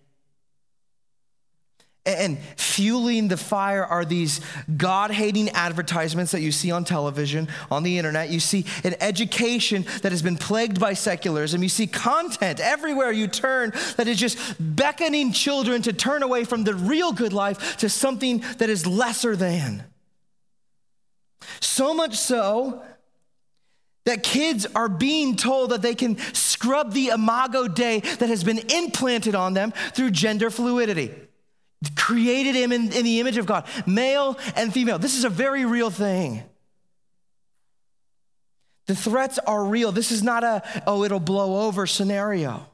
And 2.05 2.37
fueling 2.57 3.29
the 3.29 3.37
fire 3.37 3.85
are 3.85 4.03
these 4.03 4.41
God 4.75 5.11
hating 5.11 5.49
advertisements 5.49 6.33
that 6.33 6.41
you 6.41 6.51
see 6.51 6.69
on 6.69 6.83
television, 6.83 7.47
on 7.71 7.83
the 7.83 7.97
internet. 7.97 8.29
You 8.29 8.41
see 8.41 8.65
an 8.83 8.95
education 8.99 9.85
that 10.01 10.11
has 10.11 10.21
been 10.21 10.35
plagued 10.35 10.81
by 10.81 10.95
secularism. 10.95 11.63
You 11.63 11.69
see 11.69 11.87
content 11.87 12.59
everywhere 12.59 13.13
you 13.13 13.27
turn 13.27 13.71
that 13.95 14.09
is 14.09 14.17
just 14.17 14.37
beckoning 14.59 15.31
children 15.31 15.81
to 15.83 15.93
turn 15.93 16.23
away 16.23 16.43
from 16.43 16.65
the 16.65 16.73
real 16.73 17.13
good 17.13 17.31
life 17.31 17.77
to 17.77 17.87
something 17.87 18.43
that 18.57 18.69
is 18.69 18.85
lesser 18.85 19.37
than. 19.37 19.85
So 21.61 21.93
much 21.93 22.17
so 22.17 22.83
that 24.03 24.23
kids 24.23 24.67
are 24.75 24.89
being 24.89 25.37
told 25.37 25.69
that 25.69 25.81
they 25.81 25.95
can 25.95 26.17
scrub 26.33 26.91
the 26.91 27.07
imago 27.09 27.69
Dei 27.69 28.01
that 28.01 28.27
has 28.27 28.43
been 28.43 28.59
implanted 28.73 29.35
on 29.35 29.53
them 29.53 29.71
through 29.93 30.11
gender 30.11 30.49
fluidity 30.49 31.13
created 31.95 32.55
him 32.55 32.71
in, 32.71 32.91
in 32.91 33.03
the 33.03 33.19
image 33.19 33.37
of 33.37 33.45
God, 33.45 33.65
male 33.85 34.37
and 34.55 34.73
female. 34.73 34.99
This 34.99 35.15
is 35.15 35.23
a 35.23 35.29
very 35.29 35.65
real 35.65 35.89
thing. 35.89 36.43
The 38.85 38.95
threats 38.95 39.39
are 39.39 39.63
real. 39.63 39.91
This 39.91 40.11
is 40.11 40.23
not 40.23 40.43
a, 40.43 40.61
oh, 40.85 41.03
it'll 41.03 41.19
blow 41.19 41.65
over 41.65 41.87
scenario. 41.87 42.67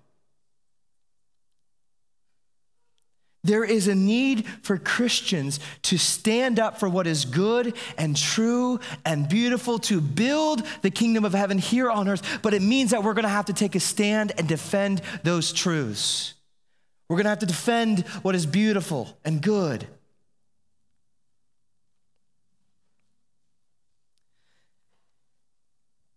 There 3.43 3.63
is 3.63 3.87
a 3.87 3.95
need 3.95 4.45
for 4.63 4.77
Christians 4.77 5.59
to 5.83 5.97
stand 5.97 6.59
up 6.59 6.77
for 6.77 6.89
what 6.89 7.07
is 7.07 7.23
good 7.23 7.73
and 7.97 8.15
true 8.15 8.79
and 9.05 9.29
beautiful, 9.29 9.79
to 9.79 10.01
build 10.01 10.63
the 10.81 10.91
kingdom 10.91 11.23
of 11.23 11.33
heaven 11.33 11.57
here 11.57 11.89
on 11.89 12.09
earth. 12.09 12.39
But 12.41 12.53
it 12.53 12.61
means 12.61 12.91
that 12.91 13.03
we're 13.03 13.13
going 13.13 13.23
to 13.23 13.29
have 13.29 13.45
to 13.45 13.53
take 13.53 13.75
a 13.75 13.79
stand 13.79 14.33
and 14.37 14.47
defend 14.47 15.01
those 15.23 15.53
truths. 15.53 16.33
We're 17.09 17.15
going 17.15 17.25
to 17.25 17.29
have 17.31 17.39
to 17.39 17.47
defend 17.47 18.01
what 18.21 18.35
is 18.35 18.45
beautiful 18.45 19.17
and 19.25 19.41
good. 19.41 19.87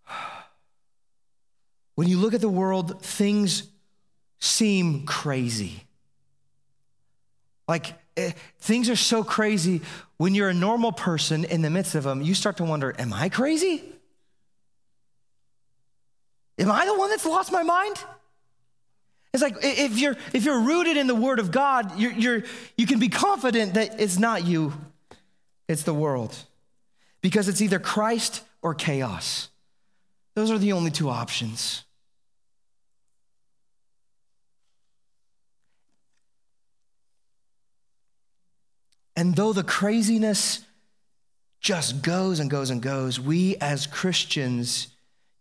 When 1.95 2.09
you 2.09 2.19
look 2.19 2.33
at 2.35 2.41
the 2.41 2.49
world, 2.49 3.03
things 3.03 3.65
seem 4.39 5.05
crazy. 5.05 5.85
Like 7.69 7.95
eh, 8.17 8.33
things 8.61 8.91
are 8.91 8.97
so 8.97 9.23
crazy. 9.23 9.83
When 10.17 10.35
you're 10.35 10.49
a 10.49 10.55
normal 10.55 10.93
person 10.93 11.45
in 11.45 11.63
the 11.63 11.71
midst 11.71 11.95
of 11.95 12.05
them, 12.05 12.23
you 12.23 12.35
start 12.35 12.57
to 12.57 12.65
wonder, 12.65 12.95
am 12.99 13.13
I 13.13 13.29
crazy? 13.29 13.83
Am 16.59 16.71
I 16.71 16.87
the 16.87 16.95
one 16.95 17.11
that's 17.11 17.27
lost 17.27 17.53
my 17.53 17.63
mind? 17.63 17.97
It's 19.33 19.43
like 19.43 19.57
if 19.63 19.99
you're 19.99 20.17
if 20.35 20.45
you're 20.45 20.61
rooted 20.61 20.99
in 20.99 21.07
the 21.07 21.15
Word 21.15 21.39
of 21.39 21.51
God, 21.51 21.99
you're, 21.99 22.13
you're 22.13 22.43
you 22.77 22.87
can 22.87 22.99
be 22.99 23.09
confident 23.09 23.75
that 23.75 23.99
it's 23.99 24.19
not 24.19 24.45
you, 24.45 24.75
it's 25.69 25.85
the 25.85 25.95
world, 25.95 26.37
because 27.23 27.49
it's 27.49 27.63
either 27.63 27.79
Christ 27.79 28.43
or 28.61 28.75
chaos. 28.75 29.49
Those 30.35 30.51
are 30.51 30.59
the 30.59 30.73
only 30.73 30.91
two 30.91 31.09
options. 31.09 31.85
And 39.17 39.37
though 39.37 39.53
the 39.53 39.63
craziness 39.63 40.65
just 41.61 42.03
goes 42.03 42.41
and 42.41 42.51
goes 42.51 42.71
and 42.71 42.83
goes, 42.83 43.21
we 43.21 43.57
as 43.61 43.87
Christians 43.87 44.89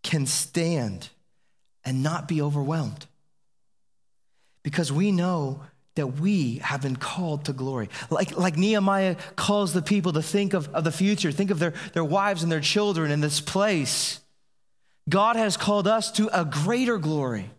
can 0.04 0.26
stand 0.26 1.10
and 1.84 2.04
not 2.04 2.28
be 2.28 2.42
overwhelmed 2.42 3.08
because 4.64 4.92
we 4.92 5.12
know 5.12 5.62
that 5.96 6.08
we 6.08 6.58
have 6.58 6.82
been 6.82 6.96
called 6.96 7.46
to 7.46 7.54
glory. 7.54 7.90
Like, 8.10 8.38
like 8.38 8.58
Nehemiah 8.58 9.18
calls 9.36 9.74
the 9.74 9.82
people 9.82 10.14
to 10.14 10.22
think 10.22 10.54
of, 10.54 10.74
of 10.74 10.84
the 10.84 10.92
future, 10.92 11.32
think 11.32 11.52
of 11.52 11.60
their, 11.60 11.74
their 11.94 12.04
wives 12.04 12.44
and 12.44 12.52
their 12.52 12.62
children 12.62 13.12
in 13.12 13.20
this 13.20 13.42
place. 13.42 14.22
God 15.10 15.36
has 15.36 15.58
called 15.58 15.88
us 15.88 16.12
to 16.14 16.30
a 16.32 16.46
greater 16.46 16.98
glory. 16.98 17.50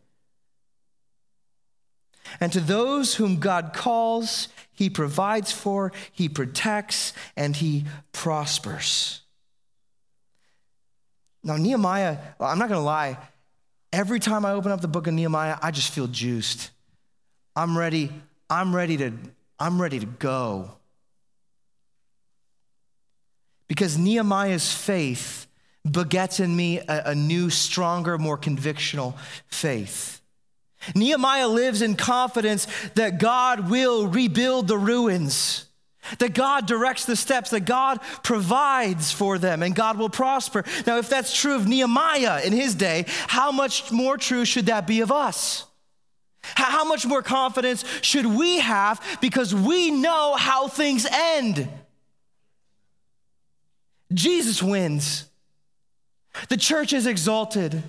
And 2.40 2.50
to 2.52 2.60
those 2.60 3.16
whom 3.16 3.40
God 3.40 3.72
calls, 3.74 4.48
he 4.72 4.88
provides 4.88 5.52
for, 5.52 5.92
he 6.12 6.28
protects, 6.28 7.12
and 7.36 7.54
he 7.54 7.84
prospers. 8.12 9.20
Now, 11.44 11.56
Nehemiah, 11.56 12.16
I'm 12.40 12.58
not 12.58 12.68
going 12.68 12.80
to 12.80 12.84
lie, 12.84 13.18
every 13.92 14.20
time 14.20 14.46
I 14.46 14.52
open 14.52 14.72
up 14.72 14.80
the 14.80 14.88
book 14.88 15.06
of 15.06 15.12
Nehemiah, 15.12 15.58
I 15.60 15.70
just 15.70 15.92
feel 15.92 16.06
juiced. 16.06 16.70
I'm 17.54 17.76
ready, 17.76 18.10
I'm 18.48 18.74
ready 18.74 18.96
to, 18.98 19.12
I'm 19.58 19.80
ready 19.80 20.00
to 20.00 20.06
go. 20.06 20.70
Because 23.68 23.98
Nehemiah's 23.98 24.72
faith 24.72 25.46
begets 25.90 26.40
in 26.40 26.54
me 26.54 26.78
a, 26.78 27.02
a 27.06 27.14
new, 27.14 27.50
stronger, 27.50 28.18
more 28.18 28.38
convictional 28.38 29.14
faith. 29.48 30.20
Nehemiah 30.94 31.48
lives 31.48 31.82
in 31.82 31.94
confidence 31.94 32.66
that 32.94 33.18
God 33.18 33.70
will 33.70 34.06
rebuild 34.08 34.68
the 34.68 34.78
ruins, 34.78 35.66
that 36.18 36.34
God 36.34 36.66
directs 36.66 37.04
the 37.04 37.16
steps, 37.16 37.50
that 37.50 37.60
God 37.60 38.00
provides 38.22 39.12
for 39.12 39.38
them, 39.38 39.62
and 39.62 39.76
God 39.76 39.98
will 39.98 40.10
prosper. 40.10 40.64
Now, 40.86 40.98
if 40.98 41.08
that's 41.08 41.38
true 41.38 41.54
of 41.54 41.68
Nehemiah 41.68 42.42
in 42.44 42.52
his 42.52 42.74
day, 42.74 43.04
how 43.28 43.52
much 43.52 43.92
more 43.92 44.16
true 44.16 44.44
should 44.44 44.66
that 44.66 44.86
be 44.86 45.00
of 45.00 45.12
us? 45.12 45.66
How 46.42 46.84
much 46.84 47.06
more 47.06 47.22
confidence 47.22 47.84
should 48.02 48.26
we 48.26 48.58
have 48.60 49.00
because 49.20 49.54
we 49.54 49.90
know 49.90 50.34
how 50.34 50.68
things 50.68 51.06
end? 51.10 51.68
Jesus 54.12 54.62
wins. 54.62 55.26
The 56.48 56.56
church 56.56 56.92
is 56.92 57.06
exalted. 57.06 57.82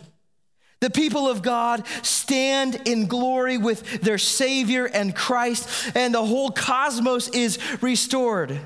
The 0.80 0.90
people 0.90 1.30
of 1.30 1.42
God 1.42 1.88
stand 2.02 2.82
in 2.86 3.08
glory 3.08 3.58
with 3.58 4.02
their 4.02 4.18
Savior 4.18 4.86
and 4.86 5.16
Christ, 5.16 5.96
and 5.96 6.14
the 6.14 6.26
whole 6.26 6.52
cosmos 6.52 7.30
is 7.30 7.58
restored. 7.82 8.60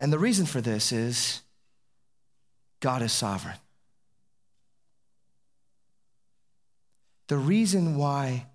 And 0.00 0.12
the 0.12 0.18
reason 0.18 0.44
for 0.44 0.60
this 0.60 0.92
is 0.92 1.42
God 2.80 3.02
is 3.02 3.12
sovereign. 3.12 3.56
The 7.28 7.38
reason 7.38 7.96
why 7.96 8.46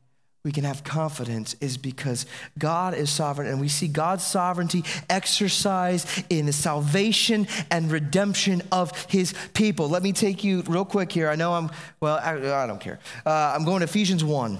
we 0.44 0.52
can 0.52 0.66
have 0.66 0.84
confidence 0.84 1.56
is 1.62 1.78
because 1.78 2.26
God 2.60 2.94
is 2.94 3.10
sovereign 3.10 3.48
and 3.48 3.62
we 3.62 3.70
see 3.70 3.88
God's 3.88 4.26
sovereignty 4.26 4.84
exercised 5.10 6.08
in 6.30 6.48
the 6.48 6.54
salvation 6.54 7.48
and 7.72 7.90
redemption 7.90 8.62
of 8.72 9.06
his 9.06 9.34
people. 9.54 9.88
Let 9.88 10.04
me 10.04 10.12
take 10.12 10.44
you 10.44 10.62
real 10.64 10.84
quick 10.84 11.14
here. 11.14 11.30
I 11.30 11.36
know 11.36 11.54
I'm, 11.54 11.72
well, 12.02 12.20
I, 12.22 12.64
I 12.64 12.68
don't 12.68 12.82
care. 12.82 13.00
Uh, 13.26 13.54
I'm 13.56 13.64
going 13.64 13.80
to 13.80 13.86
Ephesians 13.86 14.24
1. 14.24 14.60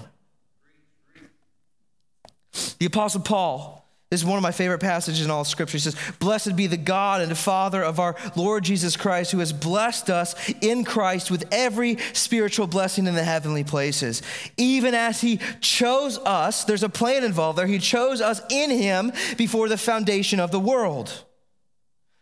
The 2.78 2.86
Apostle 2.86 3.20
Paul 3.20 3.83
this 4.14 4.20
is 4.20 4.26
one 4.26 4.38
of 4.38 4.44
my 4.44 4.52
favorite 4.52 4.78
passages 4.78 5.24
in 5.24 5.30
all 5.32 5.42
scripture. 5.42 5.76
He 5.76 5.80
says, 5.80 5.96
Blessed 6.20 6.54
be 6.54 6.68
the 6.68 6.76
God 6.76 7.20
and 7.20 7.32
the 7.32 7.34
Father 7.34 7.82
of 7.82 7.98
our 7.98 8.14
Lord 8.36 8.62
Jesus 8.62 8.96
Christ, 8.96 9.32
who 9.32 9.40
has 9.40 9.52
blessed 9.52 10.08
us 10.08 10.36
in 10.60 10.84
Christ 10.84 11.32
with 11.32 11.48
every 11.50 11.96
spiritual 12.12 12.68
blessing 12.68 13.08
in 13.08 13.16
the 13.16 13.24
heavenly 13.24 13.64
places. 13.64 14.22
Even 14.56 14.94
as 14.94 15.20
he 15.20 15.40
chose 15.60 16.16
us, 16.18 16.62
there's 16.62 16.84
a 16.84 16.88
plan 16.88 17.24
involved 17.24 17.58
there. 17.58 17.66
He 17.66 17.80
chose 17.80 18.20
us 18.20 18.40
in 18.50 18.70
him 18.70 19.10
before 19.36 19.68
the 19.68 19.76
foundation 19.76 20.38
of 20.38 20.52
the 20.52 20.60
world. 20.60 21.24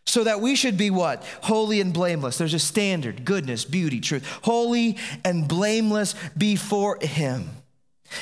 So 0.07 0.23
that 0.23 0.41
we 0.41 0.55
should 0.55 0.79
be 0.79 0.89
what? 0.89 1.23
Holy 1.43 1.79
and 1.79 1.93
blameless. 1.93 2.39
There's 2.39 2.55
a 2.55 2.59
standard 2.59 3.23
goodness, 3.23 3.65
beauty, 3.65 3.99
truth. 3.99 4.27
Holy 4.41 4.97
and 5.23 5.47
blameless 5.47 6.15
before 6.35 6.97
him. 7.03 7.51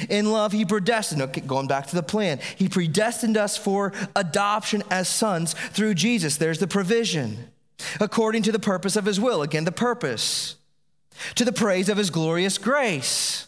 In 0.10 0.32
love, 0.32 0.52
he 0.52 0.66
predestined, 0.66 1.22
okay, 1.22 1.42
going 1.42 1.68
back 1.68 1.88
to 1.88 1.96
the 1.96 2.04
plan, 2.04 2.40
he 2.58 2.68
predestined 2.70 3.38
us 3.38 3.58
for 3.58 3.94
adoption 4.16 4.84
as 4.90 5.08
sons 5.08 5.54
through 5.72 5.96
Jesus. 5.96 6.38
There's 6.38 6.60
the 6.60 6.68
provision. 6.68 7.50
According 8.00 8.44
to 8.44 8.52
the 8.52 8.60
purpose 8.60 8.96
of 8.96 9.06
his 9.06 9.20
will. 9.20 9.42
Again, 9.42 9.66
the 9.66 9.72
purpose. 9.72 10.56
To 11.36 11.46
the 11.46 11.52
praise 11.52 11.90
of 11.90 11.98
his 11.98 12.10
glorious 12.10 12.58
grace 12.58 13.48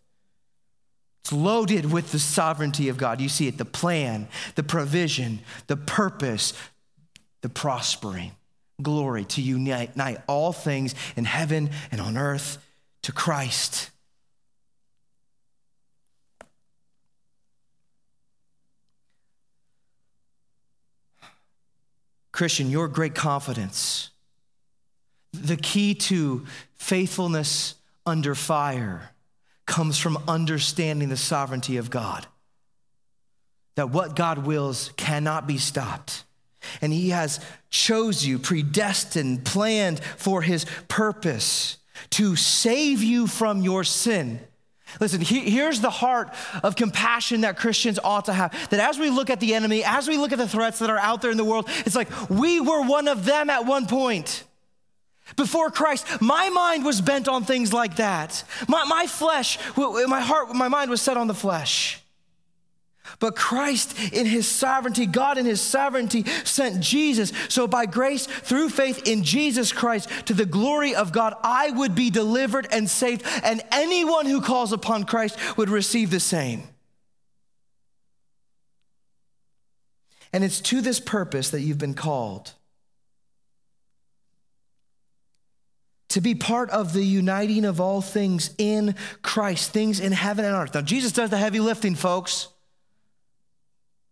It's 1.21 1.31
loaded 1.31 1.91
with 1.91 2.11
the 2.11 2.19
sovereignty 2.19 2.89
of 2.89 2.97
God. 2.97 3.21
You 3.21 3.29
see 3.29 3.47
it 3.47 3.57
the 3.57 3.65
plan, 3.65 4.27
the 4.55 4.63
provision, 4.63 5.39
the 5.67 5.77
purpose, 5.77 6.53
the 7.41 7.49
prospering. 7.49 8.31
Glory 8.81 9.25
to 9.25 9.41
unite 9.41 9.95
all 10.27 10.51
things 10.51 10.95
in 11.15 11.25
heaven 11.25 11.69
and 11.91 12.01
on 12.01 12.17
earth 12.17 12.57
to 13.03 13.11
Christ. 13.11 13.91
Christian, 22.31 22.71
your 22.71 22.87
great 22.87 23.13
confidence, 23.13 24.09
the 25.31 25.57
key 25.57 25.93
to 25.93 26.47
faithfulness 26.77 27.75
under 28.07 28.33
fire 28.33 29.10
comes 29.71 29.97
from 29.97 30.17
understanding 30.27 31.09
the 31.09 31.17
sovereignty 31.17 31.77
of 31.77 31.89
God. 31.89 32.27
That 33.75 33.89
what 33.89 34.15
God 34.15 34.45
wills 34.45 34.91
cannot 34.97 35.47
be 35.47 35.57
stopped. 35.57 36.23
And 36.81 36.93
he 36.93 37.09
has 37.09 37.39
chose 37.69 38.23
you, 38.25 38.37
predestined, 38.37 39.45
planned 39.45 39.99
for 40.17 40.43
his 40.43 40.65
purpose 40.87 41.77
to 42.11 42.35
save 42.35 43.01
you 43.01 43.25
from 43.25 43.61
your 43.61 43.83
sin 43.83 44.39
Listen, 44.99 45.21
he, 45.21 45.49
here's 45.49 45.79
the 45.79 45.89
heart 45.89 46.33
of 46.63 46.75
compassion 46.75 47.41
that 47.41 47.57
Christians 47.57 47.99
ought 48.03 48.25
to 48.25 48.33
have. 48.33 48.69
That 48.69 48.79
as 48.79 48.99
we 48.99 49.09
look 49.09 49.29
at 49.29 49.39
the 49.39 49.53
enemy, 49.53 49.83
as 49.83 50.07
we 50.07 50.17
look 50.17 50.31
at 50.31 50.37
the 50.37 50.47
threats 50.47 50.79
that 50.79 50.89
are 50.89 50.97
out 50.97 51.21
there 51.21 51.31
in 51.31 51.37
the 51.37 51.45
world, 51.45 51.69
it's 51.85 51.95
like 51.95 52.09
we 52.29 52.59
were 52.59 52.83
one 52.83 53.07
of 53.07 53.25
them 53.25 53.49
at 53.49 53.65
one 53.65 53.87
point. 53.87 54.43
Before 55.35 55.71
Christ, 55.71 56.21
my 56.21 56.49
mind 56.49 56.85
was 56.85 57.01
bent 57.01 57.27
on 57.27 57.43
things 57.43 57.73
like 57.73 57.97
that. 57.97 58.43
My, 58.67 58.83
my 58.85 59.07
flesh, 59.07 59.57
my 59.77 60.21
heart, 60.21 60.53
my 60.53 60.67
mind 60.67 60.89
was 60.89 61.01
set 61.01 61.17
on 61.17 61.27
the 61.27 61.33
flesh. 61.33 62.01
But 63.19 63.35
Christ, 63.35 63.97
in 64.13 64.25
his 64.25 64.47
sovereignty, 64.47 65.05
God 65.05 65.37
in 65.37 65.45
his 65.45 65.61
sovereignty, 65.61 66.25
sent 66.43 66.81
Jesus. 66.81 67.31
So, 67.49 67.67
by 67.67 67.85
grace, 67.85 68.25
through 68.25 68.69
faith 68.69 69.07
in 69.07 69.23
Jesus 69.23 69.71
Christ, 69.71 70.09
to 70.27 70.33
the 70.33 70.45
glory 70.45 70.95
of 70.95 71.11
God, 71.11 71.35
I 71.43 71.71
would 71.71 71.93
be 71.93 72.09
delivered 72.09 72.67
and 72.71 72.89
saved, 72.89 73.23
and 73.43 73.61
anyone 73.71 74.25
who 74.25 74.41
calls 74.41 74.71
upon 74.71 75.03
Christ 75.03 75.37
would 75.57 75.69
receive 75.69 76.09
the 76.09 76.19
same. 76.19 76.63
And 80.33 80.43
it's 80.43 80.61
to 80.61 80.81
this 80.81 80.99
purpose 80.99 81.49
that 81.49 81.61
you've 81.61 81.77
been 81.77 81.93
called 81.93 82.53
to 86.11 86.21
be 86.21 86.35
part 86.35 86.69
of 86.71 86.93
the 86.93 87.03
uniting 87.03 87.65
of 87.65 87.79
all 87.79 88.01
things 88.01 88.53
in 88.57 88.95
Christ, 89.21 89.71
things 89.71 89.99
in 89.99 90.11
heaven 90.11 90.43
and 90.43 90.53
earth. 90.53 90.73
Now, 90.73 90.81
Jesus 90.81 91.11
does 91.11 91.29
the 91.29 91.37
heavy 91.37 91.59
lifting, 91.59 91.95
folks. 91.95 92.49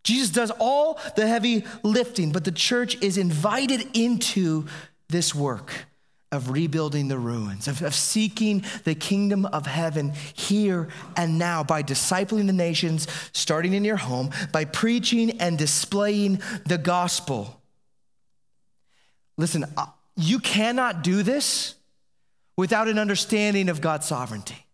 Jesus 0.04 0.30
does 0.30 0.52
all 0.60 1.00
the 1.16 1.28
heavy 1.28 1.66
lifting, 1.84 2.32
but 2.32 2.46
the 2.46 2.52
church 2.52 3.02
is 3.02 3.18
invited 3.18 3.86
into 3.94 4.66
this 5.10 5.36
work 5.36 5.74
of 6.32 6.52
rebuilding 6.52 7.10
the 7.10 7.18
ruins, 7.18 7.68
of, 7.68 7.82
of, 7.82 7.94
seeking 7.94 8.64
the 8.86 8.96
kingdom 8.96 9.46
of 9.48 9.66
heaven 9.66 10.14
here 10.34 10.88
and 11.18 11.38
now 11.38 11.64
by 11.64 11.84
discipling 11.84 12.46
the 12.46 12.54
nations, 12.54 13.08
starting 13.34 13.74
in 13.74 13.84
your 13.84 13.98
home, 13.98 14.30
by 14.54 14.64
preaching 14.64 15.32
and 15.42 15.58
displaying 15.58 16.40
the 16.66 16.78
gospel. 16.78 17.62
Listen, 19.38 19.66
uh, 19.76 19.88
you 20.16 20.40
cannot 20.40 21.04
do 21.04 21.24
this 21.24 21.76
without 22.60 22.90
an 22.90 23.00
understanding 23.00 23.70
of 23.70 23.80
God's 23.80 24.06
sovereignty. 24.06 24.66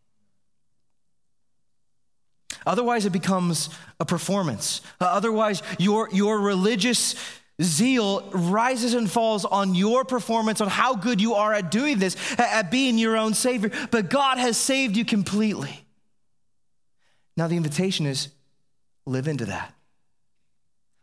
Otherwise, 2.65 3.05
it 3.05 3.11
becomes 3.11 3.69
a 3.99 4.05
performance. 4.05 4.81
Uh, 4.99 5.05
otherwise, 5.05 5.61
your, 5.77 6.09
your 6.11 6.39
religious 6.39 7.13
zeal 7.61 8.27
rises 8.31 8.95
and 8.95 9.09
falls 9.09 9.45
on 9.45 9.75
your 9.75 10.03
performance, 10.03 10.61
on 10.61 10.67
how 10.67 10.95
good 10.95 11.21
you 11.21 11.35
are 11.35 11.53
at 11.53 11.69
doing 11.69 11.99
this, 11.99 12.15
at, 12.39 12.65
at 12.65 12.71
being 12.71 12.97
your 12.97 13.15
own 13.15 13.35
Savior. 13.35 13.69
But 13.91 14.09
God 14.09 14.39
has 14.39 14.57
saved 14.57 14.97
you 14.97 15.05
completely. 15.05 15.85
Now, 17.37 17.47
the 17.47 17.55
invitation 17.55 18.07
is 18.07 18.29
live 19.05 19.27
into 19.27 19.45
that. 19.45 19.75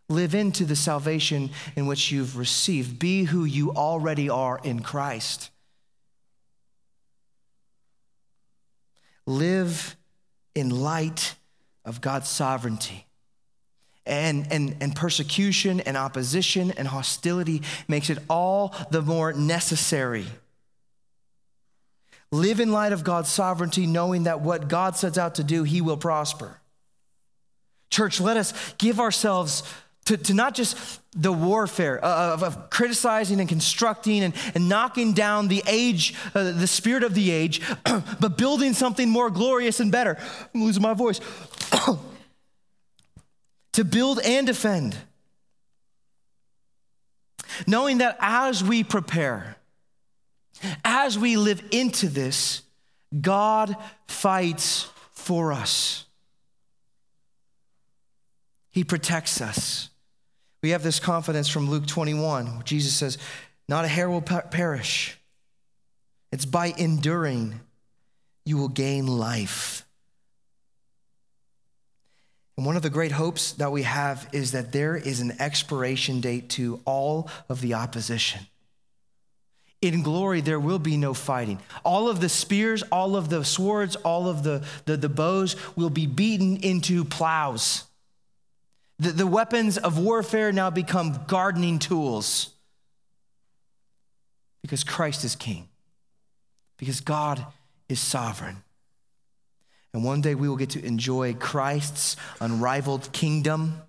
Live 0.08 0.34
into 0.34 0.64
the 0.64 0.74
salvation 0.74 1.50
in 1.76 1.86
which 1.86 2.10
you've 2.10 2.36
received. 2.36 2.98
Be 2.98 3.22
who 3.22 3.44
you 3.44 3.70
already 3.70 4.28
are 4.28 4.60
in 4.64 4.80
Christ. 4.80 5.50
Live 9.26 9.96
in 10.54 10.70
light 10.70 11.34
of 11.84 12.00
God's 12.00 12.28
sovereignty. 12.28 13.06
And, 14.04 14.50
and, 14.50 14.76
and 14.80 14.96
persecution 14.96 15.80
and 15.80 15.96
opposition 15.96 16.72
and 16.72 16.88
hostility 16.88 17.62
makes 17.86 18.10
it 18.10 18.18
all 18.28 18.74
the 18.90 19.00
more 19.00 19.32
necessary. 19.32 20.26
Live 22.32 22.60
in 22.60 22.72
light 22.72 22.92
of 22.92 23.04
God's 23.04 23.28
sovereignty, 23.28 23.86
knowing 23.86 24.24
that 24.24 24.40
what 24.40 24.68
God 24.68 24.96
sets 24.96 25.18
out 25.18 25.36
to 25.36 25.44
do, 25.44 25.62
He 25.62 25.80
will 25.80 25.96
prosper. 25.96 26.58
Church, 27.90 28.20
let 28.20 28.36
us 28.36 28.74
give 28.78 28.98
ourselves 28.98 29.62
to, 30.06 30.16
to 30.16 30.34
not 30.34 30.54
just 30.54 31.00
the 31.14 31.32
warfare 31.32 31.98
of, 31.98 32.42
of 32.42 32.70
criticizing 32.70 33.38
and 33.40 33.48
constructing 33.48 34.22
and, 34.22 34.34
and 34.54 34.68
knocking 34.68 35.12
down 35.12 35.48
the 35.48 35.62
age, 35.66 36.14
uh, 36.34 36.52
the 36.52 36.66
spirit 36.66 37.04
of 37.04 37.14
the 37.14 37.30
age, 37.30 37.60
but 38.20 38.36
building 38.36 38.72
something 38.72 39.08
more 39.08 39.30
glorious 39.30 39.78
and 39.80 39.92
better. 39.92 40.18
I'm 40.54 40.64
losing 40.64 40.82
my 40.82 40.94
voice. 40.94 41.20
to 43.72 43.84
build 43.84 44.20
and 44.20 44.46
defend. 44.46 44.96
Knowing 47.66 47.98
that 47.98 48.16
as 48.20 48.64
we 48.64 48.82
prepare, 48.82 49.56
as 50.84 51.18
we 51.18 51.36
live 51.36 51.62
into 51.70 52.08
this, 52.08 52.62
God 53.20 53.76
fights 54.06 54.88
for 55.12 55.52
us. 55.52 56.06
He 58.70 58.84
protects 58.84 59.40
us. 59.40 59.90
We 60.62 60.70
have 60.70 60.82
this 60.82 61.00
confidence 61.00 61.48
from 61.48 61.68
Luke 61.68 61.86
21, 61.86 62.46
where 62.46 62.62
Jesus 62.62 62.94
says, 62.94 63.18
Not 63.68 63.84
a 63.84 63.88
hair 63.88 64.08
will 64.08 64.22
perish. 64.22 65.18
It's 66.30 66.44
by 66.44 66.72
enduring 66.78 67.60
you 68.44 68.58
will 68.58 68.68
gain 68.68 69.06
life. 69.06 69.84
And 72.56 72.66
one 72.66 72.76
of 72.76 72.82
the 72.82 72.90
great 72.90 73.12
hopes 73.12 73.52
that 73.52 73.72
we 73.72 73.82
have 73.82 74.28
is 74.32 74.52
that 74.52 74.72
there 74.72 74.96
is 74.96 75.20
an 75.20 75.34
expiration 75.40 76.20
date 76.20 76.50
to 76.50 76.80
all 76.84 77.28
of 77.48 77.60
the 77.60 77.74
opposition. 77.74 78.46
In 79.80 80.02
glory, 80.02 80.40
there 80.40 80.60
will 80.60 80.78
be 80.78 80.96
no 80.96 81.12
fighting. 81.12 81.58
All 81.84 82.08
of 82.08 82.20
the 82.20 82.28
spears, 82.28 82.84
all 82.92 83.16
of 83.16 83.30
the 83.30 83.44
swords, 83.44 83.96
all 83.96 84.28
of 84.28 84.44
the, 84.44 84.64
the, 84.84 84.96
the 84.96 85.08
bows 85.08 85.56
will 85.74 85.90
be 85.90 86.06
beaten 86.06 86.58
into 86.58 87.04
plows. 87.04 87.84
The, 89.02 89.10
the 89.10 89.26
weapons 89.26 89.78
of 89.78 89.98
warfare 89.98 90.52
now 90.52 90.70
become 90.70 91.24
gardening 91.26 91.80
tools 91.80 92.50
because 94.60 94.84
Christ 94.84 95.24
is 95.24 95.34
king, 95.34 95.68
because 96.76 97.00
God 97.00 97.44
is 97.88 97.98
sovereign. 97.98 98.62
And 99.92 100.04
one 100.04 100.20
day 100.20 100.36
we 100.36 100.48
will 100.48 100.56
get 100.56 100.70
to 100.70 100.84
enjoy 100.84 101.34
Christ's 101.34 102.16
unrivaled 102.40 103.10
kingdom. 103.10 103.82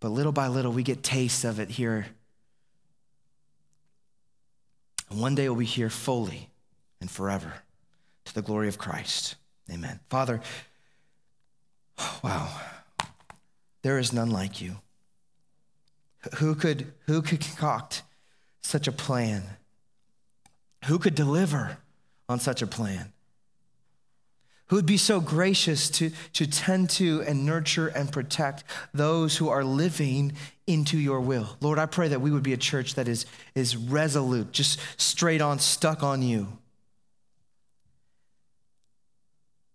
But 0.00 0.08
little 0.08 0.32
by 0.32 0.48
little, 0.48 0.72
we 0.72 0.82
get 0.82 1.02
taste 1.02 1.44
of 1.44 1.60
it 1.60 1.68
here. 1.68 2.06
And 5.10 5.20
one 5.20 5.34
day 5.34 5.46
we'll 5.50 5.58
be 5.58 5.66
here 5.66 5.90
fully 5.90 6.48
and 7.02 7.10
forever 7.10 7.52
to 8.24 8.34
the 8.34 8.40
glory 8.40 8.68
of 8.68 8.78
Christ. 8.78 9.34
Amen. 9.70 10.00
Father, 10.08 10.40
wow. 12.24 12.48
There 13.84 13.98
is 13.98 14.14
none 14.14 14.30
like 14.30 14.62
you. 14.62 14.78
Who 16.38 16.54
could, 16.54 16.94
who 17.06 17.20
could 17.20 17.40
concoct 17.40 18.02
such 18.62 18.88
a 18.88 18.92
plan? 18.92 19.42
Who 20.86 20.98
could 20.98 21.14
deliver 21.14 21.76
on 22.26 22.40
such 22.40 22.62
a 22.62 22.66
plan? 22.66 23.12
Who 24.68 24.76
would 24.76 24.86
be 24.86 24.96
so 24.96 25.20
gracious 25.20 25.90
to, 25.90 26.12
to 26.32 26.46
tend 26.46 26.88
to 26.90 27.22
and 27.24 27.44
nurture 27.44 27.88
and 27.88 28.10
protect 28.10 28.64
those 28.94 29.36
who 29.36 29.50
are 29.50 29.62
living 29.62 30.32
into 30.66 30.96
your 30.96 31.20
will? 31.20 31.58
Lord, 31.60 31.78
I 31.78 31.84
pray 31.84 32.08
that 32.08 32.22
we 32.22 32.30
would 32.30 32.42
be 32.42 32.54
a 32.54 32.56
church 32.56 32.94
that 32.94 33.06
is, 33.06 33.26
is 33.54 33.76
resolute, 33.76 34.50
just 34.50 34.80
straight 34.96 35.42
on, 35.42 35.58
stuck 35.58 36.02
on 36.02 36.22
you. 36.22 36.48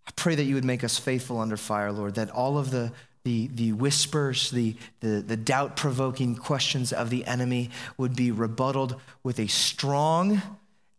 I 0.04 0.10
pray 0.16 0.34
that 0.34 0.42
you 0.42 0.56
would 0.56 0.64
make 0.64 0.82
us 0.82 0.98
faithful 0.98 1.38
under 1.38 1.56
fire, 1.56 1.92
Lord, 1.92 2.16
that 2.16 2.30
all 2.30 2.58
of 2.58 2.72
the 2.72 2.90
the, 3.24 3.48
the 3.48 3.72
whispers, 3.72 4.50
the, 4.50 4.76
the, 5.00 5.22
the 5.26 5.36
doubt 5.36 5.76
provoking 5.76 6.36
questions 6.36 6.92
of 6.92 7.10
the 7.10 7.24
enemy 7.26 7.70
would 7.98 8.16
be 8.16 8.30
rebutted 8.30 8.94
with 9.22 9.38
a 9.38 9.46
strong 9.46 10.40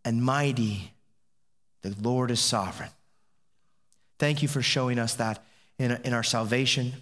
and 0.05 0.23
mighty, 0.23 0.93
the 1.81 1.95
Lord 2.01 2.31
is 2.31 2.39
sovereign. 2.39 2.89
Thank 4.19 4.43
you 4.43 4.47
for 4.47 4.61
showing 4.61 4.99
us 4.99 5.15
that 5.15 5.43
in, 5.79 5.99
in 6.03 6.13
our 6.13 6.23
salvation. 6.23 6.93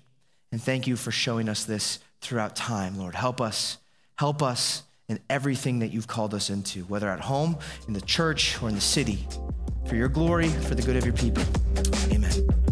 And 0.51 0.61
thank 0.61 0.87
you 0.87 0.95
for 0.95 1.11
showing 1.11 1.49
us 1.49 1.65
this 1.65 1.99
throughout 2.21 2.55
time, 2.55 2.97
Lord. 2.97 3.15
Help 3.15 3.41
us, 3.41 3.77
help 4.17 4.41
us 4.41 4.83
in 5.09 5.19
everything 5.29 5.79
that 5.79 5.91
you've 5.91 6.07
called 6.07 6.33
us 6.33 6.49
into, 6.49 6.83
whether 6.83 7.09
at 7.09 7.19
home, 7.21 7.57
in 7.87 7.93
the 7.93 8.01
church, 8.01 8.61
or 8.61 8.69
in 8.69 8.75
the 8.75 8.81
city, 8.81 9.27
for 9.87 9.95
your 9.95 10.07
glory, 10.07 10.49
for 10.49 10.75
the 10.75 10.81
good 10.81 10.95
of 10.95 11.03
your 11.03 11.15
people. 11.15 11.43
Amen. 12.11 12.68